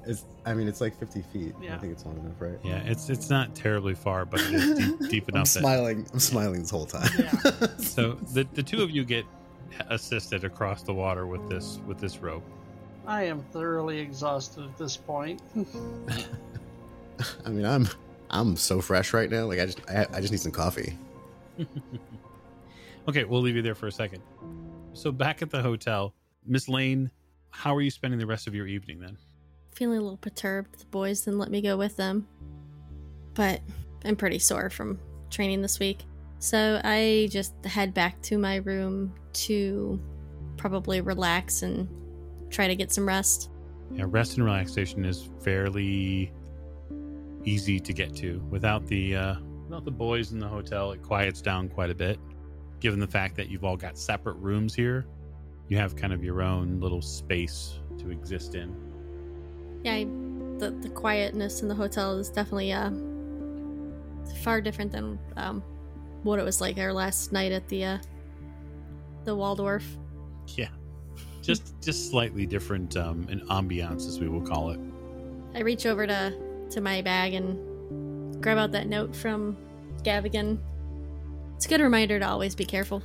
It's. 0.05 0.25
I 0.45 0.53
mean, 0.53 0.67
it's 0.67 0.81
like 0.81 0.97
50 0.99 1.21
feet. 1.33 1.55
Yeah. 1.61 1.75
I 1.75 1.77
think 1.79 1.93
it's 1.93 2.05
long 2.05 2.17
enough, 2.19 2.39
right? 2.39 2.59
Yeah, 2.63 2.81
it's 2.85 3.09
it's 3.09 3.29
not 3.29 3.55
terribly 3.55 3.95
far, 3.95 4.25
but 4.25 4.41
it 4.41 4.53
is 4.53 4.77
deep, 4.77 4.99
deep 5.09 5.23
I'm 5.29 5.35
enough. 5.35 5.53
that, 5.53 5.59
smiling. 5.61 6.05
I'm 6.13 6.19
smiling 6.19 6.61
this 6.61 6.69
whole 6.71 6.85
time. 6.85 7.09
Yeah. 7.17 7.67
so 7.77 8.13
the 8.33 8.45
the 8.53 8.63
two 8.63 8.83
of 8.83 8.91
you 8.91 9.03
get 9.05 9.25
assisted 9.89 10.43
across 10.43 10.83
the 10.83 10.93
water 10.93 11.25
with 11.27 11.47
this 11.49 11.79
with 11.87 11.97
this 11.99 12.17
rope. 12.19 12.43
I 13.07 13.23
am 13.23 13.41
thoroughly 13.51 13.99
exhausted 13.99 14.63
at 14.63 14.77
this 14.77 14.97
point. 14.97 15.41
I 17.45 17.49
mean, 17.49 17.65
I'm. 17.65 17.87
I'm 18.31 18.55
so 18.57 18.81
fresh 18.81 19.13
right 19.13 19.29
now. 19.29 19.45
Like 19.45 19.59
I 19.59 19.65
just. 19.65 19.81
I, 19.89 20.05
I 20.13 20.21
just 20.21 20.31
need 20.31 20.41
some 20.41 20.51
coffee. 20.51 20.97
Okay, 23.07 23.23
we'll 23.23 23.41
leave 23.41 23.55
you 23.55 23.61
there 23.61 23.75
for 23.75 23.87
a 23.87 23.91
second. 23.91 24.21
So 24.93 25.11
back 25.11 25.41
at 25.41 25.51
the 25.51 25.61
hotel, 25.61 26.15
Miss 26.45 26.67
Lane, 26.67 27.11
how 27.51 27.75
are 27.75 27.81
you 27.81 27.91
spending 27.91 28.19
the 28.19 28.25
rest 28.25 28.47
of 28.47 28.55
your 28.55 28.65
evening 28.65 28.99
then? 28.99 29.17
Feeling 29.75 29.99
a 29.99 30.01
little 30.01 30.17
perturbed. 30.17 30.79
The 30.79 30.85
boys 30.85 31.21
didn't 31.21 31.39
let 31.39 31.51
me 31.51 31.61
go 31.61 31.77
with 31.77 31.97
them. 31.97 32.27
But 33.35 33.61
I'm 34.03 34.15
pretty 34.15 34.39
sore 34.39 34.69
from 34.69 34.99
training 35.29 35.61
this 35.61 35.77
week. 35.79 36.03
So 36.39 36.81
I 36.83 37.27
just 37.29 37.53
head 37.63 37.93
back 37.93 38.21
to 38.23 38.37
my 38.37 38.57
room 38.57 39.13
to 39.33 39.99
probably 40.57 41.01
relax 41.01 41.61
and 41.61 41.87
try 42.49 42.67
to 42.67 42.75
get 42.75 42.91
some 42.91 43.07
rest. 43.07 43.49
Yeah, 43.91 44.05
rest 44.07 44.37
and 44.37 44.45
relaxation 44.45 45.05
is 45.05 45.29
fairly 45.41 46.31
easy 47.43 47.79
to 47.79 47.93
get 47.93 48.15
to. 48.17 48.39
Without 48.49 48.85
the 48.87 49.15
uh, 49.15 49.35
without 49.63 49.85
the 49.85 49.91
boys 49.91 50.31
in 50.31 50.39
the 50.39 50.47
hotel, 50.47 50.91
it 50.91 51.01
quiets 51.01 51.41
down 51.41 51.69
quite 51.69 51.89
a 51.89 51.95
bit. 51.95 52.19
Given 52.79 52.99
the 52.99 53.07
fact 53.07 53.35
that 53.37 53.49
you've 53.49 53.63
all 53.63 53.77
got 53.77 53.97
separate 53.97 54.35
rooms 54.37 54.75
here, 54.75 55.05
you 55.67 55.77
have 55.77 55.95
kind 55.95 56.13
of 56.13 56.23
your 56.23 56.41
own 56.41 56.79
little 56.79 57.01
space 57.01 57.79
to 57.99 58.09
exist 58.09 58.55
in. 58.55 58.75
Yeah, 59.83 59.93
I, 59.93 60.03
the 60.57 60.71
the 60.81 60.89
quietness 60.89 61.61
in 61.61 61.67
the 61.67 61.75
hotel 61.75 62.17
is 62.17 62.29
definitely 62.29 62.73
uh 62.73 62.91
far 64.41 64.61
different 64.61 64.91
than 64.91 65.19
um 65.37 65.63
what 66.23 66.39
it 66.39 66.43
was 66.43 66.59
like 66.59 66.77
our 66.79 66.91
last 66.91 67.31
night 67.31 67.51
at 67.51 67.67
the 67.67 67.85
uh 67.85 67.97
the 69.25 69.35
Waldorf. 69.35 69.85
Yeah, 70.55 70.69
just 71.45 71.79
just 71.81 72.09
slightly 72.09 72.45
different 72.45 72.97
um, 72.97 73.27
in 73.29 73.39
ambiance, 73.47 74.07
as 74.07 74.19
we 74.19 74.27
will 74.27 74.41
call 74.41 74.71
it. 74.71 74.79
I 75.53 75.61
reach 75.61 75.85
over 75.85 76.07
to 76.07 76.33
to 76.71 76.81
my 76.81 77.01
bag 77.01 77.33
and 77.33 78.41
grab 78.41 78.57
out 78.57 78.71
that 78.71 78.87
note 78.87 79.15
from 79.15 79.55
Gavigan. 80.03 80.57
It's 81.55 81.65
a 81.65 81.69
good 81.69 81.81
reminder 81.81 82.19
to 82.19 82.27
always 82.27 82.55
be 82.55 82.65
careful. 82.65 83.01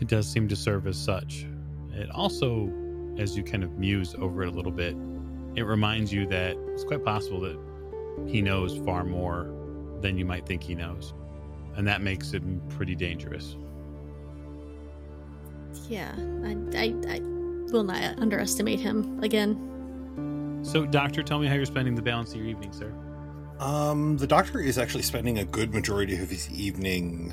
It 0.00 0.08
does 0.08 0.28
seem 0.28 0.48
to 0.48 0.56
serve 0.56 0.86
as 0.86 0.96
such. 0.96 1.46
It 1.92 2.10
also, 2.10 2.72
as 3.18 3.36
you 3.36 3.42
kind 3.42 3.64
of 3.64 3.78
muse 3.78 4.14
over 4.14 4.42
it 4.42 4.48
a 4.48 4.52
little 4.52 4.72
bit, 4.72 4.96
it 5.56 5.62
reminds 5.62 6.12
you 6.12 6.26
that 6.28 6.56
it's 6.68 6.84
quite 6.84 7.04
possible 7.04 7.40
that 7.40 7.58
he 8.26 8.40
knows 8.40 8.78
far 8.78 9.04
more 9.04 9.52
than 10.00 10.16
you 10.16 10.24
might 10.24 10.46
think 10.46 10.62
he 10.62 10.74
knows. 10.74 11.14
And 11.76 11.86
that 11.86 12.02
makes 12.02 12.30
him 12.32 12.62
pretty 12.68 12.94
dangerous. 12.94 13.56
Yeah, 15.88 16.12
I, 16.44 16.56
I, 16.74 16.94
I 17.08 17.20
will 17.72 17.84
not 17.84 18.18
underestimate 18.18 18.80
him 18.80 19.22
again. 19.22 20.60
So, 20.62 20.86
Doctor, 20.86 21.22
tell 21.22 21.38
me 21.38 21.46
how 21.48 21.54
you're 21.54 21.64
spending 21.64 21.94
the 21.94 22.02
balance 22.02 22.30
of 22.30 22.36
your 22.36 22.46
evening, 22.46 22.72
sir. 22.72 22.92
Um, 23.58 24.16
the 24.16 24.26
doctor 24.26 24.60
is 24.60 24.78
actually 24.78 25.02
spending 25.02 25.38
a 25.38 25.44
good 25.44 25.72
majority 25.72 26.16
of 26.16 26.28
his 26.30 26.50
evening. 26.50 27.32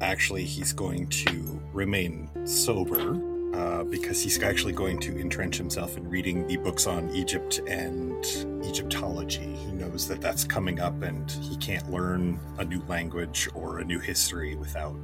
Actually, 0.00 0.44
he's 0.44 0.72
going 0.72 1.06
to 1.08 1.60
remain 1.72 2.28
sober 2.46 3.20
uh, 3.54 3.84
because 3.84 4.22
he's 4.22 4.42
actually 4.42 4.72
going 4.72 4.98
to 5.00 5.18
entrench 5.18 5.56
himself 5.56 5.96
in 5.96 6.08
reading 6.08 6.46
the 6.46 6.56
books 6.56 6.86
on 6.86 7.10
Egypt 7.10 7.60
and 7.66 8.24
Egyptology. 8.64 9.54
He 9.54 9.72
knows 9.72 10.06
that 10.08 10.20
that's 10.20 10.44
coming 10.44 10.80
up, 10.80 11.02
and 11.02 11.30
he 11.30 11.56
can't 11.56 11.90
learn 11.90 12.38
a 12.58 12.64
new 12.64 12.82
language 12.88 13.48
or 13.54 13.80
a 13.80 13.84
new 13.84 13.98
history 13.98 14.56
without 14.56 14.96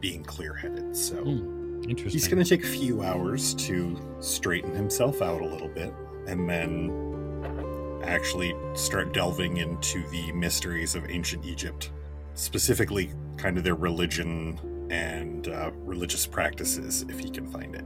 being 0.00 0.24
clear-headed. 0.24 0.96
So. 0.96 1.16
Hmm, 1.16 1.57
interesting. 1.86 2.10
He's 2.10 2.28
going 2.28 2.42
to 2.42 2.48
take 2.48 2.64
a 2.64 2.68
few 2.68 3.02
hours 3.02 3.54
to 3.54 3.98
straighten 4.20 4.74
himself 4.74 5.22
out 5.22 5.40
a 5.40 5.46
little 5.46 5.68
bit 5.68 5.92
and 6.26 6.48
then 6.48 8.00
actually 8.02 8.54
start 8.74 9.12
delving 9.12 9.58
into 9.58 10.06
the 10.08 10.32
mysteries 10.32 10.94
of 10.94 11.08
ancient 11.10 11.44
Egypt, 11.44 11.90
specifically 12.34 13.10
kind 13.36 13.58
of 13.58 13.64
their 13.64 13.74
religion 13.74 14.58
and 14.90 15.48
uh, 15.48 15.70
religious 15.74 16.26
practices, 16.26 17.04
if 17.08 17.18
he 17.18 17.30
can 17.30 17.46
find 17.46 17.74
it. 17.74 17.84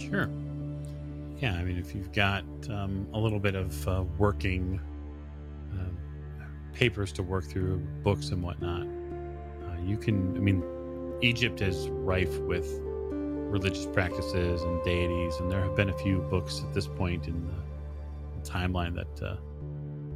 Sure. 0.00 0.28
Yeah, 1.38 1.54
I 1.54 1.64
mean, 1.64 1.78
if 1.78 1.94
you've 1.94 2.12
got 2.12 2.44
um, 2.70 3.06
a 3.12 3.18
little 3.18 3.38
bit 3.38 3.54
of 3.54 3.88
uh, 3.88 4.04
working 4.18 4.80
uh, 5.72 6.44
papers 6.72 7.12
to 7.12 7.22
work 7.22 7.44
through, 7.44 7.78
books 8.02 8.30
and 8.30 8.42
whatnot, 8.42 8.86
uh, 8.86 9.82
you 9.84 9.96
can. 9.96 10.34
I 10.36 10.40
mean, 10.40 10.62
Egypt 11.22 11.60
is 11.62 11.88
rife 11.88 12.38
with 12.40 12.80
religious 12.82 13.86
practices 13.86 14.62
and 14.62 14.82
deities, 14.84 15.36
and 15.36 15.50
there 15.50 15.60
have 15.62 15.74
been 15.76 15.90
a 15.90 15.98
few 15.98 16.18
books 16.30 16.62
at 16.62 16.74
this 16.74 16.86
point 16.86 17.26
in 17.26 17.46
the 17.46 18.48
timeline 18.50 18.94
that 18.94 19.22
uh, 19.26 19.36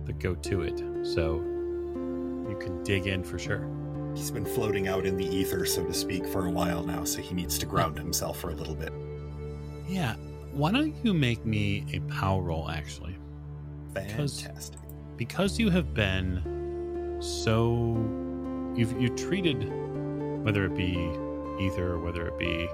that 0.04 0.18
go 0.18 0.34
to 0.34 0.62
it. 0.62 0.78
So 1.06 1.36
you 2.48 2.56
can 2.60 2.82
dig 2.84 3.06
in 3.06 3.22
for 3.24 3.38
sure. 3.38 3.68
He's 4.14 4.30
been 4.30 4.44
floating 4.44 4.88
out 4.88 5.06
in 5.06 5.16
the 5.16 5.24
ether, 5.24 5.64
so 5.64 5.84
to 5.84 5.94
speak, 5.94 6.26
for 6.26 6.46
a 6.46 6.50
while 6.50 6.82
now, 6.84 7.04
so 7.04 7.20
he 7.20 7.32
needs 7.34 7.58
to 7.58 7.66
ground 7.66 7.96
himself 7.96 8.40
for 8.40 8.50
a 8.50 8.54
little 8.54 8.74
bit. 8.74 8.92
Yeah. 9.88 10.16
Why 10.52 10.72
don't 10.72 10.94
you 11.04 11.14
make 11.14 11.46
me 11.46 11.86
a 11.92 12.00
power 12.12 12.42
roll, 12.42 12.68
actually? 12.68 13.16
Because- 13.94 14.42
Fantastic. 14.42 14.80
because 15.16 15.58
you 15.60 15.70
have 15.70 15.94
been 15.94 17.18
so 17.20 17.96
you've 18.74 19.00
you 19.00 19.08
treated 19.10 19.70
whether 20.42 20.64
it 20.64 20.74
be 20.76 20.92
ether 21.60 21.92
or 21.92 21.98
whether 21.98 22.26
it 22.26 22.38
be 22.38 22.68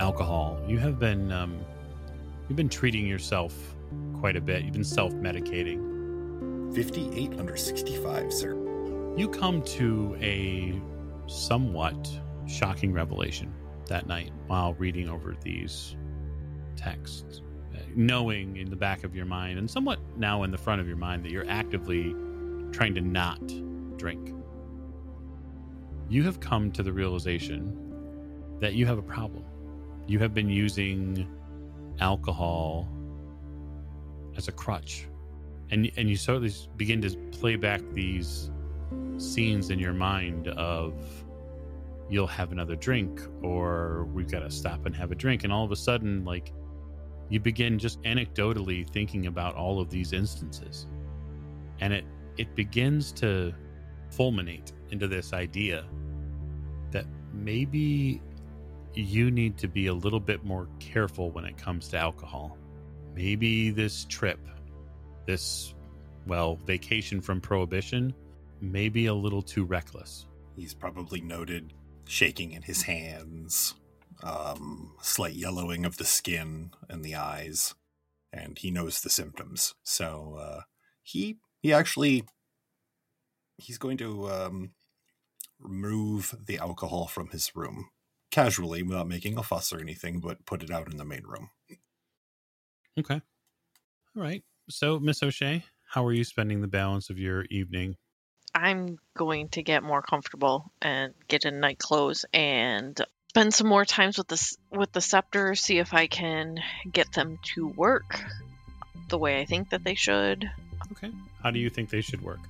alcohol 0.00 0.60
you 0.66 0.78
have 0.78 0.98
been 0.98 1.32
um, 1.32 1.58
you've 2.48 2.56
been 2.56 2.68
treating 2.68 3.06
yourself 3.06 3.76
quite 4.14 4.36
a 4.36 4.40
bit. 4.40 4.64
You've 4.64 4.72
been 4.72 4.84
self-medicating. 4.84 6.74
58 6.74 7.38
under 7.38 7.56
65, 7.56 8.32
sir. 8.32 8.54
you 9.16 9.28
come 9.28 9.62
to 9.62 10.16
a 10.20 10.80
somewhat 11.26 12.08
shocking 12.46 12.92
revelation 12.92 13.52
that 13.86 14.06
night 14.06 14.30
while 14.46 14.74
reading 14.74 15.08
over 15.08 15.34
these 15.42 15.96
texts 16.76 17.40
uh, 17.74 17.78
knowing 17.94 18.56
in 18.56 18.68
the 18.68 18.76
back 18.76 19.04
of 19.04 19.14
your 19.14 19.24
mind 19.24 19.58
and 19.58 19.70
somewhat 19.70 19.98
now 20.16 20.42
in 20.42 20.50
the 20.50 20.58
front 20.58 20.80
of 20.80 20.86
your 20.86 20.96
mind 20.96 21.24
that 21.24 21.30
you're 21.30 21.48
actively 21.48 22.14
trying 22.72 22.94
to 22.94 23.00
not 23.00 23.40
drink 23.96 24.35
you 26.08 26.22
have 26.22 26.40
come 26.40 26.70
to 26.72 26.82
the 26.82 26.92
realization 26.92 27.76
that 28.60 28.74
you 28.74 28.86
have 28.86 28.98
a 28.98 29.02
problem. 29.02 29.44
You 30.06 30.18
have 30.20 30.32
been 30.34 30.48
using 30.48 31.28
alcohol 32.00 32.88
as 34.36 34.48
a 34.48 34.52
crutch. 34.52 35.06
And 35.70 35.90
and 35.96 36.08
you 36.08 36.16
sort 36.16 36.42
of 36.42 36.76
begin 36.76 37.00
to 37.02 37.10
play 37.32 37.56
back 37.56 37.82
these 37.92 38.50
scenes 39.18 39.70
in 39.70 39.78
your 39.78 39.94
mind 39.94 40.48
of 40.48 40.94
you'll 42.08 42.26
have 42.28 42.52
another 42.52 42.76
drink 42.76 43.20
or 43.42 44.04
we've 44.14 44.30
got 44.30 44.40
to 44.40 44.50
stop 44.50 44.86
and 44.86 44.94
have 44.94 45.10
a 45.10 45.14
drink. 45.14 45.42
And 45.42 45.52
all 45.52 45.64
of 45.64 45.72
a 45.72 45.76
sudden 45.76 46.24
like 46.24 46.52
you 47.28 47.40
begin 47.40 47.78
just 47.78 48.00
anecdotally 48.02 48.88
thinking 48.88 49.26
about 49.26 49.56
all 49.56 49.80
of 49.80 49.90
these 49.90 50.12
instances. 50.12 50.86
And 51.80 51.92
it 51.92 52.04
it 52.36 52.54
begins 52.54 53.10
to 53.12 53.52
fulminate 54.10 54.72
into 54.90 55.06
this 55.06 55.32
idea 55.32 55.84
that 56.90 57.06
maybe 57.32 58.20
you 58.94 59.30
need 59.30 59.58
to 59.58 59.68
be 59.68 59.88
a 59.88 59.94
little 59.94 60.20
bit 60.20 60.44
more 60.44 60.68
careful 60.78 61.30
when 61.30 61.44
it 61.44 61.56
comes 61.56 61.88
to 61.88 61.98
alcohol 61.98 62.56
maybe 63.14 63.70
this 63.70 64.04
trip 64.06 64.40
this 65.26 65.74
well 66.26 66.56
vacation 66.64 67.20
from 67.20 67.40
prohibition 67.40 68.14
may 68.60 68.88
be 68.88 69.06
a 69.06 69.14
little 69.14 69.42
too 69.42 69.64
reckless 69.64 70.26
He's 70.56 70.72
probably 70.72 71.20
noted 71.20 71.74
shaking 72.06 72.52
in 72.52 72.62
his 72.62 72.82
hands, 72.82 73.74
um, 74.22 74.94
slight 75.02 75.34
yellowing 75.34 75.84
of 75.84 75.98
the 75.98 76.06
skin 76.06 76.70
and 76.88 77.04
the 77.04 77.14
eyes, 77.14 77.74
and 78.32 78.58
he 78.58 78.70
knows 78.70 79.00
the 79.00 79.10
symptoms. 79.10 79.74
So 79.82 80.38
uh, 80.40 80.60
he 81.02 81.36
he 81.60 81.74
actually 81.74 82.24
he's 83.58 83.78
going 83.78 83.96
to 83.98 84.28
um, 84.28 84.70
remove 85.60 86.34
the 86.46 86.58
alcohol 86.58 87.06
from 87.06 87.28
his 87.28 87.54
room 87.54 87.88
casually 88.30 88.82
without 88.82 89.08
making 89.08 89.38
a 89.38 89.42
fuss 89.42 89.72
or 89.72 89.80
anything, 89.80 90.20
but 90.20 90.44
put 90.46 90.62
it 90.62 90.70
out 90.70 90.90
in 90.90 90.96
the 90.96 91.04
main 91.04 91.22
room. 91.24 91.50
Okay. 92.98 93.20
All 94.16 94.22
right. 94.22 94.42
So, 94.68 94.98
Miss 94.98 95.22
O'Shea, 95.22 95.64
how 95.88 96.04
are 96.04 96.12
you 96.12 96.24
spending 96.24 96.60
the 96.60 96.68
balance 96.68 97.10
of 97.10 97.18
your 97.18 97.44
evening? 97.50 97.96
I'm 98.54 98.98
going 99.16 99.48
to 99.50 99.62
get 99.62 99.82
more 99.82 100.02
comfortable 100.02 100.72
and 100.80 101.12
get 101.28 101.44
in 101.44 101.60
night 101.60 101.78
clothes 101.78 102.24
and 102.32 102.98
spend 103.28 103.52
some 103.52 103.66
more 103.66 103.84
times 103.84 104.16
with 104.16 104.28
the 104.28 104.56
with 104.70 104.92
the 104.92 105.02
scepter. 105.02 105.54
See 105.54 105.78
if 105.78 105.92
I 105.92 106.06
can 106.06 106.58
get 106.90 107.12
them 107.12 107.38
to 107.54 107.68
work 107.68 108.18
the 109.08 109.18
way 109.18 109.40
I 109.40 109.44
think 109.44 109.70
that 109.70 109.84
they 109.84 109.94
should. 109.94 110.50
Okay. 110.92 111.12
How 111.42 111.50
do 111.50 111.58
you 111.58 111.68
think 111.68 111.90
they 111.90 112.00
should 112.00 112.22
work? 112.22 112.40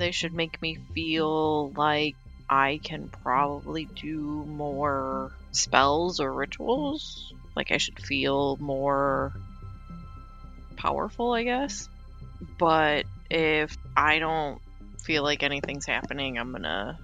They 0.00 0.12
should 0.12 0.32
make 0.32 0.62
me 0.62 0.78
feel 0.94 1.72
like 1.72 2.16
I 2.48 2.80
can 2.82 3.10
probably 3.22 3.84
do 3.84 4.46
more 4.46 5.30
spells 5.52 6.20
or 6.20 6.32
rituals. 6.32 7.34
Like 7.54 7.70
I 7.70 7.76
should 7.76 8.00
feel 8.00 8.56
more 8.56 9.30
powerful, 10.76 11.34
I 11.34 11.42
guess. 11.42 11.86
But 12.56 13.04
if 13.30 13.76
I 13.94 14.20
don't 14.20 14.62
feel 15.02 15.22
like 15.22 15.42
anything's 15.42 15.84
happening, 15.84 16.38
I'm 16.38 16.50
gonna 16.50 16.98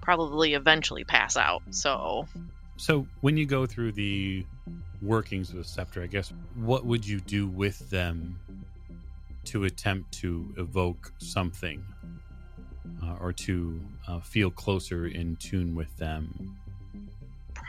probably 0.00 0.54
eventually 0.54 1.04
pass 1.04 1.36
out. 1.36 1.62
So 1.70 2.26
So, 2.78 3.06
when 3.20 3.36
you 3.36 3.46
go 3.46 3.64
through 3.64 3.92
the 3.92 4.44
workings 5.00 5.50
of 5.50 5.56
the 5.56 5.64
scepter, 5.64 6.02
I 6.02 6.08
guess, 6.08 6.32
what 6.56 6.84
would 6.84 7.06
you 7.06 7.20
do 7.20 7.46
with 7.46 7.90
them 7.90 8.40
to 9.44 9.64
attempt 9.66 10.10
to 10.14 10.52
evoke 10.56 11.12
something 11.18 11.84
uh, 13.02 13.16
or 13.20 13.32
to 13.32 13.80
uh, 14.08 14.20
feel 14.20 14.50
closer 14.50 15.06
in 15.06 15.36
tune 15.36 15.74
with 15.74 15.96
them? 15.96 16.56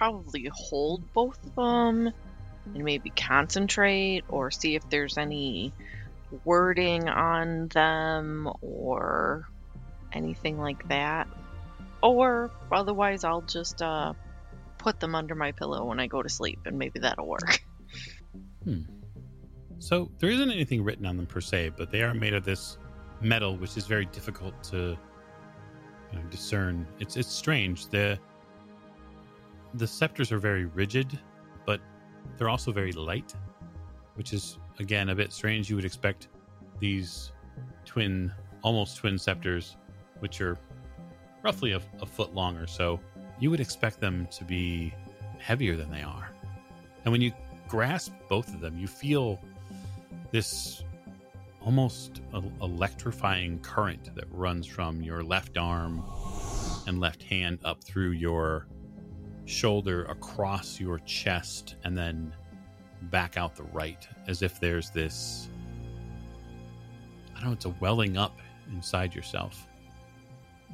probably 0.02 0.50
hold 0.52 1.14
both 1.14 1.38
of 1.46 1.54
them 1.54 2.12
and 2.74 2.84
maybe 2.84 3.12
concentrate 3.12 4.24
or 4.30 4.50
see 4.50 4.74
if 4.74 4.90
there's 4.90 5.16
any 5.16 5.72
wording 6.44 7.08
on 7.08 7.68
them 7.68 8.52
or 8.62 9.48
anything 10.12 10.60
like 10.60 10.88
that. 10.90 11.28
Or 12.02 12.50
otherwise, 12.72 13.24
I'll 13.24 13.44
just 13.44 13.84
uh, 13.84 14.14
put 14.80 15.00
them 15.00 15.14
under 15.14 15.36
my 15.36 15.52
pillow 15.52 15.86
when 15.86 16.00
I 16.00 16.08
go 16.08 16.24
to 16.24 16.30
sleep 16.30 16.62
and 16.66 16.80
maybe 16.80 17.00
that'll 17.00 17.28
work. 17.28 17.64
So, 19.80 20.12
there 20.20 20.30
isn't 20.30 20.52
anything 20.52 20.84
written 20.84 21.08
on 21.08 21.18
them 21.18 21.26
per 21.26 21.42
se, 21.42 21.72
but 21.76 21.90
they 21.90 22.04
are 22.04 22.14
made 22.14 22.36
of 22.36 22.46
this 22.46 22.78
metal, 23.20 23.58
which 23.58 23.76
is 23.78 23.88
very 23.88 24.06
difficult 24.06 24.54
to 24.66 24.96
you 26.12 26.20
know, 26.20 26.26
discern. 26.30 26.88
It's 27.00 27.18
it's 27.18 27.32
strange. 27.32 27.88
The 27.88 28.20
the 29.74 29.88
scepters 29.88 30.32
are 30.32 30.40
very 30.40 30.66
rigid, 30.66 31.18
but 31.66 31.80
they're 32.38 32.50
also 32.50 32.72
very 32.72 32.92
light, 32.92 33.34
which 34.16 34.34
is 34.34 34.58
again 34.80 35.10
a 35.10 35.16
bit 35.16 35.32
strange. 35.32 35.70
You 35.70 35.76
would 35.76 35.86
expect 35.86 36.28
these 36.80 37.32
twin, 37.86 38.32
almost 38.64 38.98
twin 38.98 39.18
scepters, 39.18 39.78
which 40.20 40.42
are 40.42 40.58
roughly 41.44 41.74
a, 41.74 41.82
a 42.02 42.06
foot 42.06 42.34
long 42.34 42.58
or 42.58 42.68
so, 42.68 43.00
you 43.40 43.50
would 43.50 43.60
expect 43.60 44.00
them 44.00 44.28
to 44.32 44.44
be 44.44 44.94
heavier 45.40 45.76
than 45.76 45.90
they 45.92 46.04
are. 46.04 46.32
And 47.04 47.12
when 47.12 47.22
you 47.22 47.32
grasp 47.68 48.14
both 48.30 48.54
of 48.54 48.62
them, 48.62 48.78
you 48.78 48.88
feel 48.88 49.40
this 50.32 50.84
almost 51.64 52.22
a- 52.34 52.44
electrifying 52.62 53.60
current 53.60 54.14
that 54.16 54.26
runs 54.32 54.66
from 54.66 55.02
your 55.02 55.24
left 55.24 55.58
arm 55.58 56.04
and 56.88 57.00
left 57.00 57.24
hand 57.24 57.60
up 57.64 57.84
through 57.84 58.12
your 58.12 58.68
shoulder 59.46 60.06
across 60.06 60.80
your 60.80 61.00
chest 61.00 61.76
and 61.84 61.98
then 61.98 62.34
back 63.04 63.38
out 63.38 63.56
the 63.56 63.64
right 63.64 64.08
as 64.28 64.42
if 64.42 64.60
there's 64.60 64.90
this 64.92 65.50
I 67.36 67.46
don't 67.46 67.50
know, 67.50 67.54
it's 67.54 67.66
a 67.66 67.70
welling 67.80 68.18
up 68.18 68.38
inside 68.72 69.16
yourself. 69.16 69.68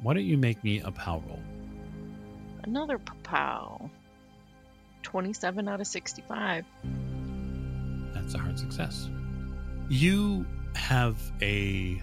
Why 0.02 0.12
don't 0.12 0.24
you 0.24 0.36
make 0.36 0.62
me 0.62 0.80
a 0.80 0.90
power 0.90 1.22
roll? 1.26 1.42
Another 2.64 2.98
pow. 3.22 3.90
27 5.02 5.66
out 5.66 5.80
of 5.80 5.86
65. 5.86 6.66
That's 8.12 8.34
a 8.34 8.38
hard 8.38 8.58
success. 8.58 9.08
You 9.88 10.44
have 10.78 11.20
a 11.42 12.02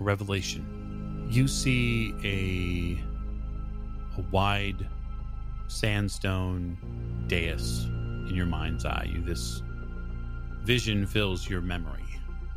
revelation. 0.00 1.28
You 1.30 1.46
see 1.46 2.14
a 2.24 2.98
a 4.18 4.24
wide 4.32 4.86
sandstone 5.68 6.76
dais 7.28 7.84
in 8.28 8.34
your 8.34 8.46
mind's 8.46 8.84
eye. 8.84 9.08
You 9.12 9.22
this 9.22 9.62
vision 10.64 11.06
fills 11.06 11.48
your 11.48 11.60
memory, 11.60 12.04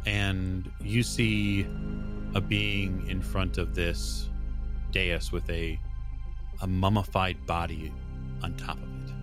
and 0.05 0.71
you 0.81 1.03
see 1.03 1.67
a 2.33 2.41
being 2.41 3.05
in 3.07 3.21
front 3.21 3.57
of 3.57 3.75
this 3.75 4.29
dais 4.91 5.31
with 5.31 5.49
a 5.49 5.79
a 6.61 6.67
mummified 6.67 7.45
body 7.45 7.91
on 8.43 8.53
top 8.55 8.77
of 8.77 8.83
it. 8.83 9.13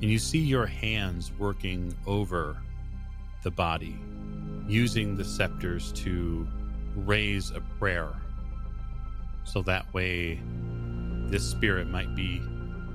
And 0.00 0.10
you 0.10 0.18
see 0.18 0.38
your 0.38 0.66
hands 0.66 1.32
working 1.38 1.94
over 2.06 2.56
the 3.42 3.50
body, 3.50 3.98
using 4.68 5.16
the 5.16 5.24
scepters 5.24 5.92
to 5.92 6.46
raise 6.96 7.50
a 7.50 7.60
prayer. 7.78 8.08
So 9.44 9.62
that 9.62 9.92
way, 9.94 10.40
this 11.28 11.48
spirit 11.48 11.88
might 11.88 12.14
be 12.14 12.42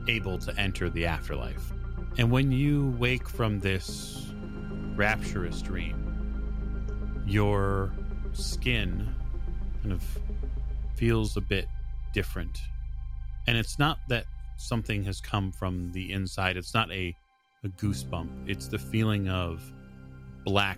able 0.08 0.38
to 0.40 0.58
enter 0.60 0.90
the 0.90 1.06
afterlife. 1.06 1.72
And 2.18 2.30
when 2.32 2.52
you 2.52 2.96
wake 3.00 3.30
from 3.30 3.60
this 3.60 4.32
rapturous 4.96 5.62
dream, 5.62 7.24
your 7.26 7.92
skin 8.34 9.14
kind 9.82 9.94
of 9.94 10.04
feels 10.96 11.38
a 11.38 11.42
bit 11.42 11.68
different. 12.14 12.60
And 13.48 13.58
it's 13.58 13.80
not 13.80 14.00
that 14.10 14.26
something 14.58 15.04
has 15.06 15.22
come 15.22 15.52
from 15.52 15.92
the 15.92 16.12
inside, 16.12 16.58
it's 16.58 16.74
not 16.74 16.92
a, 16.92 17.16
a 17.64 17.68
goosebump, 17.70 18.30
it's 18.48 18.68
the 18.68 18.78
feeling 18.78 19.30
of 19.30 19.72
black 20.46 20.78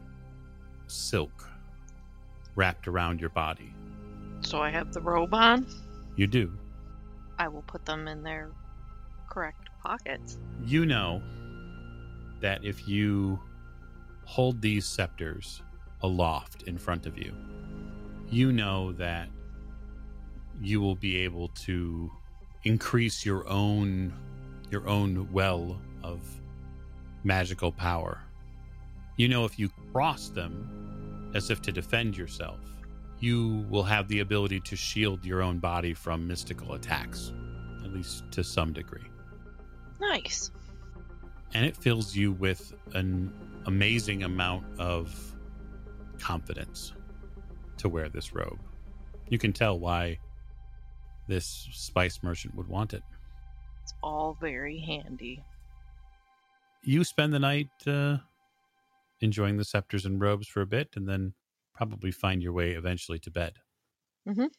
silk 0.88 1.50
wrapped 2.56 2.88
around 2.88 3.20
your 3.20 3.30
body. 3.30 3.74
So 4.42 4.60
I 4.60 4.70
have 4.70 4.94
the 4.94 5.02
robe 5.02 5.34
on. 5.34 5.66
You 6.16 6.28
do. 6.28 6.52
I 7.40 7.48
will 7.48 7.64
put 7.64 7.86
them 7.86 8.08
in 8.08 8.24
their 8.24 8.52
correct 9.30 9.70
pockets. 9.82 10.38
You 10.66 10.86
know 10.86 11.22
that 12.42 12.64
if 12.64 12.88
you 12.88 13.40
hold 14.26 14.62
these 14.62 14.86
scepters 14.86 15.62
aloft 16.02 16.64
in 16.64 16.78
front 16.78 17.06
of 17.06 17.18
you, 17.18 17.34
you 18.30 18.52
know 18.52 18.92
that 18.94 19.30
you 20.62 20.82
will 20.82 20.96
be 20.96 21.18
able 21.18 21.50
to 21.50 22.12
increase 22.64 23.26
your 23.26 23.48
own 23.48 24.14
your 24.70 24.88
own 24.88 25.32
well 25.32 25.80
of 26.04 26.20
magical 27.24 27.72
power. 27.72 28.20
You 29.16 29.28
know 29.28 29.46
if 29.46 29.60
you 29.60 29.70
cross 29.92 30.30
them 30.30 31.32
as 31.36 31.50
if 31.50 31.62
to 31.64 31.72
defend 31.72 32.18
yourself, 32.18 32.60
you 33.20 33.66
will 33.70 33.84
have 33.84 34.08
the 34.08 34.20
ability 34.20 34.60
to 34.62 34.76
shield 34.76 35.24
your 35.24 35.42
own 35.42 35.60
body 35.60 35.94
from 35.94 36.28
mystical 36.28 36.74
attacks, 36.74 37.32
at 37.84 37.94
least 37.94 38.24
to 38.32 38.44
some 38.44 38.74
degree. 38.74 39.06
Nice. 40.02 40.52
And 41.54 41.66
it 41.66 41.78
fills 41.78 42.16
you 42.16 42.34
with 42.34 42.74
an 42.94 43.32
amazing 43.66 44.24
amount 44.24 44.66
of 44.80 45.16
confidence 46.20 46.94
to 47.78 47.90
wear 47.90 48.10
this 48.10 48.34
robe. 48.34 48.60
You 49.30 49.38
can 49.38 49.54
tell 49.54 49.80
why 49.80 50.20
this 51.28 51.68
spice 51.72 52.20
merchant 52.24 52.56
would 52.56 52.68
want 52.68 52.94
it. 52.94 53.04
It's 53.84 53.94
all 54.02 54.38
very 54.42 54.80
handy. 54.80 55.44
You 56.82 57.04
spend 57.04 57.34
the 57.34 57.40
night 57.40 57.70
uh, 57.88 58.18
enjoying 59.24 59.58
the 59.58 59.64
scepters 59.66 60.06
and 60.06 60.22
robes 60.22 60.48
for 60.48 60.62
a 60.62 60.66
bit, 60.68 60.90
and 60.96 61.08
then 61.08 61.34
probably 61.74 62.12
find 62.12 62.44
your 62.44 62.54
way 62.54 62.72
eventually 62.74 63.18
to 63.20 63.32
bed. 63.32 63.54
Mhm. 64.28 64.50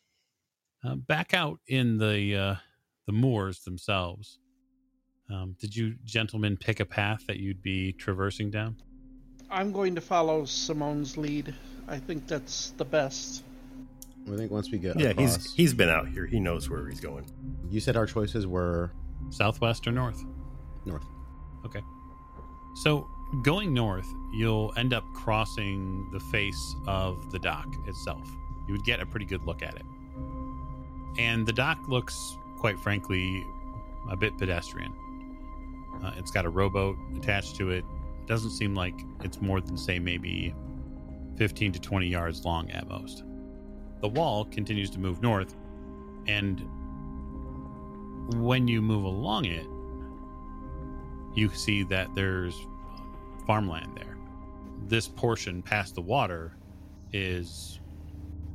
Uh, 0.83 0.97
back 0.97 1.33
out 1.35 1.61
in 1.67 1.99
the 1.99 2.37
uh, 2.37 2.55
the 3.07 3.13
moors 3.13 3.61
themselves, 3.61 4.39
um, 5.31 5.55
did 5.61 5.75
you 5.77 5.95
gentlemen 6.05 6.57
pick 6.57 6.81
a 6.81 6.85
path 6.85 7.27
that 7.27 7.39
you'd 7.39 7.63
be 7.63 7.93
traversing 7.93 8.51
down? 8.51 8.77
I'm 9.51 9.73
going 9.73 9.95
to 9.95 10.01
follow 10.01 10.45
Simone's 10.45 11.17
lead. 11.17 11.55
I 11.87 11.99
think 11.99 12.27
that's 12.27 12.71
the 12.71 12.85
best. 12.85 13.45
I 14.33 14.37
think 14.37 14.51
once 14.51 14.71
we 14.71 14.79
get 14.79 14.99
Yeah, 14.99 15.11
across, 15.11 15.37
he's 15.45 15.55
he's 15.55 15.75
been 15.75 15.91
out 15.91 16.09
here. 16.09 16.27
He 16.27 16.41
knows 16.41 16.69
where 16.71 16.89
he's 16.89 17.01
going. 17.01 17.27
you 17.71 17.81
said 17.81 17.97
our 17.97 18.07
choices 18.07 18.47
were 18.47 18.91
Southwest 19.31 19.87
or 19.87 19.93
north? 19.93 20.23
North. 20.87 21.05
Okay. 21.67 21.81
So, 22.83 23.07
going 23.43 23.73
north, 23.73 24.13
you'll 24.33 24.73
end 24.77 24.93
up 24.93 25.05
crossing 25.13 26.09
the 26.13 26.21
face 26.21 26.77
of 26.87 27.31
the 27.31 27.39
dock 27.39 27.69
itself. 27.87 28.29
You 28.67 28.75
would 28.75 28.85
get 28.85 29.01
a 29.01 29.07
pretty 29.07 29.27
good 29.27 29.45
look 29.45 29.63
at 29.63 29.75
it. 29.75 29.85
And 31.19 31.47
the 31.47 31.53
dock 31.53 31.79
looks, 31.89 32.37
quite 32.59 32.79
frankly, 32.79 33.45
a 34.11 34.17
bit 34.17 34.37
pedestrian. 34.39 34.93
Uh, 36.03 36.13
it's 36.17 36.31
got 36.31 36.45
a 36.45 36.49
rowboat 36.49 36.97
attached 37.17 37.57
to 37.57 37.71
it. 37.71 37.85
Doesn't 38.27 38.51
seem 38.51 38.75
like 38.75 38.95
it's 39.23 39.41
more 39.41 39.61
than, 39.61 39.77
say, 39.77 39.99
maybe 39.99 40.55
15 41.37 41.73
to 41.73 41.81
20 41.81 42.07
yards 42.07 42.45
long 42.45 42.71
at 42.71 42.89
most. 42.89 43.25
The 44.01 44.09
wall 44.09 44.45
continues 44.45 44.91
to 44.91 44.99
move 44.99 45.23
north, 45.23 45.55
and 46.27 46.67
when 48.35 48.67
you 48.69 48.83
move 48.83 49.05
along 49.05 49.47
it, 49.47 49.67
you 51.35 51.49
see 51.51 51.83
that 51.85 52.15
there's 52.15 52.67
farmland 53.47 53.97
there. 53.97 54.17
This 54.87 55.09
portion 55.09 55.63
past 55.63 55.95
the 55.95 56.03
water 56.03 56.57
is 57.13 57.81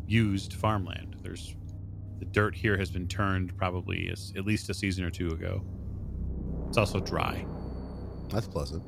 used 0.08 0.54
farmland. 0.54 1.16
There's 1.22 1.56
the 2.20 2.26
dirt 2.26 2.54
here 2.54 2.78
has 2.78 2.92
been 2.92 3.08
turned 3.08 3.58
probably 3.58 4.10
as, 4.12 4.34
at 4.36 4.46
least 4.46 4.70
a 4.70 4.74
season 4.74 5.06
or 5.06 5.10
two 5.10 5.30
ago. 5.30 5.64
It's 6.68 6.78
also 6.78 7.00
dry. 7.00 7.46
That's 8.30 8.48
pleasant. 8.48 8.84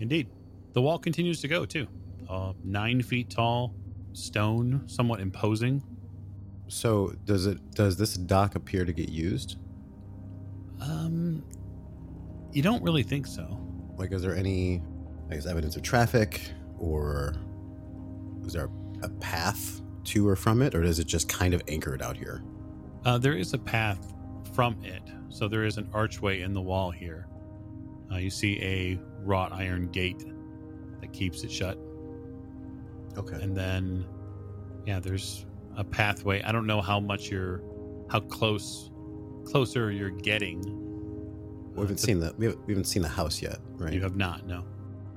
Indeed. 0.00 0.28
The 0.74 0.82
wall 0.82 0.98
continues 0.98 1.40
to 1.40 1.48
go 1.48 1.64
too. 1.64 1.88
Uh, 2.28 2.52
nine 2.62 3.02
feet 3.02 3.30
tall, 3.30 3.74
stone, 4.12 4.82
somewhat 4.86 5.20
imposing. 5.20 5.82
So 6.68 7.14
does 7.24 7.46
it 7.46 7.58
does 7.70 7.96
this 7.96 8.14
dock 8.14 8.54
appear 8.54 8.84
to 8.84 8.92
get 8.92 9.08
used? 9.08 9.56
Um, 10.80 11.42
you 12.52 12.62
don't 12.62 12.82
really 12.82 13.02
think 13.02 13.26
so. 13.26 13.67
Like, 13.98 14.12
is 14.12 14.22
there 14.22 14.34
any, 14.36 14.80
I 15.30 15.34
guess, 15.34 15.46
evidence 15.46 15.76
of 15.76 15.82
traffic, 15.82 16.40
or 16.78 17.34
is 18.46 18.52
there 18.52 18.70
a 19.02 19.08
path 19.08 19.82
to 20.04 20.26
or 20.28 20.36
from 20.36 20.62
it, 20.62 20.74
or 20.74 20.82
is 20.82 20.98
it 20.98 21.06
just 21.06 21.28
kind 21.28 21.52
of 21.52 21.62
anchored 21.68 22.00
out 22.00 22.16
here? 22.16 22.42
Uh, 23.04 23.18
there 23.18 23.34
is 23.36 23.52
a 23.54 23.58
path 23.58 24.14
from 24.54 24.76
it, 24.84 25.02
so 25.28 25.48
there 25.48 25.64
is 25.64 25.76
an 25.78 25.88
archway 25.92 26.42
in 26.42 26.52
the 26.52 26.60
wall 26.60 26.90
here. 26.90 27.26
Uh, 28.12 28.16
you 28.16 28.30
see 28.30 28.58
a 28.62 28.98
wrought 29.24 29.52
iron 29.52 29.88
gate 29.88 30.24
that 31.00 31.12
keeps 31.12 31.42
it 31.42 31.50
shut, 31.50 31.76
Okay. 33.16 33.36
and 33.42 33.56
then, 33.56 34.06
yeah, 34.86 35.00
there's 35.00 35.44
a 35.76 35.84
pathway. 35.84 36.40
I 36.42 36.52
don't 36.52 36.66
know 36.66 36.80
how 36.80 37.00
much 37.00 37.30
you're, 37.30 37.60
how 38.10 38.20
close, 38.20 38.90
closer 39.44 39.90
you're 39.90 40.10
getting. 40.10 40.84
We 41.78 41.82
haven't 41.84 41.98
seen 41.98 42.20
the 42.20 42.34
we 42.38 42.46
haven't, 42.46 42.66
we 42.66 42.72
haven't 42.74 42.84
seen 42.86 43.02
the 43.02 43.08
house 43.08 43.40
yet, 43.42 43.58
right? 43.76 43.92
You 43.92 44.02
have 44.02 44.16
not, 44.16 44.46
no. 44.46 44.64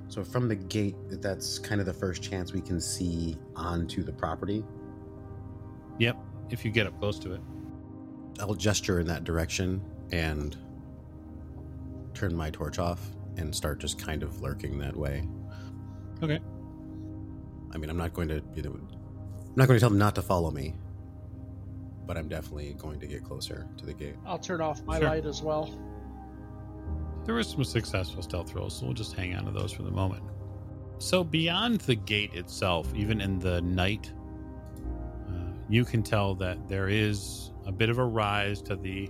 So 0.08 0.24
from 0.24 0.48
the 0.48 0.56
gate, 0.56 0.96
that's 1.22 1.58
kind 1.58 1.80
of 1.80 1.88
the 1.88 1.94
first 1.94 2.22
chance 2.22 2.52
we 2.54 2.62
can 2.62 2.82
see 2.82 3.38
onto 3.56 4.04
the 4.04 4.12
property. 4.12 4.64
Yep, 6.00 6.18
if 6.50 6.66
you 6.66 6.72
get 6.72 6.88
up 6.88 6.98
close 7.00 7.18
to 7.20 7.34
it. 7.34 7.42
I'll 8.40 8.56
gesture 8.56 9.00
in 9.00 9.08
that 9.08 9.24
direction 9.24 9.82
and 10.12 10.58
turn 12.14 12.36
my 12.36 12.50
torch 12.50 12.80
off 12.80 13.00
and 13.38 13.54
start 13.56 13.80
just 13.80 14.00
kind 14.00 14.24
of 14.24 14.42
lurking 14.42 14.78
that 14.80 14.96
way. 14.96 15.28
Okay. 16.24 16.40
I 17.74 17.78
mean, 17.78 17.90
I'm 17.90 17.98
not 17.98 18.14
going 18.14 18.28
to, 18.30 18.42
you 18.56 18.64
know, 18.64 18.72
I'm 18.72 18.88
not 19.56 19.68
going 19.68 19.78
to 19.78 19.80
tell 19.80 19.90
them 19.90 20.00
not 20.00 20.16
to 20.16 20.22
follow 20.22 20.52
me, 20.52 20.74
but 22.06 22.18
I'm 22.18 22.28
definitely 22.28 22.74
going 22.78 23.00
to 23.00 23.08
get 23.08 23.24
closer 23.24 23.68
to 23.78 23.86
the 23.86 23.94
gate. 23.94 24.16
I'll 24.26 24.40
turn 24.40 24.60
off 24.62 24.84
my 24.84 25.00
Sure. 25.00 25.08
light 25.08 25.26
as 25.26 25.42
well. 25.42 25.70
There 27.32 27.38
were 27.38 27.44
some 27.44 27.64
successful 27.64 28.22
stealth 28.22 28.54
rolls, 28.54 28.78
so 28.78 28.86
we'll 28.88 28.94
just 28.94 29.14
hang 29.14 29.34
on 29.38 29.46
to 29.46 29.52
those 29.52 29.72
for 29.72 29.84
the 29.84 29.90
moment. 29.90 30.22
So 30.98 31.24
beyond 31.24 31.80
the 31.80 31.96
gate 31.96 32.34
itself, 32.34 32.94
even 32.94 33.22
in 33.22 33.40
the 33.40 33.62
night, 33.62 34.12
uh, 35.30 35.54
you 35.70 35.86
can 35.86 36.04
tell 36.04 36.36
that 36.36 36.68
there 36.68 36.90
is 36.90 37.54
a 37.66 37.72
bit 37.72 37.90
of 37.90 38.00
a 38.00 38.04
rise 38.04 38.62
to 38.64 38.76
the 38.76 39.10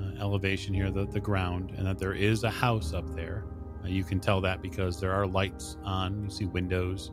uh, 0.00 0.20
elevation 0.20 0.74
here, 0.74 0.90
the, 0.90 1.06
the 1.06 1.20
ground, 1.20 1.72
and 1.76 1.86
that 1.86 1.96
there 1.96 2.12
is 2.12 2.42
a 2.42 2.50
house 2.50 2.92
up 2.92 3.08
there. 3.14 3.44
Uh, 3.84 3.86
you 3.86 4.02
can 4.02 4.18
tell 4.18 4.40
that 4.40 4.60
because 4.60 4.98
there 4.98 5.12
are 5.12 5.24
lights 5.24 5.76
on, 5.84 6.24
you 6.24 6.28
see 6.28 6.46
windows, 6.46 7.12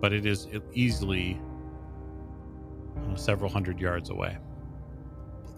but 0.00 0.12
it 0.12 0.26
is 0.26 0.48
easily 0.74 1.40
uh, 3.08 3.14
several 3.14 3.52
hundred 3.52 3.78
yards 3.78 4.10
away. 4.10 4.36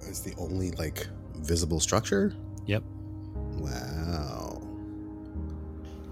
It's 0.02 0.20
the 0.20 0.34
only 0.36 0.72
like 0.72 1.08
visible 1.36 1.80
structure. 1.80 2.34
Yep. 2.66 2.82
Wow. 3.60 4.62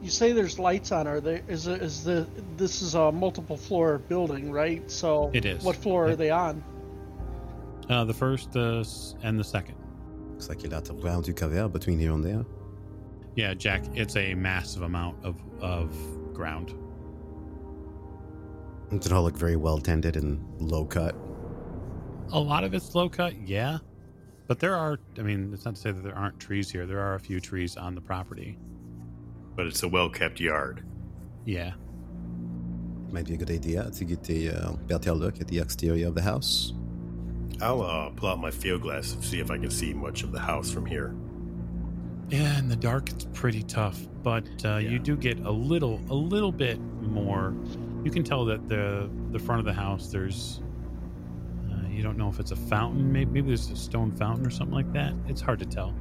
You 0.01 0.11
say 0.11 0.33
there's 0.33 0.59
lights 0.59 0.93
on. 0.93 1.07
Are 1.07 1.21
there? 1.21 1.43
Is 1.49 1.67
it, 1.67 1.83
is 1.83 2.05
the 2.05 2.27
this 2.57 2.83
is 2.83 2.95
a 2.95 3.11
multiple 3.11 3.57
floor 3.57 3.99
building, 3.99 4.53
right? 4.53 4.89
So 4.91 5.31
It 5.35 5.45
is. 5.45 5.63
What 5.65 5.77
floor 5.77 6.09
are 6.09 6.17
they 6.17 6.31
on? 6.31 6.63
Uh, 7.89 8.05
the 8.05 8.15
first 8.15 8.57
uh, 8.57 8.85
and 9.23 9.39
the 9.39 9.45
second. 9.45 9.75
Looks 10.33 10.49
like 10.49 10.63
you 10.63 10.69
got 10.69 10.85
to 10.87 10.93
round 10.95 11.25
du 11.25 11.33
caviar 11.33 11.69
between 11.69 11.99
here 11.99 12.13
and 12.13 12.25
there. 12.25 12.45
Yeah, 13.35 13.55
Jack, 13.55 13.83
it's 13.95 14.17
a 14.17 14.35
massive 14.35 14.83
amount 14.83 15.25
of, 15.25 15.41
of 15.61 15.95
ground. 16.35 16.75
Does 18.91 19.07
it 19.07 19.13
all 19.13 19.23
look 19.23 19.37
very 19.37 19.57
well 19.57 19.79
tended 19.79 20.17
and 20.17 20.41
low 20.61 20.85
cut? 20.85 21.15
A 22.33 22.39
lot 22.39 22.65
of 22.65 22.75
it's 22.75 22.95
low 22.95 23.09
cut, 23.09 23.37
yeah. 23.37 23.79
But 24.49 24.59
there 24.61 24.75
are, 24.75 24.99
I 25.19 25.23
mean, 25.23 25.53
it's 25.53 25.65
not 25.67 25.77
to 25.77 25.81
say 25.81 25.93
that 25.93 26.03
there 26.03 26.17
aren't 26.17 26.41
trees 26.41 26.71
here. 26.71 26.87
There 26.87 27.01
are 27.01 27.15
a 27.15 27.21
few 27.21 27.39
trees 27.39 27.77
on 27.77 27.95
the 27.95 28.01
property. 28.01 28.59
But 29.55 29.67
it's 29.67 29.83
a 29.83 29.89
well 29.89 30.09
kept 30.09 30.41
yard. 30.41 30.85
Yeah. 31.45 31.75
Might 33.11 33.27
be 33.27 33.35
a 33.35 33.37
good 33.37 33.51
idea 33.51 33.91
to 33.91 34.05
get 34.05 34.29
a 34.31 34.57
uh, 34.57 34.73
better 34.87 35.13
look 35.13 35.41
at 35.41 35.49
the 35.49 35.59
exterior 35.59 36.09
of 36.09 36.15
the 36.15 36.23
house. 36.23 36.73
I'll 37.61 37.83
uh, 37.83 38.11
pull 38.11 38.31
out 38.31 38.41
my 38.41 38.51
field 38.51 38.83
glass 38.83 39.13
and 39.13 39.23
see 39.23 39.41
if 39.41 39.51
I 39.51 39.59
can 39.59 39.71
see 39.71 39.93
much 39.93 40.23
of 40.23 40.33
the 40.33 40.41
house 40.41 40.71
from 40.71 40.87
here. 40.87 41.15
Yeah, 42.29 42.59
in 42.59 42.69
the 42.69 42.77
dark, 42.77 43.11
it's 43.11 43.27
pretty 43.33 43.63
tough. 43.63 43.99
But 44.23 44.47
uh, 44.65 44.77
you 44.77 44.99
do 44.99 45.17
get 45.17 45.41
a 45.41 45.51
little, 45.51 46.01
a 46.09 46.15
little 46.15 46.53
bit 46.53 46.79
more. 47.01 47.55
You 48.05 48.11
can 48.11 48.23
tell 48.23 48.45
that 48.47 48.69
the 48.69 49.11
the 49.33 49.39
front 49.39 49.59
of 49.59 49.67
the 49.67 49.73
house, 49.73 50.09
there's, 50.09 50.61
uh, 50.63 50.68
you 51.99 52.05
don't 52.05 52.17
know 52.17 52.29
if 52.29 52.39
it's 52.39 52.53
a 52.53 52.57
fountain. 52.57 53.13
Maybe, 53.13 53.29
maybe 53.33 53.49
there's 53.49 53.69
a 53.71 53.77
stone 53.77 54.13
fountain 54.13 54.47
or 54.47 54.51
something 54.51 54.73
like 54.75 54.93
that. 54.93 55.13
It's 55.27 55.41
hard 55.41 55.59
to 55.59 55.67
tell. 55.67 55.93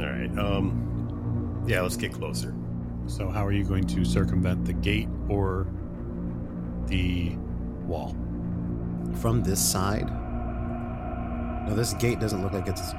All 0.00 0.06
right. 0.06 0.30
Um. 0.38 1.62
Yeah, 1.68 1.82
let's 1.82 1.98
get 1.98 2.12
closer. 2.14 2.54
So, 3.06 3.28
how 3.28 3.44
are 3.46 3.52
you 3.52 3.62
going 3.62 3.86
to 3.88 4.06
circumvent 4.06 4.64
the 4.64 4.72
gate 4.72 5.08
or 5.28 5.66
the 6.86 7.36
wall? 7.86 8.16
From 9.16 9.42
this 9.42 9.60
side, 9.62 10.06
now 11.66 11.74
this 11.74 11.92
gate 11.94 12.18
doesn't 12.18 12.42
look 12.42 12.52
like 12.54 12.66
it's 12.66 12.92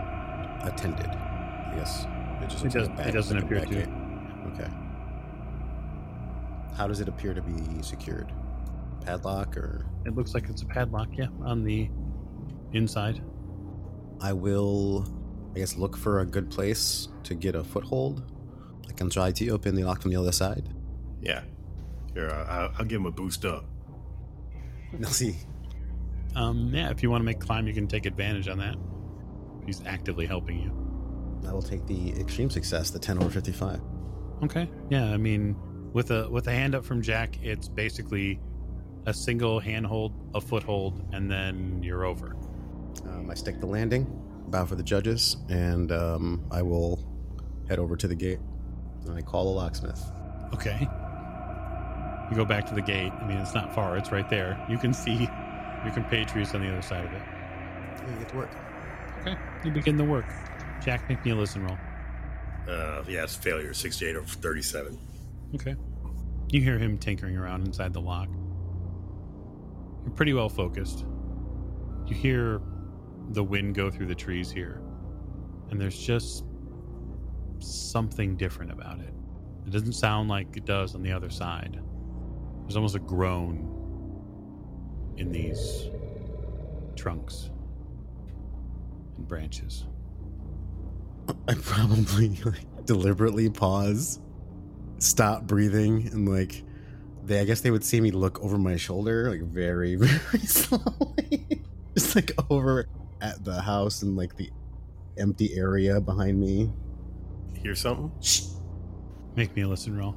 attended. 0.62 1.08
I 1.08 1.74
guess 1.76 2.06
it 2.44 2.50
just 2.50 2.64
It 2.64 2.64
looks 2.66 2.76
like 2.76 2.86
does- 2.86 2.88
back- 2.90 3.08
it 3.08 3.12
doesn't 3.14 3.36
like 3.38 3.46
appear 3.46 3.60
to. 3.62 3.66
gate. 3.74 3.90
Okay. 4.54 4.70
How 6.76 6.88
does 6.88 7.02
it 7.02 7.08
appear 7.08 7.34
to 7.34 7.42
be 7.42 7.82
secured? 7.82 8.32
Padlock 9.04 9.58
or 9.58 9.86
It 10.06 10.16
looks 10.16 10.34
like 10.36 10.48
it's 10.50 10.62
a 10.62 10.66
padlock, 10.66 11.10
yeah, 11.14 11.28
on 11.42 11.64
the 11.64 11.90
inside. 12.74 13.22
I 14.22 14.34
will, 14.34 15.06
I 15.56 15.60
guess, 15.60 15.76
look 15.78 15.98
for 15.98 16.20
a 16.20 16.26
good 16.26 16.50
place 16.50 17.08
to 17.24 17.36
get 17.36 17.56
a 17.56 17.64
foothold. 17.64 18.24
I 18.90 18.94
can 18.94 19.10
try 19.10 19.32
to 19.32 19.50
open 19.50 19.76
the 19.76 19.84
lock 19.84 20.02
from 20.02 20.12
the 20.12 20.18
other 20.18 20.32
side. 20.32 20.70
Yeah. 21.22 21.42
Here, 22.14 22.30
uh, 22.30 22.46
I'll, 22.46 22.72
I'll 22.80 22.86
give 22.86 23.02
him 23.02 23.06
a 23.06 23.12
boost 23.12 23.46
up. 23.46 23.66
Merci. 24.98 25.36
Um, 26.36 26.72
yeah, 26.74 26.90
if 26.90 27.04
you 27.04 27.10
want 27.10 27.22
to 27.22 27.26
make 27.26 27.40
climb, 27.40 27.68
you 27.68 27.74
can 27.74 27.88
take 27.88 28.06
advantage 28.06 28.48
on 28.48 28.58
that. 28.60 28.76
He's 29.66 29.82
actively 29.86 30.26
helping 30.26 30.60
you. 30.60 30.72
I 31.48 31.54
will 31.54 31.62
take 31.62 31.86
the 31.86 32.12
extreme 32.20 32.50
success, 32.50 32.90
the 32.90 33.00
10 33.00 33.18
over 33.20 33.30
55. 33.30 33.82
Okay. 34.44 34.70
Yeah, 34.90 35.06
I 35.06 35.18
mean, 35.18 35.56
with 35.94 36.12
a 36.12 36.30
with 36.30 36.48
a 36.48 36.52
hand 36.52 36.76
up 36.76 36.84
from 36.84 37.02
Jack, 37.02 37.38
it's 37.44 37.68
basically 37.68 38.40
a 39.06 39.14
single 39.14 39.60
handhold, 39.60 40.14
a 40.34 40.42
foothold, 40.42 41.02
and 41.14 41.30
then 41.30 41.82
you're 41.84 42.06
over. 42.06 42.36
Um, 43.06 43.30
I 43.30 43.34
stick 43.34 43.60
the 43.60 43.66
landing, 43.66 44.08
bow 44.48 44.66
for 44.66 44.76
the 44.76 44.84
judges, 44.84 45.38
and 45.50 45.92
um, 45.92 46.46
I 46.52 46.62
will 46.62 47.00
head 47.68 47.80
over 47.80 47.96
to 47.98 48.08
the 48.08 48.16
gate. 48.16 48.40
And 49.06 49.14
I 49.14 49.22
call 49.22 49.50
a 49.50 49.56
locksmith. 49.56 50.02
Okay. 50.54 50.88
You 52.30 52.38
go 52.38 52.46
back 52.46 52.66
to 52.68 52.76
the 52.76 52.82
gate. 52.82 53.12
I 53.12 53.28
mean, 53.28 53.38
it's 53.38 53.54
not 53.54 53.76
far. 53.76 53.98
It's 53.98 54.12
right 54.12 54.30
there. 54.30 54.64
You 54.70 54.78
can 54.78 54.94
see 54.94 55.30
your 55.84 55.94
compatriots 55.94 56.54
on 56.56 56.62
the 56.62 56.72
other 56.72 56.82
side 56.82 57.06
of 57.06 57.12
it. 57.12 57.22
And 58.06 58.20
get 58.20 58.30
to 58.30 58.38
work. 58.38 58.52
Okay. 59.22 59.36
You 59.66 59.72
begin 59.72 59.98
the 59.98 60.04
work. 60.04 60.26
Jack, 60.84 61.08
make 61.10 61.24
me 61.26 61.32
a 61.32 61.36
listen 61.36 61.66
roll. 61.66 61.78
Uh, 62.68 63.04
yeah, 63.08 63.24
it's 63.24 63.36
failure. 63.36 63.74
68 63.74 64.16
over 64.16 64.26
37. 64.26 64.98
Okay. 65.56 65.76
You 66.50 66.62
hear 66.62 66.78
him 66.78 66.98
tinkering 66.98 67.38
around 67.38 67.66
inside 67.66 67.94
the 67.94 68.02
lock. 68.02 68.30
You're 70.04 70.14
pretty 70.14 70.34
well 70.34 70.50
focused. 70.50 71.06
You 72.08 72.16
hear 72.16 72.62
the 73.30 73.44
wind 73.44 73.76
go 73.76 73.90
through 73.90 74.08
the 74.08 74.16
trees 74.16 74.52
here. 74.52 74.82
And 75.70 75.80
there's 75.80 75.98
just 75.98 76.46
something 77.60 78.36
different 78.36 78.72
about 78.72 79.00
it. 79.00 79.14
It 79.66 79.72
doesn't 79.72 79.94
sound 79.94 80.30
like 80.30 80.58
it 80.58 80.66
does 80.66 80.96
on 80.96 81.02
the 81.04 81.12
other 81.12 81.30
side. 81.30 81.80
There's 82.64 82.76
almost 82.76 82.96
a 82.96 83.00
groan 83.00 83.70
in 85.18 85.32
these 85.32 85.88
trunks 86.96 87.50
and 89.18 89.28
branches. 89.28 89.86
I 91.48 91.54
probably 91.56 92.30
like 92.44 92.86
deliberately 92.86 93.50
pause, 93.50 94.20
stop 95.00 95.44
breathing, 95.44 96.08
and 96.12 96.28
like 96.28 96.64
they 97.24 97.40
I 97.40 97.46
guess 97.46 97.62
they 97.62 97.72
would 97.72 97.84
see 97.86 98.02
me 98.02 98.12
look 98.12 98.42
over 98.42 98.58
my 98.58 98.76
shoulder 98.76 99.30
like 99.30 99.42
very, 99.42 99.96
very 99.96 100.46
slowly. 100.46 101.64
Just 101.96 102.16
like 102.16 102.32
over 102.50 102.88
at 103.24 103.44
the 103.44 103.60
house 103.60 104.04
and 104.04 104.16
like 104.16 104.36
the 104.36 104.52
empty 105.18 105.56
area 105.58 106.00
behind 106.00 106.40
me. 106.40 106.72
Hear 107.56 107.74
something? 107.74 108.12
Make 109.36 109.56
me 109.56 109.64
a 109.64 109.68
listen 109.68 109.98
roll, 109.98 110.16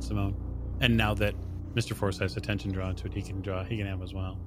Simone. 0.00 0.34
And 0.80 0.96
now 0.96 1.14
that 1.14 1.34
Mr. 1.74 1.94
Forsyth's 1.94 2.36
attention 2.36 2.72
drawn 2.72 2.96
to 2.96 3.06
it, 3.06 3.14
he 3.14 3.22
can 3.22 3.40
draw. 3.42 3.62
He 3.62 3.76
can 3.76 3.86
have 3.86 4.02
as 4.02 4.12
well. 4.14 4.40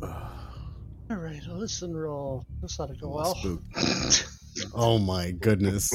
All 0.02 1.16
right, 1.16 1.44
a 1.46 1.52
listen 1.52 1.94
roll. 1.94 2.46
This 2.62 2.80
ought 2.80 2.88
to 2.88 2.94
go 2.94 3.08
well. 3.10 3.34
Spook. 3.34 3.60
Oh 4.72 5.00
my 5.00 5.32
goodness. 5.32 5.92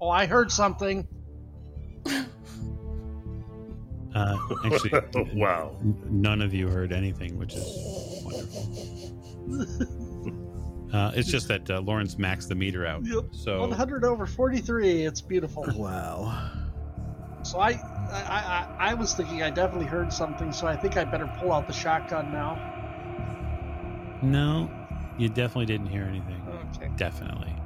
oh, 0.00 0.08
I 0.10 0.26
heard 0.26 0.50
something. 0.50 1.06
Uh, 4.12 4.36
actually, 4.64 4.90
wow. 5.34 5.76
n- 5.80 5.96
none 6.10 6.42
of 6.42 6.52
you 6.52 6.66
heard 6.68 6.92
anything, 6.92 7.38
which 7.38 7.54
is 7.54 8.20
wonderful. 8.24 9.11
Uh, 10.92 11.10
it's 11.14 11.30
just 11.30 11.48
that 11.48 11.70
uh, 11.70 11.80
Lawrence 11.80 12.16
maxed 12.16 12.48
the 12.48 12.54
meter 12.54 12.84
out. 12.86 13.02
Yep. 13.06 13.24
So 13.32 13.60
100 13.60 14.04
over 14.04 14.26
43. 14.26 15.06
It's 15.06 15.22
beautiful. 15.22 15.64
Wow. 15.74 16.50
So 17.44 17.60
I, 17.60 17.70
I, 18.10 18.66
I, 18.78 18.90
I 18.90 18.94
was 18.94 19.14
thinking 19.14 19.42
I 19.42 19.48
definitely 19.48 19.86
heard 19.86 20.12
something. 20.12 20.52
So 20.52 20.66
I 20.66 20.76
think 20.76 20.98
I 20.98 21.04
better 21.06 21.26
pull 21.40 21.50
out 21.50 21.66
the 21.66 21.72
shotgun 21.72 22.30
now. 22.30 22.58
no, 24.22 24.70
you 25.16 25.30
definitely 25.30 25.64
didn't 25.64 25.86
hear 25.86 26.02
anything. 26.02 26.46
Okay. 26.76 26.90
Definitely, 26.96 27.56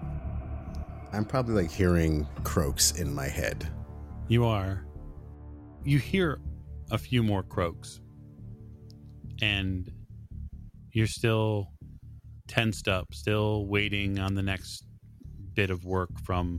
I'm 1.13 1.25
probably 1.25 1.55
like 1.63 1.71
hearing 1.73 2.29
croaks 2.45 2.93
in 2.93 3.13
my 3.13 3.27
head. 3.27 3.69
you 4.29 4.45
are. 4.45 4.87
You 5.83 5.99
hear 5.99 6.41
a 6.93 6.97
few 6.99 7.25
more 7.25 7.43
croaks, 7.43 7.99
and 9.43 9.91
you're 10.97 11.07
still 11.07 11.69
tensed 12.49 12.89
up, 12.89 13.13
still 13.13 13.67
waiting 13.67 14.19
on 14.19 14.35
the 14.35 14.43
next 14.43 14.83
bit 15.53 15.69
of 15.69 15.85
work 15.85 16.09
from 16.25 16.59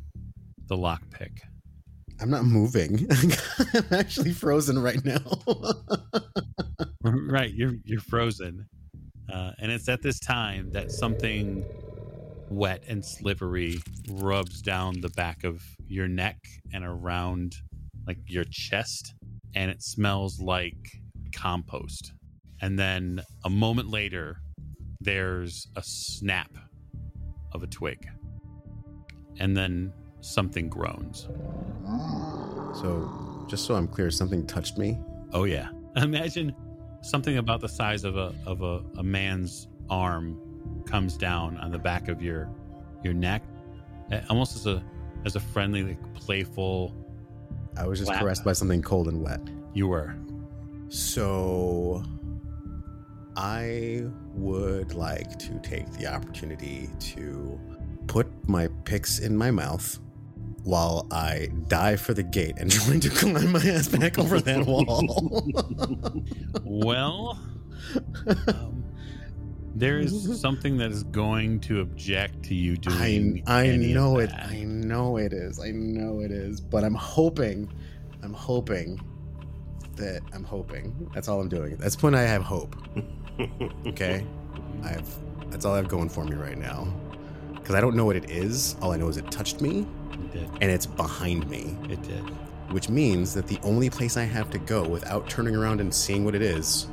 the 0.68 0.78
lockpick. 0.78 1.40
I'm 2.22 2.30
not 2.30 2.46
moving. 2.46 3.08
I'm 3.74 3.86
actually 3.92 4.34
frozen 4.34 4.78
right 4.78 5.04
now. 5.04 5.22
right 7.04 7.54
you're 7.54 7.74
you're 7.86 8.02
frozen 8.02 8.68
uh, 9.32 9.52
and 9.60 9.72
it's 9.72 9.88
at 9.88 10.02
this 10.02 10.20
time 10.20 10.70
that 10.72 10.92
something 10.92 11.64
wet 12.50 12.84
and 12.88 13.04
slippery 13.04 13.80
rubs 14.12 14.62
down 14.62 15.00
the 15.02 15.10
back 15.10 15.44
of 15.44 15.62
your 15.88 16.08
neck 16.08 16.38
and 16.74 16.84
around 16.84 17.54
like 18.06 18.18
your 18.28 18.46
chest 18.50 19.14
and 19.56 19.72
it 19.72 19.82
smells 19.82 20.40
like 20.40 20.76
compost 21.34 22.14
and 22.62 22.78
then 22.78 23.22
a 23.46 23.50
moment 23.50 23.90
later 23.90 24.42
there's 25.02 25.68
a 25.76 25.84
snap 25.84 26.52
of 27.54 27.64
a 27.64 27.68
twig 27.68 28.08
and 29.40 29.56
then 29.56 29.94
something 30.22 30.68
groans 30.68 31.28
so, 32.82 33.46
just 33.48 33.66
so 33.66 33.76
I'm 33.76 33.88
clear, 33.88 34.12
something 34.12 34.46
touched 34.46 34.78
me. 34.78 35.00
Oh 35.34 35.46
yeah. 35.46 35.70
Imagine 35.96 36.54
something 37.02 37.38
about 37.38 37.62
the 37.62 37.70
size 37.70 38.04
of 38.04 38.18
a 38.18 38.34
of 38.46 38.62
a, 38.62 38.84
a 38.98 39.04
man's 39.04 39.68
arm 39.90 40.40
comes 40.86 41.18
down 41.18 41.58
on 41.58 41.72
the 41.72 41.80
back 41.80 42.08
of 42.08 42.22
your 42.22 42.50
your 43.04 43.14
neck, 43.14 43.42
almost 44.30 44.56
as 44.56 44.68
a 44.68 44.84
as 45.26 45.36
a 45.36 45.40
friendly, 45.40 45.84
like 45.84 46.14
playful. 46.14 46.94
I 47.78 47.88
was 47.88 48.00
just 48.00 48.10
Slap. 48.10 48.22
caressed 48.22 48.44
by 48.44 48.54
something 48.54 48.82
cold 48.82 49.08
and 49.08 49.24
wet. 49.24 49.40
You 49.74 49.88
were. 49.88 50.16
So, 50.90 52.04
I 53.38 54.04
would 54.34 54.96
like 54.96 55.38
to 55.38 55.60
take 55.60 55.92
the 55.92 56.08
opportunity 56.08 56.90
to 57.00 57.60
put 58.08 58.28
my 58.50 58.68
picks 58.84 59.20
in 59.20 59.38
my 59.38 59.52
mouth 59.52 60.00
while 60.64 61.06
I 61.12 61.50
dive 61.68 62.02
for 62.02 62.16
the 62.16 62.24
gate 62.24 62.56
and 62.58 62.72
trying 62.72 63.00
to 63.02 63.10
climb 63.10 63.52
my 63.52 63.60
ass 63.60 63.90
back 63.90 64.18
over 64.18 64.40
that 64.42 64.66
wall. 64.66 66.24
Well, 66.64 67.40
um, 68.48 68.84
there 69.76 70.00
is 70.00 70.42
something 70.42 70.78
that 70.78 70.90
is 70.90 71.04
going 71.04 71.60
to 71.62 71.82
object 71.82 72.42
to 72.46 72.56
you 72.56 72.76
doing. 72.76 73.44
I 73.46 73.66
of 73.66 73.80
know 73.82 74.18
it. 74.18 74.32
I 74.34 74.64
know 74.64 75.18
it 75.18 75.32
is. 75.32 75.60
I 75.60 75.70
know 75.70 76.22
it 76.22 76.32
is. 76.32 76.60
But 76.60 76.84
I'm 76.84 76.96
hoping, 76.96 77.72
I'm 78.24 78.34
hoping 78.34 79.00
that 79.98 80.22
I'm 80.34 80.44
hoping. 80.44 81.10
That's 81.14 81.28
all 81.28 81.40
I'm 81.40 81.50
doing. 81.50 81.74
At 81.74 81.80
this 81.80 81.96
point, 81.96 82.16
I 82.16 82.24
have 82.24 82.42
hope. 82.42 82.76
Okay, 83.86 84.26
I 84.84 84.88
have. 84.90 85.08
That's 85.52 85.66
all 85.66 85.74
I 85.74 85.78
have 85.78 85.88
going 85.88 86.10
for 86.10 86.24
me 86.26 86.36
right 86.36 86.58
now. 86.58 86.88
Because 87.54 87.76
I 87.76 87.82
don't 87.82 87.96
know 87.96 88.06
what 88.06 88.16
it 88.16 88.30
is. 88.30 88.76
All 88.82 88.92
I 88.92 88.98
know 88.98 89.08
is 89.10 89.18
it 89.18 89.30
touched 89.32 89.62
me, 89.62 89.86
It 90.14 90.32
did. 90.32 90.50
and 90.62 90.72
it's 90.72 90.86
behind 90.86 91.50
me, 91.50 91.76
It 91.90 92.02
did. 92.04 92.24
which 92.72 92.90
means 92.90 93.34
that 93.34 93.48
the 93.48 93.60
only 93.64 93.90
place 93.90 94.18
I 94.18 94.24
have 94.24 94.50
to 94.52 94.58
go 94.60 94.88
without 94.88 95.30
turning 95.30 95.56
around 95.56 95.82
and 95.82 95.94
seeing 95.94 96.24
what 96.26 96.36
it 96.36 96.42
is 96.42 96.88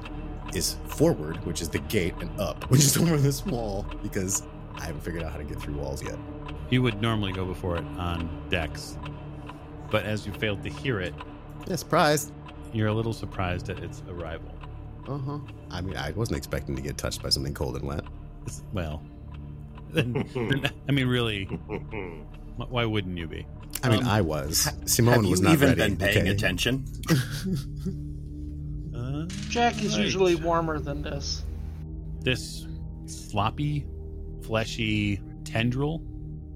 is 0.54 0.76
forward, 0.86 1.44
which 1.46 1.60
is 1.62 1.68
the 1.68 1.78
gate, 1.80 2.14
and 2.20 2.30
up, 2.40 2.64
which 2.70 2.80
is 2.82 2.96
over 2.96 3.16
this 3.16 3.44
wall. 3.46 3.86
Because 4.02 4.42
I 4.76 4.84
haven't 4.86 5.02
figured 5.02 5.22
out 5.22 5.32
how 5.32 5.38
to 5.38 5.44
get 5.44 5.60
through 5.60 5.74
walls 5.74 6.02
yet. 6.02 6.16
You 6.70 6.82
would 6.82 7.00
normally 7.00 7.32
go 7.32 7.44
before 7.44 7.76
it 7.76 7.84
on 7.98 8.28
dex, 8.50 8.96
but 9.90 10.04
as 10.04 10.26
you 10.26 10.32
failed 10.32 10.62
to 10.64 10.70
hear 10.70 11.00
it, 11.00 11.14
Yeah, 11.68 11.76
surprise. 11.76 12.32
you're 12.72 12.88
a 12.88 12.92
little 12.92 13.12
surprised 13.12 13.68
at 13.70 13.78
its 13.80 14.02
arrival. 14.08 14.53
Uh 15.06 15.18
huh. 15.18 15.38
I 15.70 15.80
mean, 15.80 15.96
I 15.96 16.10
wasn't 16.12 16.38
expecting 16.38 16.74
to 16.76 16.82
get 16.82 16.96
touched 16.96 17.22
by 17.22 17.28
something 17.28 17.54
cold 17.54 17.76
and 17.76 17.86
wet. 17.86 18.04
Well, 18.72 19.02
then- 19.92 20.12
then- 20.34 20.70
I 20.88 20.92
mean, 20.92 21.06
really, 21.08 21.44
why 22.56 22.84
wouldn't 22.84 23.16
you 23.18 23.26
be? 23.26 23.46
I 23.82 23.90
mean, 23.90 24.02
Um, 24.02 24.08
I 24.08 24.20
was. 24.22 24.68
Simone 24.86 25.28
was 25.28 25.40
not 25.42 25.54
even 25.54 25.68
ready. 25.70 25.80
been 25.80 25.96
paying 25.96 26.18
okay? 26.22 26.30
attention? 26.30 26.84
Uh, 28.96 29.26
Jack 29.48 29.82
is 29.82 29.96
Right. 29.96 30.04
usually 30.04 30.34
warmer 30.36 30.78
than 30.78 31.02
this. 31.02 31.42
this 32.20 32.66
sloppy, 33.06 33.86
fleshy 34.42 35.20
tendril. 35.44 36.00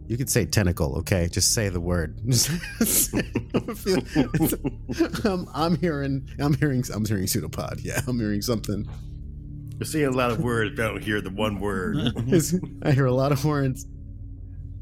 You 0.09 0.17
could 0.17 0.31
say 0.31 0.47
tentacle, 0.47 0.97
okay? 1.01 1.29
Just 1.29 1.53
say 1.53 1.69
the 1.69 1.83
word. 1.83 2.19
um, 5.27 5.51
I'm 5.55 5.77
hearing. 5.77 6.27
I'm 6.39 6.55
hearing. 6.55 6.83
I'm 6.95 7.05
hearing 7.05 7.27
pseudopod. 7.27 7.81
Yeah, 7.83 8.01
I'm 8.09 8.19
hearing 8.19 8.41
something. 8.41 8.89
You're 9.79 9.85
saying 9.85 10.07
a 10.07 10.11
lot 10.11 10.31
of 10.31 10.41
words, 10.41 10.75
but 10.75 10.87
I 10.87 10.89
don't 10.89 11.05
hear 11.05 11.21
the 11.21 11.29
one 11.29 11.61
word. 11.61 11.99
I 12.83 12.93
hear 12.93 13.05
a 13.05 13.13
lot 13.13 13.33
of 13.33 13.45
words. 13.45 13.87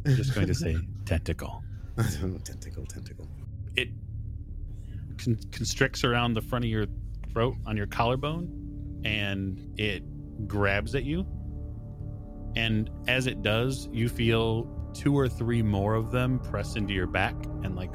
I'm 0.06 0.14
just 0.14 0.32
going 0.32 0.46
to 0.46 0.54
say 0.54 0.76
tentacle. 1.04 1.60
tentacle, 1.96 2.86
tentacle. 2.86 3.26
It 3.74 3.88
con- 5.18 5.40
constricts 5.50 6.04
around 6.04 6.34
the 6.34 6.42
front 6.42 6.64
of 6.64 6.70
your 6.70 6.86
throat 7.32 7.56
on 7.66 7.76
your 7.76 7.88
collarbone, 7.88 9.02
and 9.04 9.76
it 9.76 10.04
grabs 10.46 10.94
at 10.94 11.02
you. 11.02 11.26
And 12.54 12.88
as 13.08 13.26
it 13.26 13.42
does, 13.42 13.88
you 13.90 14.08
feel 14.08 14.75
two 14.96 15.16
or 15.16 15.28
three 15.28 15.62
more 15.62 15.94
of 15.94 16.10
them 16.10 16.38
press 16.38 16.76
into 16.76 16.92
your 16.94 17.06
back 17.06 17.34
and 17.62 17.76
like 17.76 17.92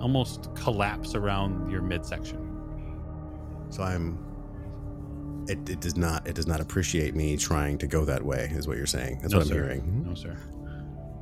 almost 0.00 0.50
collapse 0.54 1.14
around 1.14 1.70
your 1.70 1.82
midsection. 1.82 2.40
So 3.70 3.82
I'm. 3.82 4.18
It, 5.48 5.68
it 5.68 5.80
does 5.80 5.96
not. 5.96 6.26
It 6.26 6.34
does 6.34 6.46
not 6.46 6.60
appreciate 6.60 7.14
me 7.14 7.36
trying 7.36 7.78
to 7.78 7.86
go 7.86 8.04
that 8.04 8.22
way. 8.22 8.50
Is 8.52 8.66
what 8.66 8.76
you're 8.76 8.86
saying. 8.86 9.18
That's 9.20 9.32
No, 9.32 9.38
what 9.38 9.46
I'm 9.46 9.48
sir. 9.48 9.54
hearing. 9.54 10.04
No, 10.06 10.14
sir. 10.14 10.36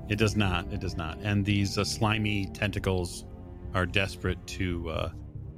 It 0.09 0.17
does 0.17 0.37
not. 0.37 0.73
It 0.73 0.81
does 0.81 0.97
not. 0.97 1.19
And 1.23 1.45
these 1.45 1.79
uh, 1.79 1.85
slimy 1.85 2.47
tentacles 2.47 3.25
are 3.75 3.87
desperate 3.87 4.45
to 4.47 4.91
uh, 4.91 5.11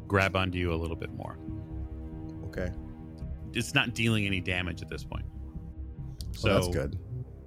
grab 0.07 0.37
onto 0.37 0.59
you 0.59 0.72
a 0.72 0.77
little 0.77 0.97
bit 0.97 1.12
more. 1.12 1.37
Okay. 2.47 2.70
It's 3.53 3.75
not 3.75 3.95
dealing 3.95 4.27
any 4.27 4.41
damage 4.41 4.81
at 4.83 4.89
this 4.89 5.05
point. 5.05 5.25
So 6.33 6.49
So 6.49 6.55
that's 6.55 6.68
good. 6.68 6.99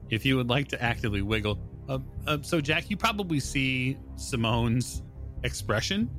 If 0.09 0.25
you 0.25 0.35
would 0.37 0.49
like 0.49 0.67
to 0.69 0.81
actively 0.81 1.21
wiggle, 1.21 1.59
uh, 1.89 1.99
uh, 2.25 2.37
so 2.41 2.59
Jack, 2.61 2.89
you 2.89 2.97
probably 2.97 3.39
see 3.39 3.97
Simone's 4.15 5.03
expression. 5.43 6.09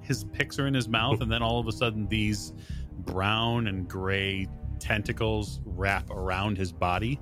His 0.00 0.24
picks 0.24 0.58
are 0.58 0.66
in 0.66 0.74
his 0.74 0.88
mouth, 0.88 1.20
and 1.20 1.30
then 1.30 1.42
all 1.42 1.60
of 1.60 1.66
a 1.68 1.72
sudden, 1.72 2.06
these 2.08 2.52
brown 3.00 3.66
and 3.68 3.88
gray 3.88 4.48
tentacles 4.80 5.60
wrap 5.64 6.10
around 6.10 6.58
his 6.58 6.72
body. 6.72 7.20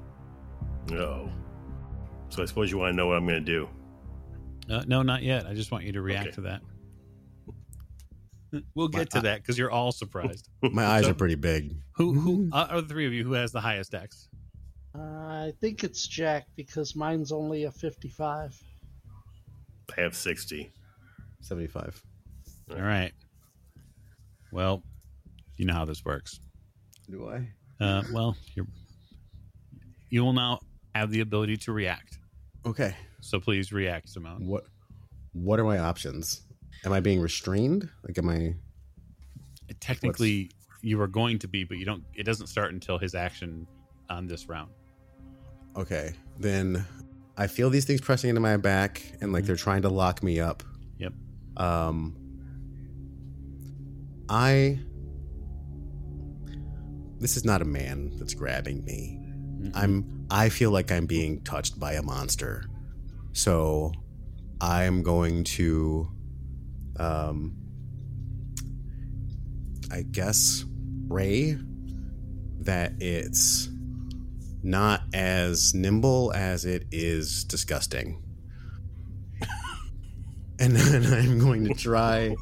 Oh. 0.92 1.30
So 2.30 2.42
I 2.42 2.46
suppose 2.46 2.70
you 2.70 2.78
want 2.78 2.92
to 2.92 2.96
know 2.96 3.08
what 3.08 3.16
I'm 3.16 3.26
going 3.26 3.44
to 3.44 3.52
do. 3.52 3.68
Uh, 4.72 4.84
no, 4.86 5.02
not 5.02 5.22
yet. 5.22 5.46
I 5.46 5.52
just 5.54 5.72
want 5.72 5.84
you 5.84 5.92
to 5.92 6.00
react 6.00 6.28
Okay. 6.28 6.34
to 6.36 6.40
that. 6.42 6.60
We'll 8.74 8.88
get 8.88 9.10
to 9.10 9.20
that 9.20 9.42
because 9.42 9.56
you're 9.58 9.70
all 9.70 9.92
surprised. 9.92 10.48
My 10.62 10.84
eyes 10.86 11.04
So- 11.04 11.10
are 11.10 11.14
pretty 11.14 11.36
big. 11.36 11.76
Who 11.96 12.14
who 12.14 12.48
uh, 12.52 12.66
are 12.70 12.80
the 12.80 12.88
three 12.88 13.06
of 13.06 13.12
you 13.12 13.22
who 13.24 13.34
has 13.34 13.52
the 13.52 13.60
highest 13.60 13.92
dex? 13.92 14.28
I 14.94 15.52
think 15.60 15.84
it's 15.84 16.06
Jack 16.06 16.46
because 16.56 16.96
mine's 16.96 17.32
only 17.32 17.64
a 17.64 17.70
55. 17.70 18.60
I 19.96 20.00
have 20.00 20.16
60. 20.16 20.70
75. 21.40 22.02
All 22.72 22.82
right. 22.82 23.12
Well, 24.52 24.82
you 25.56 25.66
know 25.66 25.74
how 25.74 25.84
this 25.84 26.04
works. 26.04 26.40
Do 27.08 27.28
I? 27.28 27.48
Uh, 27.84 28.02
well, 28.12 28.36
you're 28.54 28.66
you 30.10 30.24
will 30.24 30.32
now 30.32 30.60
have 30.94 31.10
the 31.10 31.20
ability 31.20 31.56
to 31.56 31.72
react. 31.72 32.18
Okay. 32.66 32.94
So 33.20 33.40
please 33.40 33.72
react, 33.72 34.08
Simone. 34.08 34.46
What 34.46 34.64
What 35.32 35.58
are 35.60 35.64
my 35.64 35.78
options? 35.78 36.42
Am 36.84 36.92
I 36.92 37.00
being 37.00 37.20
restrained? 37.20 37.88
Like, 38.06 38.18
am 38.18 38.28
I? 38.28 38.54
Technically, 39.80 40.50
you 40.82 41.00
are 41.00 41.06
going 41.06 41.38
to 41.38 41.48
be, 41.48 41.64
but 41.64 41.78
you 41.78 41.84
don't. 41.84 42.04
It 42.14 42.24
doesn't 42.24 42.48
start 42.48 42.72
until 42.72 42.98
his 42.98 43.14
action 43.14 43.66
on 44.08 44.26
this 44.26 44.48
round. 44.48 44.72
Okay. 45.76 46.12
Then 46.38 46.84
I 47.36 47.46
feel 47.46 47.70
these 47.70 47.84
things 47.84 48.00
pressing 48.00 48.30
into 48.30 48.40
my 48.40 48.56
back, 48.56 49.02
and 49.20 49.32
like 49.32 49.44
they're 49.44 49.56
trying 49.56 49.82
to 49.82 49.88
lock 49.88 50.22
me 50.22 50.40
up. 50.40 50.62
Yep. 50.98 51.12
Um. 51.56 52.16
I. 54.28 54.80
This 57.18 57.36
is 57.36 57.44
not 57.44 57.60
a 57.60 57.66
man 57.66 58.12
that's 58.16 58.34
grabbing 58.34 58.84
me. 58.84 59.18
Mhm. 59.60 59.72
I'm 59.74 60.26
I 60.30 60.48
feel 60.48 60.70
like 60.70 60.90
I'm 60.90 61.06
being 61.06 61.42
touched 61.42 61.78
by 61.78 61.94
a 61.94 62.02
monster. 62.02 62.64
So 63.32 63.92
I'm 64.60 65.02
going 65.02 65.44
to 65.44 66.08
um 66.98 67.56
I 69.90 70.02
guess 70.02 70.64
pray 71.08 71.58
that 72.60 72.92
it's 73.00 73.69
not 74.62 75.02
as 75.14 75.74
nimble 75.74 76.32
as 76.34 76.64
it 76.64 76.86
is 76.90 77.44
disgusting. 77.44 78.22
and 80.58 80.76
then 80.76 81.12
I'm 81.12 81.38
going 81.38 81.64
to 81.64 81.74
try 81.74 82.34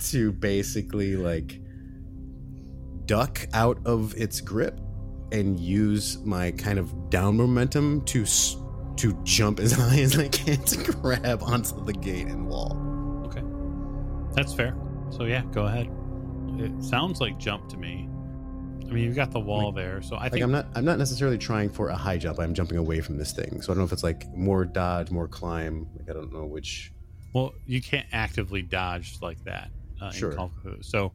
to 0.00 0.32
basically 0.32 1.16
like 1.16 1.60
duck 3.06 3.46
out 3.52 3.78
of 3.86 4.14
its 4.16 4.40
grip 4.40 4.80
and 5.32 5.58
use 5.58 6.18
my 6.24 6.50
kind 6.52 6.78
of 6.78 7.10
down 7.10 7.36
momentum 7.36 8.02
to 8.06 8.24
to 8.96 9.12
jump 9.24 9.60
as 9.60 9.72
high 9.78 10.00
as 10.00 10.18
I 10.18 10.28
can 10.28 10.62
to 10.64 10.92
grab 10.92 11.42
onto 11.42 11.84
the 11.84 11.92
gate 11.92 12.26
and 12.26 12.46
wall. 12.48 12.76
Okay, 13.26 13.42
that's 14.34 14.54
fair. 14.54 14.76
So 15.10 15.24
yeah, 15.24 15.42
go 15.52 15.66
ahead. 15.66 15.88
It 16.58 16.82
sounds 16.82 17.20
like 17.20 17.38
jump 17.38 17.68
to 17.68 17.76
me. 17.76 18.07
I 18.88 18.92
mean, 18.92 19.04
you've 19.04 19.16
got 19.16 19.32
the 19.32 19.40
wall 19.40 19.70
there, 19.70 20.00
so 20.00 20.16
I 20.16 20.24
Like 20.24 20.32
think 20.32 20.44
I'm 20.44 20.50
not 20.50 20.66
I'm 20.74 20.84
not 20.84 20.98
necessarily 20.98 21.36
trying 21.36 21.68
for 21.68 21.90
a 21.90 21.96
high 21.96 22.16
jump. 22.16 22.38
I'm 22.38 22.54
jumping 22.54 22.78
away 22.78 23.00
from 23.00 23.18
this 23.18 23.32
thing. 23.32 23.60
So 23.60 23.70
I 23.70 23.74
don't 23.74 23.78
know 23.78 23.84
if 23.84 23.92
it's 23.92 24.02
like 24.02 24.26
more 24.34 24.64
dodge, 24.64 25.10
more 25.10 25.28
climb. 25.28 25.86
Like 25.98 26.08
I 26.08 26.14
don't 26.14 26.32
know 26.32 26.46
which. 26.46 26.92
Well, 27.34 27.54
you 27.66 27.82
can't 27.82 28.06
actively 28.12 28.62
dodge 28.62 29.18
like 29.20 29.42
that. 29.44 29.70
Uh, 30.00 30.10
Sure. 30.10 30.30
In 30.30 30.36
Call. 30.36 30.52
So, 30.80 31.12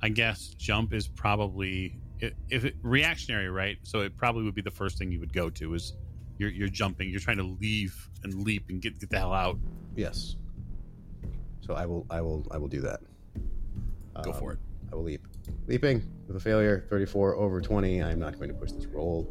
I 0.00 0.08
guess 0.08 0.54
jump 0.56 0.94
is 0.94 1.06
probably 1.06 1.98
if 2.48 2.64
it, 2.64 2.76
reactionary, 2.82 3.50
right? 3.50 3.78
So 3.82 4.00
it 4.00 4.16
probably 4.16 4.44
would 4.44 4.54
be 4.54 4.62
the 4.62 4.70
first 4.70 4.96
thing 4.96 5.12
you 5.12 5.20
would 5.20 5.32
go 5.32 5.50
to 5.50 5.74
is 5.74 5.94
you're 6.38 6.50
you're 6.50 6.68
jumping, 6.68 7.10
you're 7.10 7.20
trying 7.20 7.38
to 7.38 7.56
leave 7.60 8.08
and 8.24 8.42
leap 8.42 8.70
and 8.70 8.80
get 8.80 8.98
get 8.98 9.10
the 9.10 9.18
hell 9.18 9.34
out. 9.34 9.58
Yes. 9.96 10.36
So 11.60 11.74
I 11.74 11.84
will 11.84 12.06
I 12.10 12.20
will 12.20 12.46
I 12.50 12.58
will 12.58 12.68
do 12.68 12.80
that. 12.82 13.00
Go 14.22 14.32
for 14.32 14.52
it. 14.52 14.58
I 14.92 14.94
will 14.94 15.04
leap. 15.04 15.26
Leaping 15.66 16.06
with 16.26 16.36
a 16.36 16.40
failure, 16.40 16.84
34 16.90 17.36
over 17.36 17.60
20. 17.60 18.02
I'm 18.02 18.18
not 18.18 18.36
going 18.36 18.48
to 18.48 18.54
push 18.54 18.72
this 18.72 18.86
roll. 18.86 19.28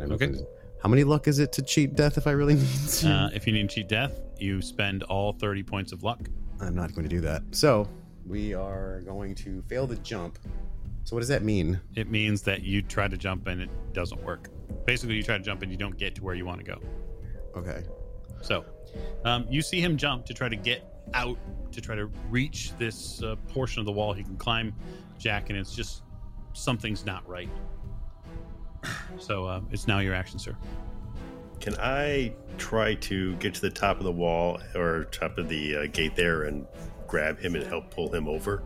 I'm 0.00 0.12
Okay. 0.12 0.28
looking- 0.28 0.46
How 0.82 0.88
many 0.88 1.04
luck 1.04 1.28
is 1.28 1.38
it 1.38 1.52
to 1.52 1.62
cheat 1.62 1.94
death 1.94 2.16
if 2.18 2.26
I 2.26 2.32
really 2.32 2.54
need 2.62 2.88
to? 2.88 3.08
Uh, 3.08 3.30
if 3.34 3.46
you 3.46 3.52
need 3.52 3.68
to 3.68 3.74
cheat 3.74 3.88
death, 3.88 4.20
you 4.38 4.60
spend 4.62 5.02
all 5.04 5.32
thirty 5.32 5.62
points 5.62 5.92
of 5.92 6.02
luck. 6.02 6.20
I'm 6.60 6.74
not 6.74 6.92
going 6.94 7.02
to 7.04 7.08
do 7.08 7.20
that. 7.22 7.42
So 7.52 7.88
we 8.26 8.54
are 8.54 9.00
going 9.02 9.34
to 9.36 9.62
fail 9.62 9.86
the 9.86 9.96
jump. 9.96 10.38
So 11.04 11.14
what 11.16 11.20
does 11.20 11.28
that 11.28 11.42
mean? 11.42 11.80
It 11.96 12.10
means 12.10 12.42
that 12.42 12.62
you 12.62 12.82
try 12.82 13.08
to 13.08 13.16
jump 13.16 13.46
and 13.48 13.60
it 13.60 13.70
doesn't 13.92 14.22
work. 14.24 14.48
Basically, 14.86 15.16
you 15.16 15.22
try 15.24 15.36
to 15.38 15.42
jump 15.42 15.62
and 15.62 15.70
you 15.72 15.76
don't 15.78 15.96
get 15.96 16.14
to 16.16 16.22
where 16.24 16.34
you 16.34 16.44
want 16.44 16.58
to 16.58 16.64
go. 16.64 16.80
Okay. 17.56 17.82
So, 18.40 18.64
um, 19.24 19.46
you 19.48 19.62
see 19.62 19.80
him 19.80 19.96
jump 19.96 20.26
to 20.26 20.34
try 20.34 20.48
to 20.48 20.56
get 20.56 20.91
out 21.14 21.38
to 21.72 21.80
try 21.80 21.94
to 21.94 22.06
reach 22.30 22.72
this 22.78 23.22
uh, 23.22 23.36
portion 23.48 23.80
of 23.80 23.86
the 23.86 23.92
wall 23.92 24.12
he 24.12 24.22
can 24.22 24.36
climb, 24.36 24.74
Jack, 25.18 25.50
and 25.50 25.58
it's 25.58 25.74
just 25.74 26.02
something's 26.52 27.04
not 27.04 27.26
right. 27.28 27.48
So 29.18 29.44
uh, 29.44 29.60
it's 29.70 29.86
now 29.86 30.00
your 30.00 30.14
action, 30.14 30.38
sir. 30.38 30.56
Can 31.60 31.76
I 31.78 32.32
try 32.58 32.94
to 32.94 33.36
get 33.36 33.54
to 33.54 33.60
the 33.60 33.70
top 33.70 33.98
of 33.98 34.04
the 34.04 34.10
wall 34.10 34.58
or 34.74 35.04
top 35.12 35.38
of 35.38 35.48
the 35.48 35.76
uh, 35.76 35.86
gate 35.86 36.16
there 36.16 36.44
and 36.44 36.66
grab 37.06 37.38
him 37.38 37.54
and 37.54 37.64
help 37.64 37.90
pull 37.90 38.12
him 38.12 38.26
over? 38.26 38.64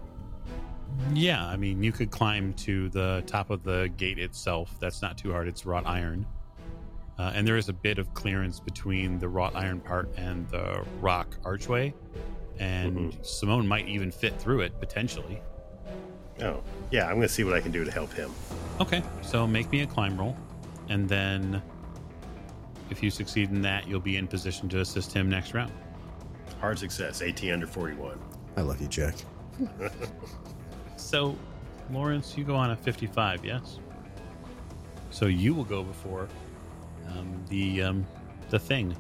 Yeah, 1.13 1.45
I 1.45 1.57
mean, 1.57 1.83
you 1.83 1.93
could 1.93 2.11
climb 2.11 2.55
to 2.55 2.89
the 2.89 3.23
top 3.27 3.51
of 3.51 3.63
the 3.65 3.93
gate 3.97 4.19
itself. 4.19 4.75
That's 4.81 5.03
not 5.03 5.19
too 5.19 5.33
hard. 5.33 5.47
It's 5.49 5.67
wrought 5.67 5.87
iron. 5.87 6.27
Uh, 7.19 7.33
and 7.35 7.47
there 7.47 7.57
is 7.57 7.69
a 7.69 7.73
bit 7.73 7.99
of 7.99 8.13
clearance 8.15 8.61
between 8.61 9.19
the 9.19 9.29
wrought 9.29 9.55
iron 9.55 9.81
part 9.81 10.11
and 10.17 10.49
the 10.51 10.85
rock 11.01 11.37
archway. 11.45 11.95
And 12.59 13.17
Simone 13.23 13.67
might 13.67 13.89
even 13.89 14.11
fit 14.11 14.39
through 14.41 14.61
it 14.61 14.79
potentially. 14.81 15.41
Oh, 16.43 16.63
yeah, 16.91 17.07
I'm 17.07 17.17
going 17.17 17.23
to 17.23 17.29
see 17.29 17.45
what 17.45 17.55
I 17.55 17.61
can 17.61 17.73
do 17.73 17.85
to 17.85 17.91
help 17.91 18.13
him. 18.13 18.31
Okay, 18.81 19.03
so 19.23 19.47
make 19.47 19.71
me 19.71 19.81
a 19.83 19.87
climb 19.87 20.19
roll, 20.19 20.37
and 20.91 21.09
then 21.09 21.63
if 22.91 23.03
you 23.03 23.11
succeed 23.11 23.51
in 23.51 23.63
that, 23.63 23.89
you'll 23.89 24.01
be 24.01 24.17
in 24.17 24.27
position 24.27 24.69
to 24.71 24.81
assist 24.81 25.13
him 25.13 25.31
next 25.31 25.55
round. 25.55 25.73
Hard 26.61 26.79
success, 26.79 27.23
18 27.23 27.53
under 27.53 27.67
41. 27.67 28.19
I 28.57 28.61
love 28.61 28.81
you, 28.81 28.89
Jack. 28.89 29.15
So, 30.97 31.37
Lawrence, 31.91 32.37
you 32.37 32.45
go 32.45 32.57
on 32.57 32.71
a 32.71 32.77
55, 32.77 33.45
yes? 33.45 33.79
So 35.11 35.27
you 35.27 35.55
will 35.55 35.65
go 35.65 35.83
before 35.85 36.29
um, 37.11 37.45
the 37.49 37.83
um, 37.83 38.07
the 38.51 38.59
thing, 38.59 38.97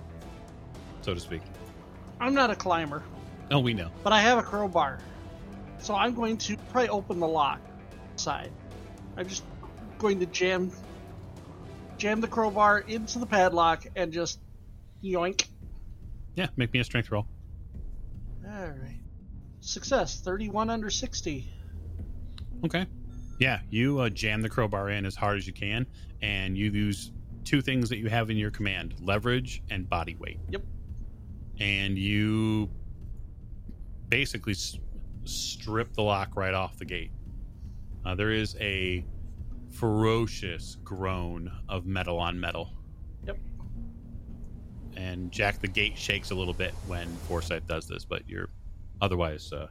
so 1.02 1.14
to 1.14 1.20
speak. 1.20 1.42
I'm 2.20 2.34
not 2.34 2.50
a 2.50 2.56
climber, 2.56 3.02
Oh, 3.50 3.58
we 3.60 3.74
know. 3.74 3.90
but 4.02 4.12
I 4.12 4.20
have 4.20 4.38
a 4.38 4.42
crowbar. 4.42 4.98
So 5.78 5.94
I'm 5.94 6.14
going 6.14 6.38
to 6.38 6.56
pry 6.72 6.86
open 6.88 7.20
the 7.20 7.28
lock 7.28 7.60
side. 8.16 8.50
I'm 9.16 9.28
just 9.28 9.44
going 9.98 10.18
to 10.20 10.26
jam 10.26 10.72
jam 11.98 12.20
the 12.20 12.28
crowbar 12.28 12.80
into 12.80 13.18
the 13.18 13.26
padlock 13.26 13.86
and 13.94 14.12
just 14.12 14.38
yoink. 15.04 15.46
Yeah, 16.34 16.48
make 16.56 16.72
me 16.72 16.80
a 16.80 16.84
strength 16.84 17.10
roll. 17.10 17.26
All 18.46 18.50
right. 18.68 19.00
Success, 19.60 20.20
31 20.20 20.70
under 20.70 20.90
60. 20.90 21.48
Okay. 22.64 22.86
Yeah, 23.40 23.60
you 23.70 23.98
uh, 24.00 24.08
jam 24.08 24.40
the 24.42 24.48
crowbar 24.48 24.90
in 24.90 25.04
as 25.04 25.14
hard 25.16 25.36
as 25.38 25.46
you 25.46 25.52
can, 25.52 25.86
and 26.22 26.56
you 26.56 26.70
use 26.70 27.10
two 27.46 27.62
things 27.62 27.88
that 27.88 27.98
you 27.98 28.08
have 28.08 28.28
in 28.28 28.36
your 28.36 28.50
command 28.50 28.94
leverage 29.00 29.62
and 29.70 29.88
body 29.88 30.16
weight. 30.16 30.38
Yep. 30.50 30.62
And 31.60 31.96
you 31.96 32.68
basically 34.08 34.52
s- 34.52 34.78
strip 35.24 35.94
the 35.94 36.02
lock 36.02 36.36
right 36.36 36.52
off 36.52 36.76
the 36.76 36.84
gate. 36.84 37.12
Uh, 38.04 38.14
there 38.14 38.30
is 38.32 38.56
a 38.60 39.04
ferocious 39.70 40.76
groan 40.84 41.50
of 41.68 41.86
metal 41.86 42.18
on 42.18 42.38
metal. 42.38 42.72
Yep. 43.26 43.38
And 44.96 45.30
Jack, 45.30 45.60
the 45.60 45.68
gate 45.68 45.96
shakes 45.96 46.30
a 46.30 46.34
little 46.34 46.54
bit 46.54 46.74
when 46.86 47.08
Forsyth 47.28 47.66
does 47.66 47.86
this, 47.86 48.04
but 48.04 48.28
you're 48.28 48.48
otherwise 49.00 49.52
uh, 49.52 49.68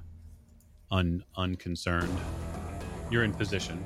un 0.91 1.23
unconcerned. 1.35 2.17
You're 3.11 3.23
in 3.23 3.33
position. 3.33 3.83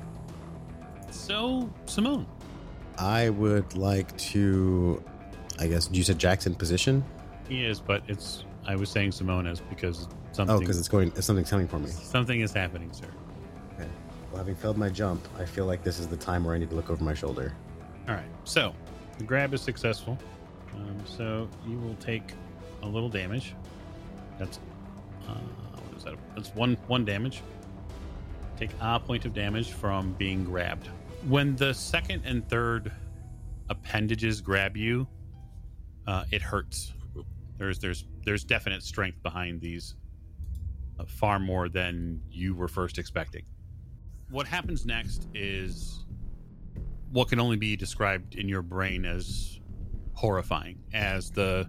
So, 1.10 1.72
Simone. 1.86 2.26
I 3.00 3.30
would 3.30 3.74
like 3.76 4.16
to. 4.18 5.02
I 5.58 5.66
guess 5.66 5.88
you 5.90 6.02
said 6.02 6.18
Jackson 6.18 6.54
position. 6.54 7.02
He 7.48 7.64
is, 7.64 7.80
but 7.80 8.02
it's. 8.08 8.44
I 8.66 8.76
was 8.76 8.90
saying 8.90 9.12
Simone 9.12 9.46
is 9.46 9.60
because 9.60 10.06
something. 10.32 10.54
Oh, 10.54 10.60
because 10.60 10.78
it's 10.78 10.88
going. 10.88 11.08
It's 11.16 11.26
something 11.26 11.44
coming 11.44 11.66
for 11.66 11.78
me. 11.78 11.88
something 11.88 12.40
is 12.40 12.52
happening, 12.52 12.92
sir. 12.92 13.06
Okay. 13.74 13.88
Well, 14.30 14.38
having 14.38 14.54
failed 14.54 14.76
my 14.76 14.90
jump, 14.90 15.26
I 15.38 15.46
feel 15.46 15.64
like 15.64 15.82
this 15.82 15.98
is 15.98 16.08
the 16.08 16.16
time 16.16 16.44
where 16.44 16.54
I 16.54 16.58
need 16.58 16.68
to 16.70 16.76
look 16.76 16.90
over 16.90 17.02
my 17.02 17.14
shoulder. 17.14 17.54
All 18.06 18.14
right. 18.14 18.28
So 18.44 18.74
the 19.16 19.24
grab 19.24 19.54
is 19.54 19.62
successful. 19.62 20.18
Um, 20.76 21.02
so 21.06 21.48
you 21.66 21.78
will 21.78 21.96
take 21.96 22.34
a 22.82 22.86
little 22.86 23.08
damage. 23.08 23.54
That's 24.38 24.58
uh, 25.26 25.32
what 25.32 25.96
is 25.96 26.04
that? 26.04 26.14
That's 26.34 26.54
one 26.54 26.76
one 26.86 27.06
damage. 27.06 27.40
Take 28.58 28.70
a 28.78 29.00
point 29.00 29.24
of 29.24 29.32
damage 29.32 29.70
from 29.70 30.12
being 30.18 30.44
grabbed. 30.44 30.90
When 31.28 31.54
the 31.56 31.74
second 31.74 32.22
and 32.24 32.48
third 32.48 32.92
appendages 33.68 34.40
grab 34.40 34.76
you, 34.76 35.06
uh, 36.06 36.24
it 36.30 36.42
hurts. 36.42 36.92
There's 37.58 37.78
there's 37.78 38.06
there's 38.24 38.42
definite 38.42 38.82
strength 38.82 39.22
behind 39.22 39.60
these, 39.60 39.94
uh, 40.98 41.04
far 41.06 41.38
more 41.38 41.68
than 41.68 42.22
you 42.30 42.54
were 42.54 42.68
first 42.68 42.98
expecting. 42.98 43.44
What 44.30 44.46
happens 44.46 44.86
next 44.86 45.28
is 45.34 46.04
what 47.12 47.28
can 47.28 47.38
only 47.38 47.56
be 47.56 47.76
described 47.76 48.36
in 48.36 48.48
your 48.48 48.62
brain 48.62 49.04
as 49.04 49.60
horrifying, 50.14 50.78
as 50.94 51.30
the 51.30 51.68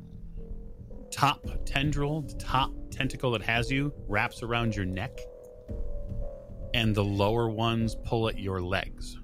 top 1.12 1.46
tendril, 1.66 2.22
the 2.22 2.36
top 2.36 2.72
tentacle 2.90 3.32
that 3.32 3.42
has 3.42 3.70
you, 3.70 3.94
wraps 4.08 4.44
around 4.44 4.76
your 4.76 4.86
neck, 4.86 5.20
and 6.74 6.96
the 6.96 7.04
lower 7.04 7.50
ones 7.50 7.96
pull 8.06 8.30
at 8.30 8.40
your 8.40 8.62
legs, 8.62 9.18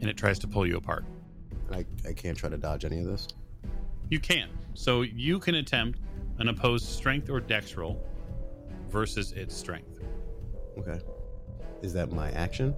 and 0.00 0.10
it 0.10 0.16
tries 0.16 0.38
to 0.40 0.48
pull 0.48 0.66
you 0.66 0.76
apart. 0.76 1.04
I, 1.72 1.84
I 2.06 2.12
can't 2.12 2.36
try 2.36 2.48
to 2.48 2.56
dodge 2.56 2.84
any 2.84 3.00
of 3.00 3.06
this. 3.06 3.28
You 4.08 4.20
can. 4.20 4.48
So 4.74 5.02
you 5.02 5.38
can 5.38 5.56
attempt 5.56 6.00
an 6.38 6.48
opposed 6.48 6.86
strength 6.86 7.30
or 7.30 7.40
dex 7.40 7.74
roll 7.76 8.06
versus 8.88 9.32
its 9.32 9.56
strength. 9.56 10.00
Okay. 10.78 11.00
Is 11.82 11.92
that 11.94 12.12
my 12.12 12.30
action? 12.32 12.74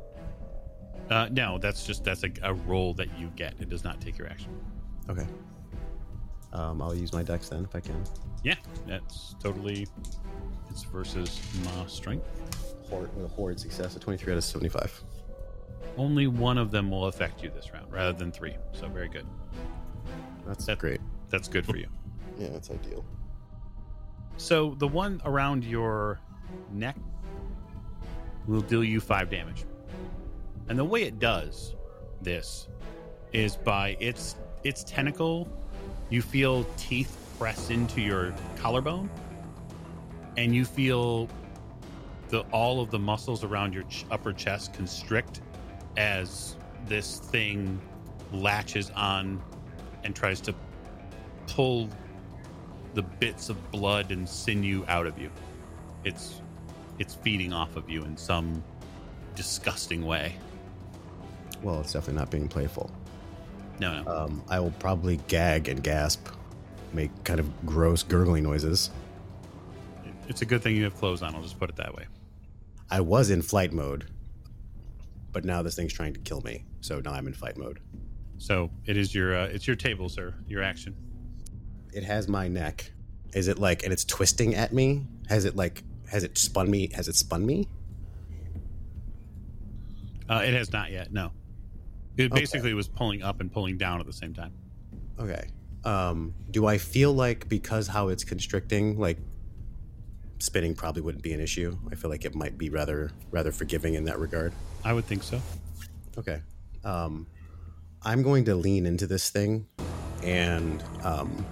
Uh, 1.10 1.28
no, 1.30 1.58
that's 1.58 1.86
just 1.86 2.04
that's 2.04 2.22
a, 2.24 2.30
a 2.42 2.54
roll 2.54 2.94
that 2.94 3.08
you 3.18 3.32
get. 3.36 3.54
It 3.60 3.68
does 3.68 3.84
not 3.84 4.00
take 4.00 4.18
your 4.18 4.28
action. 4.28 4.50
Okay. 5.08 5.26
Um, 6.52 6.80
I'll 6.80 6.94
use 6.94 7.12
my 7.12 7.22
dex 7.22 7.48
then 7.48 7.64
if 7.64 7.74
I 7.74 7.80
can. 7.80 8.02
Yeah, 8.42 8.56
that's 8.86 9.34
totally. 9.42 9.86
It's 10.70 10.82
versus 10.84 11.40
my 11.64 11.86
strength. 11.86 12.26
Horde, 12.88 13.14
with 13.14 13.26
a 13.26 13.28
horde 13.28 13.60
success, 13.60 13.96
a 13.96 13.98
23 13.98 14.32
out 14.32 14.36
of 14.38 14.44
75. 14.44 15.02
Only 15.97 16.26
one 16.26 16.59
of 16.59 16.70
them 16.70 16.91
will 16.91 17.07
affect 17.07 17.43
you 17.43 17.51
this 17.51 17.72
round, 17.72 17.93
rather 17.93 18.12
than 18.12 18.31
three. 18.33 18.57
So 18.72 18.89
very 18.89 19.09
good. 19.09 19.26
That's 20.47 20.64
That- 20.66 20.79
great. 20.79 21.01
That's 21.29 21.49
good 21.49 21.66
for 21.66 21.76
you. 21.76 21.87
Yeah, 22.39 22.51
that's 22.51 22.70
ideal. 22.70 23.05
So 24.37 24.76
the 24.79 24.87
one 24.87 25.20
around 25.24 25.64
your 25.64 26.20
neck 26.70 26.97
will 28.47 28.61
deal 28.61 28.85
you 28.85 29.01
five 29.01 29.29
damage. 29.29 29.64
And 30.68 30.79
the 30.79 30.85
way 30.85 31.03
it 31.03 31.18
does 31.18 31.74
this 32.22 32.68
is 33.33 33.57
by 33.57 33.97
its 33.99 34.37
its 34.62 34.85
tentacle, 34.85 35.49
you 36.11 36.22
feel 36.22 36.64
teeth 36.76 37.16
press 37.41 37.70
into 37.70 38.01
your 38.01 38.33
collarbone, 38.57 39.11
and 40.37 40.55
you 40.55 40.64
feel 40.64 41.29
the 42.29 42.43
all 42.53 42.81
of 42.81 42.93
the 42.93 42.99
muscles 43.01 43.43
around 43.43 43.74
your 43.74 43.83
ch- 43.85 44.05
upper 44.12 44.33
chest 44.33 44.74
constrict 44.74 45.41
as 45.99 46.57
this 46.86 47.18
thing 47.18 47.78
latches 48.32 48.90
on 48.94 49.42
and 50.05 50.14
tries 50.14 50.40
to 50.40 50.55
pull 51.49 51.90
the 52.94 53.03
bits 53.03 53.51
of 53.51 53.70
blood 53.70 54.12
and 54.12 54.26
sinew 54.26 54.84
out 54.88 55.07
of 55.07 55.18
you. 55.18 55.30
It's 56.05 56.40
it's 56.99 57.14
feeding 57.14 57.53
off 57.53 57.76
of 57.76 57.90
you 57.90 58.05
in 58.05 58.16
some 58.16 58.62
disgusting 59.34 60.05
way. 60.07 60.34
Well, 61.62 61.80
it's 61.80 61.92
definitely 61.92 62.20
not 62.20 62.30
being 62.30 62.49
playful. 62.49 62.90
No, 63.80 64.03
no. 64.03 64.11
Um, 64.11 64.42
I 64.49 64.59
will 64.61 64.72
probably 64.72 65.18
gag 65.28 65.68
and 65.68 65.82
gasp, 65.82 66.26
make 66.92 67.11
kind 67.24 67.38
of 67.38 67.66
gross 67.66 68.03
gurgling 68.03 68.44
noises. 68.44 68.90
It's 70.28 70.42
a 70.42 70.46
good 70.46 70.62
thing 70.62 70.76
you 70.76 70.84
have 70.84 70.96
clothes 70.96 71.22
on. 71.22 71.34
I'll 71.34 71.42
just 71.42 71.59
put 71.59 71.70
it 71.70 71.76
that 71.76 71.94
way. 71.94 72.07
I 72.90 73.01
was 73.01 73.30
in 73.30 73.42
flight 73.42 73.72
mode, 73.72 74.07
but 75.33 75.45
now 75.45 75.62
this 75.62 75.76
thing's 75.76 75.93
trying 75.93 76.14
to 76.14 76.20
kill 76.20 76.41
me. 76.43 76.64
So 76.81 77.01
now 77.01 77.12
I'm 77.12 77.26
in 77.26 77.33
fight 77.35 77.57
mode. 77.57 77.81
So 78.39 78.70
it 78.87 78.97
is 78.97 79.14
your 79.14 79.37
uh, 79.37 79.45
it's 79.47 79.66
your 79.66 79.76
table, 79.76 80.09
sir. 80.09 80.35
Your 80.47 80.62
action. 80.62 80.97
It 81.93 82.05
has 82.05 82.29
my 82.29 82.49
neck. 82.49 82.93
Is 83.35 83.49
it 83.49 83.59
like, 83.59 83.83
and 83.83 83.93
it's 83.93 84.05
twisting 84.05 84.55
at 84.55 84.72
me? 84.72 85.07
Has 85.29 85.45
it 85.45 85.57
like, 85.57 85.83
has 86.11 86.22
it 86.24 86.39
spun 86.39 86.70
me? 86.70 86.91
Has 86.95 87.09
it 87.09 87.14
spun 87.14 87.45
me? 87.45 87.68
Uh, 90.29 90.43
it 90.47 90.53
has 90.55 90.72
not 90.72 90.91
yet. 90.91 91.12
No. 91.12 91.33
It 92.16 92.31
Okay. 92.33 92.41
basically 92.41 92.74
was 92.74 92.89
pulling 92.89 93.22
up 93.22 93.41
and 93.41 93.51
pulling 93.51 93.79
down 93.79 94.01
at 94.01 94.07
the 94.07 94.12
same 94.12 94.35
time. 94.35 94.53
Okay. 95.18 95.49
Um, 95.85 96.35
do 96.51 96.66
I 96.66 96.79
feel 96.79 97.12
like 97.12 97.49
because 97.49 97.87
how 97.87 98.09
it's 98.09 98.24
constricting, 98.24 98.99
like 98.99 99.18
spinning 100.39 100.74
probably 100.74 101.03
wouldn't 101.03 101.22
be 101.22 101.33
an 101.33 101.41
issue? 101.41 101.79
I 101.91 101.95
feel 101.95 102.11
like 102.11 102.24
it 102.24 102.35
might 102.35 102.59
be 102.59 102.68
rather 102.70 103.11
rather 103.31 103.53
forgiving 103.53 103.95
in 103.95 104.05
that 104.05 104.18
regard. 104.18 104.53
I 104.85 104.93
would 104.93 105.05
think 105.05 105.22
so. 105.22 105.41
Okay. 106.16 106.41
Um, 106.85 107.26
I'm 108.03 108.22
going 108.22 108.45
to 108.47 108.55
lean 108.55 108.87
into 108.87 109.07
this 109.07 109.31
thing, 109.31 109.66
and 110.22 110.83
um, 111.03 111.45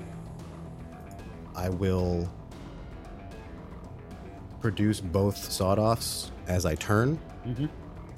I 1.55 1.69
will 1.69 2.31
produce 4.61 5.01
both 5.01 5.37
sawed 5.53 5.79
offs 5.79 6.31
as 6.47 6.65
I 6.67 6.75
turn, 6.77 7.19
Mhm. 7.47 7.69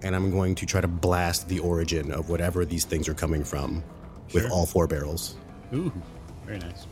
and 0.02 0.14
I'm 0.14 0.30
going 0.30 0.54
to 0.56 0.66
try 0.66 0.80
to 0.80 0.88
blast 0.88 1.48
the 1.48 1.58
origin 1.58 2.12
of 2.12 2.28
whatever 2.28 2.64
these 2.64 2.84
things 2.84 3.08
are 3.08 3.14
coming 3.14 3.44
from 3.44 3.82
with 4.32 4.50
all 4.50 4.66
four 4.66 4.86
barrels. 4.86 5.36
Ooh, 5.74 5.92
very 6.46 6.58
nice. 6.58 6.86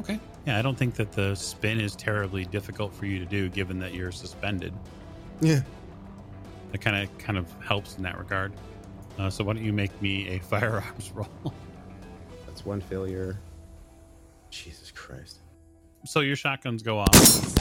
Okay. 0.00 0.20
Yeah, 0.46 0.58
I 0.58 0.62
don't 0.62 0.78
think 0.78 0.94
that 0.94 1.10
the 1.12 1.34
spin 1.34 1.80
is 1.80 1.96
terribly 1.96 2.44
difficult 2.44 2.94
for 2.94 3.04
you 3.06 3.18
to 3.18 3.24
do, 3.26 3.48
given 3.48 3.78
that 3.80 3.92
you're 3.94 4.12
suspended. 4.12 4.72
Yeah. 5.40 5.60
that 6.72 6.80
kind 6.80 6.96
of 6.96 7.18
kind 7.18 7.36
of 7.36 7.52
helps 7.62 7.96
in 7.96 8.02
that 8.04 8.16
regard. 8.18 8.52
Uh, 9.18 9.28
so 9.28 9.44
why 9.44 9.54
don't 9.54 9.64
you 9.64 9.72
make 9.72 10.00
me 10.00 10.28
a 10.28 10.38
firearms 10.50 11.10
roll? 11.12 11.52
That's 12.46 12.64
one 12.64 12.80
failure. 12.80 13.38
Jesus 14.50 14.90
Christ. 14.92 15.40
so 16.04 16.20
your 16.20 16.36
shotguns 16.36 16.82
go 16.82 16.98
off. 17.00 17.12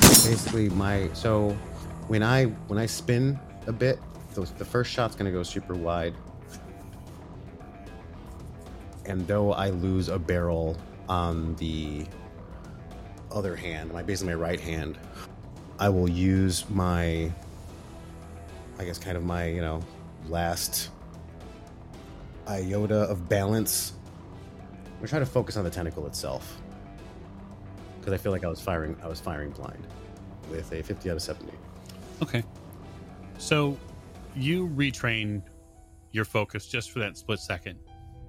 Basically, 0.02 0.70
my 0.70 1.10
so 1.14 1.50
when 2.08 2.22
I 2.22 2.46
when 2.68 2.78
I 2.78 2.86
spin 2.86 3.40
a 3.68 3.74
bit, 3.74 4.00
the, 4.36 4.42
the 4.58 4.66
first 4.66 4.92
shot's 4.92 5.16
gonna 5.16 5.32
go 5.32 5.42
super 5.44 5.74
wide, 5.74 6.14
and 9.06 9.26
though 9.28 9.54
I 9.54 9.70
lose 9.72 10.08
a 10.10 10.20
barrel 10.20 10.78
on 11.10 11.56
the 11.56 12.06
other 13.36 13.56
hand, 13.56 13.92
my 13.92 14.01
basically 14.01 14.34
my 14.34 14.42
right 14.42 14.59
hand, 14.59 14.97
I 15.78 15.89
will 15.89 16.09
use 16.09 16.68
my, 16.70 17.32
I 18.80 18.86
guess, 18.86 18.97
kind 18.97 19.18
of 19.18 19.24
my 19.24 19.47
you 19.47 19.62
know 19.62 19.82
last 20.28 20.89
iota 22.47 23.01
of 23.01 23.28
balance. 23.30 23.93
I'm 24.86 24.96
gonna 24.97 25.08
try 25.08 25.20
to 25.20 25.26
focus 25.26 25.58
on 25.58 25.64
the 25.64 25.70
tentacle 25.70 26.08
itself 26.08 26.62
because 28.00 28.14
I 28.14 28.18
feel 28.18 28.32
like 28.32 28.43
I 28.43 28.47
was 28.47 28.62
firing. 28.62 28.96
I 29.04 29.08
was 29.08 29.20
firing 29.20 29.51
blind 29.51 29.86
with 30.50 30.72
a 30.72 30.82
50 30.82 31.09
out 31.09 31.16
of 31.18 31.22
70. 31.22 31.51
Okay. 32.22 32.43
So 33.38 33.78
you 34.36 34.70
retrain 34.70 35.42
your 36.12 36.26
focus 36.26 36.68
just 36.68 36.92
for 36.92 37.00
that 37.00 37.18
split 37.18 37.39
second, 37.39 37.80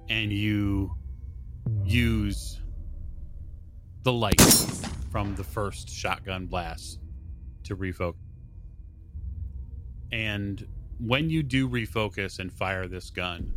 and 0.09 0.31
you 0.31 0.93
use 1.85 2.59
the 4.03 4.11
light 4.11 4.41
from 5.09 5.35
the 5.35 5.43
first 5.43 5.89
shotgun 5.89 6.47
blast 6.47 6.99
to 7.63 7.75
refocus. 7.75 8.15
And 10.11 10.65
when 10.99 11.29
you 11.29 11.43
do 11.43 11.67
refocus 11.69 12.39
and 12.39 12.51
fire 12.51 12.87
this 12.87 13.09
gun, 13.09 13.53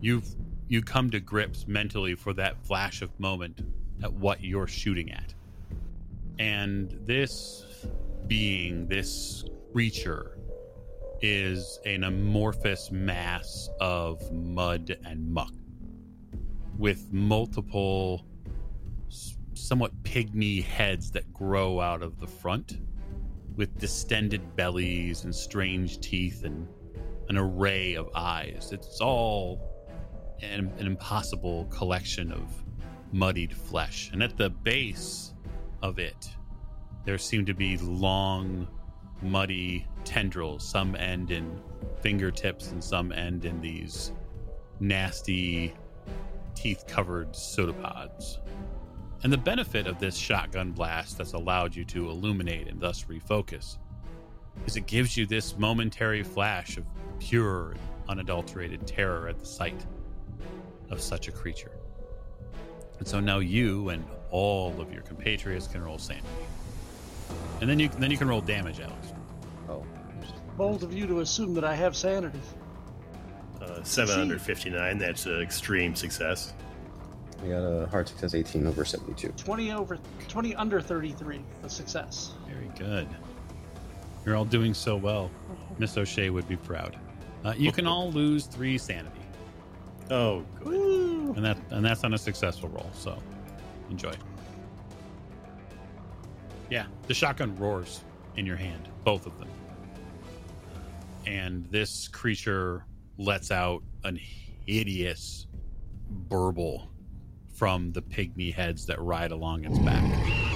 you've 0.00 0.34
you 0.68 0.82
come 0.82 1.10
to 1.10 1.20
grips 1.20 1.66
mentally 1.68 2.14
for 2.14 2.32
that 2.32 2.64
flash 2.64 3.02
of 3.02 3.18
moment 3.20 3.60
at 4.02 4.12
what 4.12 4.42
you're 4.42 4.66
shooting 4.66 5.12
at. 5.12 5.34
And 6.38 6.98
this 7.04 7.86
being, 8.26 8.86
this 8.86 9.44
creature, 9.72 10.38
is 11.20 11.78
an 11.84 12.04
amorphous 12.04 12.90
mass 12.90 13.68
of 13.80 14.32
mud 14.32 14.96
and 15.04 15.30
muck 15.30 15.52
with 16.78 17.12
multiple, 17.12 18.26
somewhat 19.72 20.02
pygmy 20.02 20.62
heads 20.62 21.10
that 21.12 21.32
grow 21.32 21.80
out 21.80 22.02
of 22.02 22.20
the 22.20 22.26
front, 22.26 22.76
with 23.56 23.78
distended 23.78 24.54
bellies 24.54 25.24
and 25.24 25.34
strange 25.34 25.98
teeth 26.00 26.44
and 26.44 26.68
an 27.30 27.38
array 27.38 27.94
of 27.94 28.06
eyes. 28.14 28.68
It's 28.70 29.00
all 29.00 29.58
an, 30.42 30.70
an 30.78 30.86
impossible 30.86 31.64
collection 31.70 32.30
of 32.32 32.42
muddied 33.12 33.56
flesh. 33.56 34.10
And 34.12 34.22
at 34.22 34.36
the 34.36 34.50
base 34.50 35.32
of 35.80 35.98
it, 35.98 36.28
there 37.06 37.16
seem 37.16 37.46
to 37.46 37.54
be 37.54 37.78
long, 37.78 38.68
muddy 39.22 39.86
tendrils. 40.04 40.68
Some 40.68 40.94
end 40.96 41.30
in 41.30 41.58
fingertips 42.02 42.72
and 42.72 42.84
some 42.84 43.10
end 43.10 43.46
in 43.46 43.58
these 43.62 44.12
nasty, 44.80 45.72
teeth 46.54 46.84
covered 46.86 47.34
pseudopods. 47.34 48.38
And 49.22 49.32
the 49.32 49.38
benefit 49.38 49.86
of 49.86 50.00
this 50.00 50.16
shotgun 50.16 50.72
blast 50.72 51.18
that's 51.18 51.32
allowed 51.32 51.76
you 51.76 51.84
to 51.86 52.10
illuminate 52.10 52.66
and 52.66 52.80
thus 52.80 53.04
refocus 53.04 53.78
is 54.66 54.76
it 54.76 54.86
gives 54.86 55.16
you 55.16 55.26
this 55.26 55.56
momentary 55.56 56.22
flash 56.22 56.76
of 56.76 56.84
pure, 57.20 57.74
unadulterated 58.08 58.86
terror 58.86 59.28
at 59.28 59.38
the 59.38 59.46
sight 59.46 59.86
of 60.90 61.00
such 61.00 61.28
a 61.28 61.32
creature. 61.32 61.70
And 62.98 63.06
so 63.06 63.20
now 63.20 63.38
you 63.38 63.90
and 63.90 64.04
all 64.30 64.80
of 64.80 64.92
your 64.92 65.02
compatriots 65.02 65.66
can 65.66 65.82
roll 65.82 65.98
sanity. 65.98 66.26
And 67.60 67.70
then 67.70 67.78
you 67.78 67.88
then 67.88 68.10
you 68.10 68.18
can 68.18 68.28
roll 68.28 68.40
damage, 68.40 68.80
Alex. 68.80 69.08
Oh, 69.68 69.84
Bold 70.56 70.82
of 70.82 70.92
you 70.92 71.06
to 71.06 71.20
assume 71.20 71.54
that 71.54 71.64
I 71.64 71.74
have 71.74 71.96
sanity. 71.96 72.40
Uh, 73.60 73.82
759, 73.82 74.98
that's 74.98 75.26
an 75.26 75.40
extreme 75.40 75.94
success. 75.94 76.52
I 77.42 77.48
got 77.48 77.58
a 77.64 77.86
hard 77.88 78.08
success 78.08 78.34
18 78.34 78.66
over 78.66 78.84
72. 78.84 79.28
20 79.30 79.72
over 79.72 79.98
20 80.28 80.54
under 80.54 80.80
33, 80.80 81.42
a 81.64 81.68
success. 81.68 82.32
Very 82.46 82.70
good. 82.78 83.08
You're 84.24 84.36
all 84.36 84.44
doing 84.44 84.74
so 84.74 84.96
well. 84.96 85.30
Miss 85.78 85.96
O'Shea 85.98 86.30
would 86.30 86.46
be 86.46 86.56
proud. 86.56 86.96
Uh, 87.44 87.54
you 87.56 87.72
can 87.72 87.88
all 87.88 88.12
lose 88.12 88.46
three 88.46 88.78
sanity, 88.78 89.20
Oh, 90.10 90.44
good. 90.58 90.66
Woo! 90.68 91.32
and 91.34 91.44
that 91.44 91.58
and 91.70 91.84
that's 91.84 92.04
on 92.04 92.14
a 92.14 92.18
successful 92.18 92.68
roll. 92.68 92.90
So 92.92 93.20
enjoy. 93.90 94.12
Yeah, 96.70 96.86
the 97.06 97.14
shotgun 97.14 97.56
roars 97.56 98.04
in 98.36 98.46
your 98.46 98.56
hand, 98.56 98.88
both 99.04 99.26
of 99.26 99.38
them, 99.38 99.48
and 101.26 101.66
this 101.70 102.06
creature 102.08 102.84
lets 103.18 103.50
out 103.50 103.82
an 104.04 104.18
hideous 104.66 105.46
burble 106.28 106.91
from 107.62 107.92
the 107.92 108.02
pygmy 108.02 108.52
heads 108.52 108.86
that 108.86 109.00
ride 109.00 109.30
along 109.30 109.64
its 109.64 109.78
back. 109.78 110.02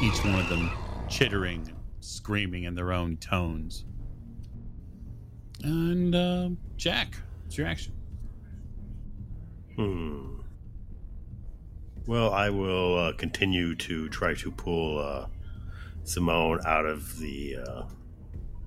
Each 0.02 0.24
one 0.24 0.40
of 0.40 0.48
them 0.48 0.72
chittering, 1.08 1.72
screaming 2.00 2.64
in 2.64 2.74
their 2.74 2.92
own 2.92 3.16
tones. 3.18 3.84
And 5.62 6.12
uh, 6.16 6.48
Jack, 6.76 7.14
it's 7.46 7.56
your 7.56 7.68
action. 7.68 7.92
Hmm. 9.76 10.40
Well, 12.08 12.32
I 12.32 12.50
will 12.50 12.98
uh, 12.98 13.12
continue 13.12 13.76
to 13.76 14.08
try 14.08 14.34
to 14.34 14.50
pull 14.50 14.98
uh, 14.98 15.26
Simone 16.02 16.58
out 16.66 16.86
of 16.86 17.20
the 17.20 17.58
uh, 17.64 17.82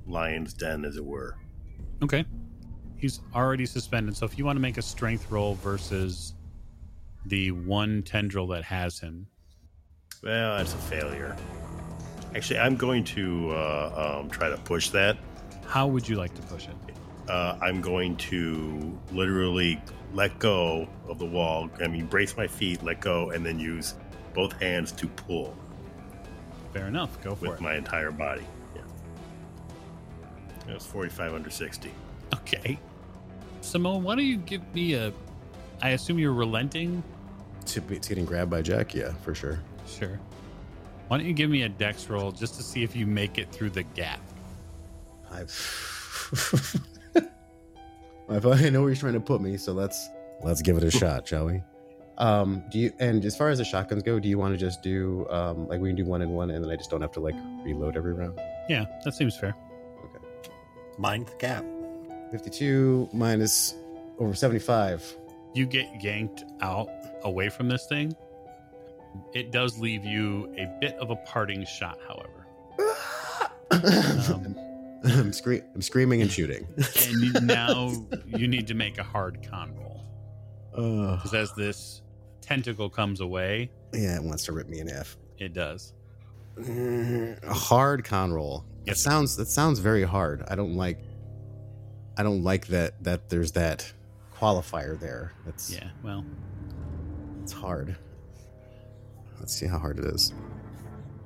lion's 0.08 0.54
den, 0.54 0.86
as 0.86 0.96
it 0.96 1.04
were. 1.04 1.36
Okay. 2.02 2.24
He's 2.96 3.20
already 3.36 3.66
suspended, 3.66 4.16
so 4.16 4.26
if 4.26 4.38
you 4.38 4.46
want 4.46 4.56
to 4.56 4.62
make 4.62 4.78
a 4.78 4.82
strength 4.82 5.30
roll 5.30 5.56
versus 5.56 6.36
the 7.30 7.52
one 7.52 8.04
tendril 8.04 8.48
that 8.48 8.64
has 8.66 9.00
him, 9.00 9.28
Well, 10.24 10.58
that's 10.58 10.74
a 10.74 10.78
failure. 10.78 11.36
Actually, 12.36 12.60
I'm 12.60 12.76
going 12.76 13.04
to 13.06 13.52
uh, 13.52 14.20
um, 14.22 14.30
try 14.30 14.50
to 14.50 14.58
push 14.58 14.90
that. 14.90 15.18
how 15.66 15.88
would 15.88 16.08
you 16.08 16.16
like 16.16 16.34
to 16.36 16.42
push 16.44 16.68
it? 16.68 16.76
Uh, 17.30 17.58
I'm 17.62 17.80
going 17.82 18.16
to 18.18 18.98
literally 19.12 19.80
let 20.14 20.38
go 20.40 20.88
of 21.08 21.20
the 21.20 21.26
wall. 21.26 21.70
I 21.80 21.88
mean, 21.88 22.08
brace 22.08 22.36
my 22.36 22.48
feet, 22.48 22.82
let 22.84 23.02
go, 23.02 23.30
and 23.30 23.46
then 23.46 23.60
use 23.60 23.94
both 24.34 24.54
hands 24.62 24.92
to 24.94 25.08
pull 25.08 25.56
Fair 26.74 26.86
enough. 26.88 27.20
Go 27.24 27.34
for 27.36 27.50
with 27.50 27.60
it. 27.60 27.64
my 27.64 27.76
entire 27.76 28.12
body. 28.12 28.44
Yeah. 28.76 28.82
That 30.68 30.76
was 30.76 30.86
45 30.86 31.34
under 31.34 31.50
60. 31.50 31.92
Okay. 32.36 32.78
Simone, 33.62 34.04
why 34.04 34.16
don't 34.16 34.26
you 34.26 34.38
give 34.38 34.62
me 34.76 34.94
a. 34.94 35.12
I 35.82 35.90
assume 35.90 36.20
you're 36.20 36.32
relenting? 36.34 37.04
To, 37.66 37.82
be, 37.82 38.00
to 38.00 38.10
getting 38.10 38.26
grabbed 38.26 38.50
by 38.50 38.62
Jack, 38.62 38.96
yeah, 38.96 39.12
for 39.24 39.36
sure. 39.36 39.60
Sure. 39.86 40.20
Why 41.08 41.18
don't 41.18 41.26
you 41.26 41.34
give 41.34 41.50
me 41.50 41.64
a 41.64 41.70
dex 41.70 42.10
roll 42.10 42.32
just 42.32 42.56
to 42.56 42.64
see 42.64 42.84
if 42.84 42.96
you 42.96 43.06
make 43.08 43.38
it 43.38 43.52
through 43.52 43.72
the 43.72 43.84
gap? 43.84 44.20
I've. 45.32 45.52
I 48.30 48.40
probably 48.40 48.70
know 48.70 48.82
where 48.82 48.90
you're 48.90 48.96
trying 48.96 49.14
to 49.14 49.20
put 49.20 49.42
me, 49.42 49.58
so 49.58 49.74
let's 49.74 50.10
let's 50.44 50.62
give 50.62 50.78
it 50.78 50.84
a 50.84 50.92
shot, 51.00 51.28
shall 51.28 51.48
we? 51.48 51.62
Um, 52.20 52.64
do 52.70 52.80
you 52.80 52.94
and 53.00 53.24
as 53.26 53.36
far 53.36 53.50
as 53.50 53.58
the 53.58 53.66
shotguns 53.66 54.04
go, 54.04 54.20
do 54.20 54.28
you 54.28 54.38
want 54.38 54.54
to 54.54 54.58
just 54.58 54.84
do 54.84 55.26
um 55.30 55.68
like 55.68 55.80
we 55.80 55.90
can 55.90 55.96
do 55.96 56.06
one 56.06 56.22
and 56.22 56.32
one, 56.32 56.52
and 56.52 56.64
then 56.64 56.72
I 56.72 56.76
just 56.76 56.90
don't 56.90 57.02
have 57.02 57.12
to 57.14 57.20
like 57.20 57.36
reload 57.64 57.98
every 57.98 58.14
round? 58.14 58.40
Yeah, 58.68 58.86
that 59.04 59.14
seems 59.14 59.36
fair. 59.38 59.56
Okay. 60.04 60.54
Mind 60.98 61.28
the 61.28 61.36
gap. 61.38 61.66
Fifty-two 62.32 63.10
minus 63.14 63.76
over 64.20 64.34
seventy-five. 64.36 65.18
You 65.56 65.66
get 65.66 66.04
yanked 66.04 66.44
out 66.62 66.90
away 67.24 67.50
from 67.50 67.68
this 67.68 67.86
thing. 67.88 68.14
It 69.34 69.52
does 69.52 69.78
leave 69.80 70.06
you 70.06 70.54
a 70.58 70.68
bit 70.80 70.96
of 70.96 71.10
a 71.10 71.16
parting 71.18 71.66
shot, 71.66 71.98
however. 72.08 72.46
Um, 73.72 74.56
I'm, 75.06 75.34
scre- 75.34 75.64
I'm 75.74 75.82
screaming 75.82 76.22
and 76.22 76.32
shooting. 76.32 76.68
and 77.08 77.22
you, 77.22 77.34
now 77.42 77.94
you 78.26 78.48
need 78.48 78.68
to 78.68 78.74
make 78.74 78.98
a 78.98 79.04
hard 79.04 79.40
con 79.50 79.74
roll 79.76 80.04
because 80.72 81.34
as 81.34 81.52
this 81.56 82.02
tentacle 82.42 82.90
comes 82.90 83.20
away, 83.22 83.72
yeah, 83.94 84.16
it 84.16 84.24
wants 84.24 84.46
to 84.46 84.52
rip 84.52 84.68
me 84.70 84.80
in 84.80 84.88
half. 84.88 85.18
it 85.38 85.54
does. 85.54 85.94
Mm, 86.60 87.42
A 87.44 87.54
hard 87.54 88.04
con 88.04 88.32
roll. 88.32 88.66
That 88.86 88.98
sounds 88.98 89.36
that 89.38 89.48
sounds 89.48 89.80
very 89.80 90.04
hard. 90.04 90.44
I 90.48 90.56
don't 90.56 90.76
like. 90.76 91.00
I 92.18 92.24
don't 92.24 92.44
like 92.44 92.68
that 92.68 93.02
that 93.04 93.30
there's 93.30 93.54
that 93.54 93.92
qualifier 94.36 95.00
there. 95.00 95.34
That's 95.46 95.72
Yeah, 95.74 95.90
well, 96.04 96.26
It's 97.50 97.58
hard. 97.60 97.96
Let's 99.40 99.56
see 99.56 99.66
how 99.66 99.80
hard 99.80 99.98
it 99.98 100.06
is. 100.06 100.34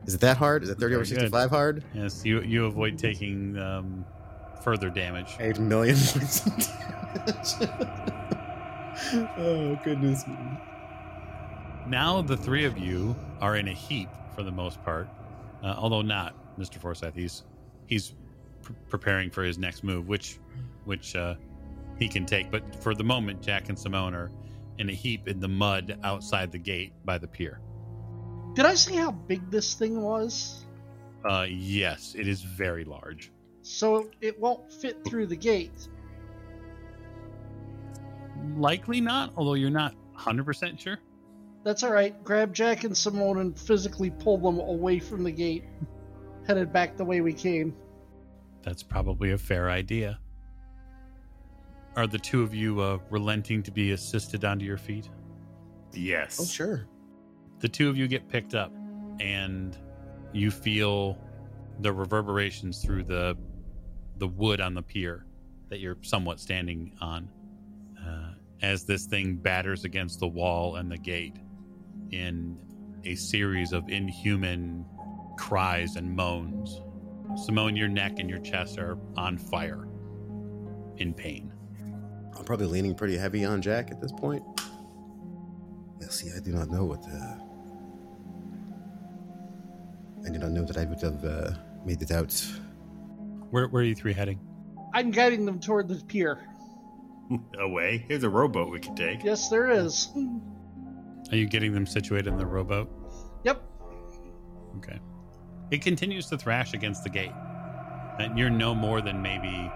Is 0.05 0.13
it 0.13 0.21
that 0.21 0.37
hard? 0.37 0.63
Is 0.63 0.69
it 0.69 0.79
30 0.79 0.95
over 0.95 1.03
Very 1.03 1.15
good. 1.15 1.21
65 1.23 1.49
hard? 1.49 1.83
yes, 1.93 2.23
you 2.23 2.39
you 2.43 2.63
avoid 2.65 2.97
taking 2.97 3.57
um, 3.57 4.05
further 4.63 4.89
damage. 4.89 5.35
Eight 5.41 5.59
million 5.59 5.97
points 5.99 6.45
of 6.45 6.55
damage. 6.55 7.69
oh, 9.37 9.77
goodness. 9.83 10.23
Now 11.87 12.21
the 12.21 12.37
three 12.37 12.63
of 12.63 12.77
you 12.77 13.17
are 13.41 13.57
in 13.57 13.67
a 13.67 13.73
heap 13.73 14.07
for 14.33 14.43
the 14.43 14.51
most 14.51 14.81
part, 14.85 15.09
uh, 15.61 15.75
although 15.77 16.01
not 16.01 16.57
Mr. 16.57 16.77
Forsyth. 16.77 17.15
He's 17.15 17.43
he's 17.87 18.13
pr- 18.61 18.71
preparing 18.87 19.29
for 19.29 19.43
his 19.43 19.57
next 19.57 19.83
move, 19.83 20.07
which 20.07 20.39
which 20.85 21.17
uh, 21.17 21.35
he 21.99 22.07
can 22.07 22.25
take. 22.25 22.49
But 22.49 22.81
for 22.81 22.95
the 22.95 23.03
moment, 23.03 23.41
Jack 23.41 23.67
and 23.67 23.77
Simone 23.77 24.13
are 24.15 24.31
in 24.77 24.89
a 24.89 24.93
heap 24.93 25.27
in 25.27 25.39
the 25.39 25.47
mud 25.47 25.99
outside 26.03 26.51
the 26.51 26.57
gate 26.57 26.93
by 27.05 27.17
the 27.17 27.27
pier. 27.27 27.59
Did 28.53 28.65
I 28.65 28.75
see 28.75 28.95
how 28.95 29.11
big 29.11 29.49
this 29.49 29.73
thing 29.73 30.01
was? 30.01 30.65
Uh, 31.27 31.45
yes, 31.49 32.15
it 32.17 32.27
is 32.27 32.41
very 32.41 32.83
large. 32.83 33.31
So 33.61 34.09
it 34.21 34.39
won't 34.39 34.71
fit 34.71 34.97
through 35.05 35.27
the 35.27 35.35
gate. 35.35 35.87
Likely 38.55 38.99
not, 38.99 39.33
although 39.37 39.53
you're 39.53 39.69
not 39.69 39.95
100% 40.17 40.79
sure. 40.79 40.99
That's 41.63 41.81
all 41.83 41.93
right. 41.93 42.21
Grab 42.23 42.53
Jack 42.53 42.83
and 42.83 42.95
Simone 42.95 43.39
and 43.39 43.57
physically 43.57 44.09
pull 44.09 44.37
them 44.37 44.59
away 44.59 44.99
from 44.99 45.23
the 45.23 45.31
gate, 45.31 45.63
headed 46.45 46.73
back 46.73 46.97
the 46.97 47.05
way 47.05 47.21
we 47.21 47.33
came. 47.33 47.73
That's 48.63 48.83
probably 48.83 49.31
a 49.31 49.37
fair 49.37 49.69
idea. 49.69 50.19
Are 51.95 52.07
the 52.07 52.17
two 52.19 52.41
of 52.41 52.53
you 52.55 52.79
uh, 52.81 52.97
relenting 53.09 53.61
to 53.63 53.71
be 53.71 53.91
assisted 53.91 54.43
onto 54.45 54.65
your 54.65 54.77
feet? 54.77 55.09
Yes. 55.93 56.39
Oh, 56.41 56.45
sure. 56.45 56.87
the 57.59 57.69
two 57.69 57.87
of 57.89 57.97
you 57.97 58.07
get 58.07 58.27
picked 58.27 58.55
up 58.55 58.71
and 59.19 59.77
you 60.33 60.49
feel 60.51 61.17
the 61.79 61.93
reverberations 61.93 62.83
through 62.83 63.03
the 63.03 63.37
the 64.17 64.27
wood 64.27 64.59
on 64.61 64.73
the 64.73 64.81
pier 64.81 65.25
that 65.69 65.79
you're 65.79 65.97
somewhat 66.01 66.39
standing 66.39 66.91
on 67.01 67.29
uh, 68.05 68.33
as 68.63 68.85
this 68.85 69.05
thing 69.05 69.35
batters 69.35 69.83
against 69.85 70.19
the 70.19 70.27
wall 70.27 70.75
and 70.77 70.91
the 70.91 70.97
gate 70.97 71.35
in 72.11 72.57
a 73.05 73.15
series 73.15 73.71
of 73.71 73.87
inhuman 73.89 74.85
cries 75.37 75.95
and 75.95 76.11
moans 76.15 76.81
simone 77.35 77.75
your 77.75 77.87
neck 77.87 78.13
and 78.19 78.29
your 78.29 78.39
chest 78.39 78.77
are 78.79 78.97
on 79.15 79.37
fire 79.37 79.87
in 80.97 81.13
pain 81.13 81.52
I'm 82.37 82.45
probably 82.45 82.67
leaning 82.67 82.95
pretty 82.95 83.17
heavy 83.17 83.45
on 83.45 83.61
Jack 83.61 83.91
at 83.91 84.01
this 84.01 84.11
point. 84.11 84.43
Yeah, 86.01 86.09
see, 86.09 86.29
I 86.35 86.39
do 86.39 86.51
not 86.51 86.69
know 86.69 86.85
what 86.85 87.01
the. 87.01 87.39
I 90.25 90.29
do 90.31 90.39
not 90.39 90.51
know 90.51 90.65
that 90.65 90.77
I 90.77 90.85
would 90.85 91.01
have 91.01 91.23
uh, 91.25 91.51
made 91.85 92.01
it 92.01 92.11
out. 92.11 92.33
where, 93.49 93.67
where 93.67 93.81
are 93.81 93.85
you 93.85 93.95
three 93.95 94.13
heading 94.13 94.39
I'm 94.93 95.11
guiding 95.11 95.45
them 95.45 95.59
toward 95.59 95.87
the 95.87 95.95
pier. 96.05 96.39
Away. 97.59 98.05
Here's 98.07 98.23
a 98.23 98.29
rowboat 98.29 98.69
we 98.71 98.79
can 98.79 98.95
take. 98.95 99.23
Yes, 99.23 99.49
there 99.49 99.69
is. 99.71 100.09
are 101.31 101.35
you 101.35 101.47
getting 101.47 101.73
them 101.73 101.85
situated 101.87 102.27
in 102.27 102.37
the 102.37 102.45
rowboat 102.45 102.89
Yep. 103.43 103.61
Okay. 104.77 104.99
It 105.71 105.81
continues 105.81 106.27
to 106.27 106.37
thrash 106.37 106.73
against 106.73 107.03
the 107.03 107.09
gate. 107.09 107.31
And 108.19 108.37
you're 108.37 108.49
no 108.49 108.75
more 108.75 109.01
than 109.01 109.21
maybe 109.21 109.71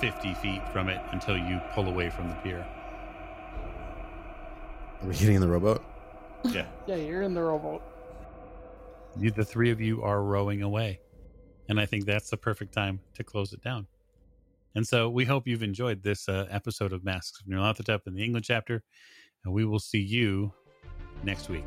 50 0.00 0.34
feet 0.34 0.68
from 0.72 0.88
it 0.88 1.00
until 1.12 1.36
you 1.36 1.60
pull 1.72 1.88
away 1.88 2.10
from 2.10 2.28
the 2.28 2.34
pier. 2.36 2.66
Are 5.02 5.06
we 5.08 5.14
getting 5.14 5.36
in 5.36 5.40
the 5.40 5.48
rowboat? 5.48 5.84
Yeah. 6.44 6.66
Yeah, 6.86 6.96
you're 6.96 7.22
in 7.22 7.34
the 7.34 7.42
rowboat. 7.42 7.82
You, 9.18 9.32
the 9.32 9.44
three 9.44 9.70
of 9.70 9.80
you 9.80 10.02
are 10.02 10.22
rowing 10.22 10.62
away. 10.62 11.00
And 11.68 11.80
I 11.80 11.86
think 11.86 12.04
that's 12.04 12.30
the 12.30 12.36
perfect 12.36 12.72
time 12.72 13.00
to 13.14 13.24
close 13.24 13.52
it 13.52 13.60
down. 13.60 13.88
And 14.76 14.86
so 14.86 15.08
we 15.08 15.24
hope 15.24 15.48
you've 15.48 15.64
enjoyed 15.64 16.02
this 16.02 16.28
uh, 16.28 16.46
episode 16.50 16.92
of 16.92 17.02
Masks 17.02 17.40
of 17.40 17.46
Nyarlathotep 17.46 18.06
in 18.06 18.14
the 18.14 18.22
England 18.22 18.44
chapter. 18.44 18.84
And 19.44 19.52
we 19.52 19.64
will 19.64 19.80
see 19.80 20.00
you 20.00 20.52
next 21.24 21.48
week. 21.48 21.64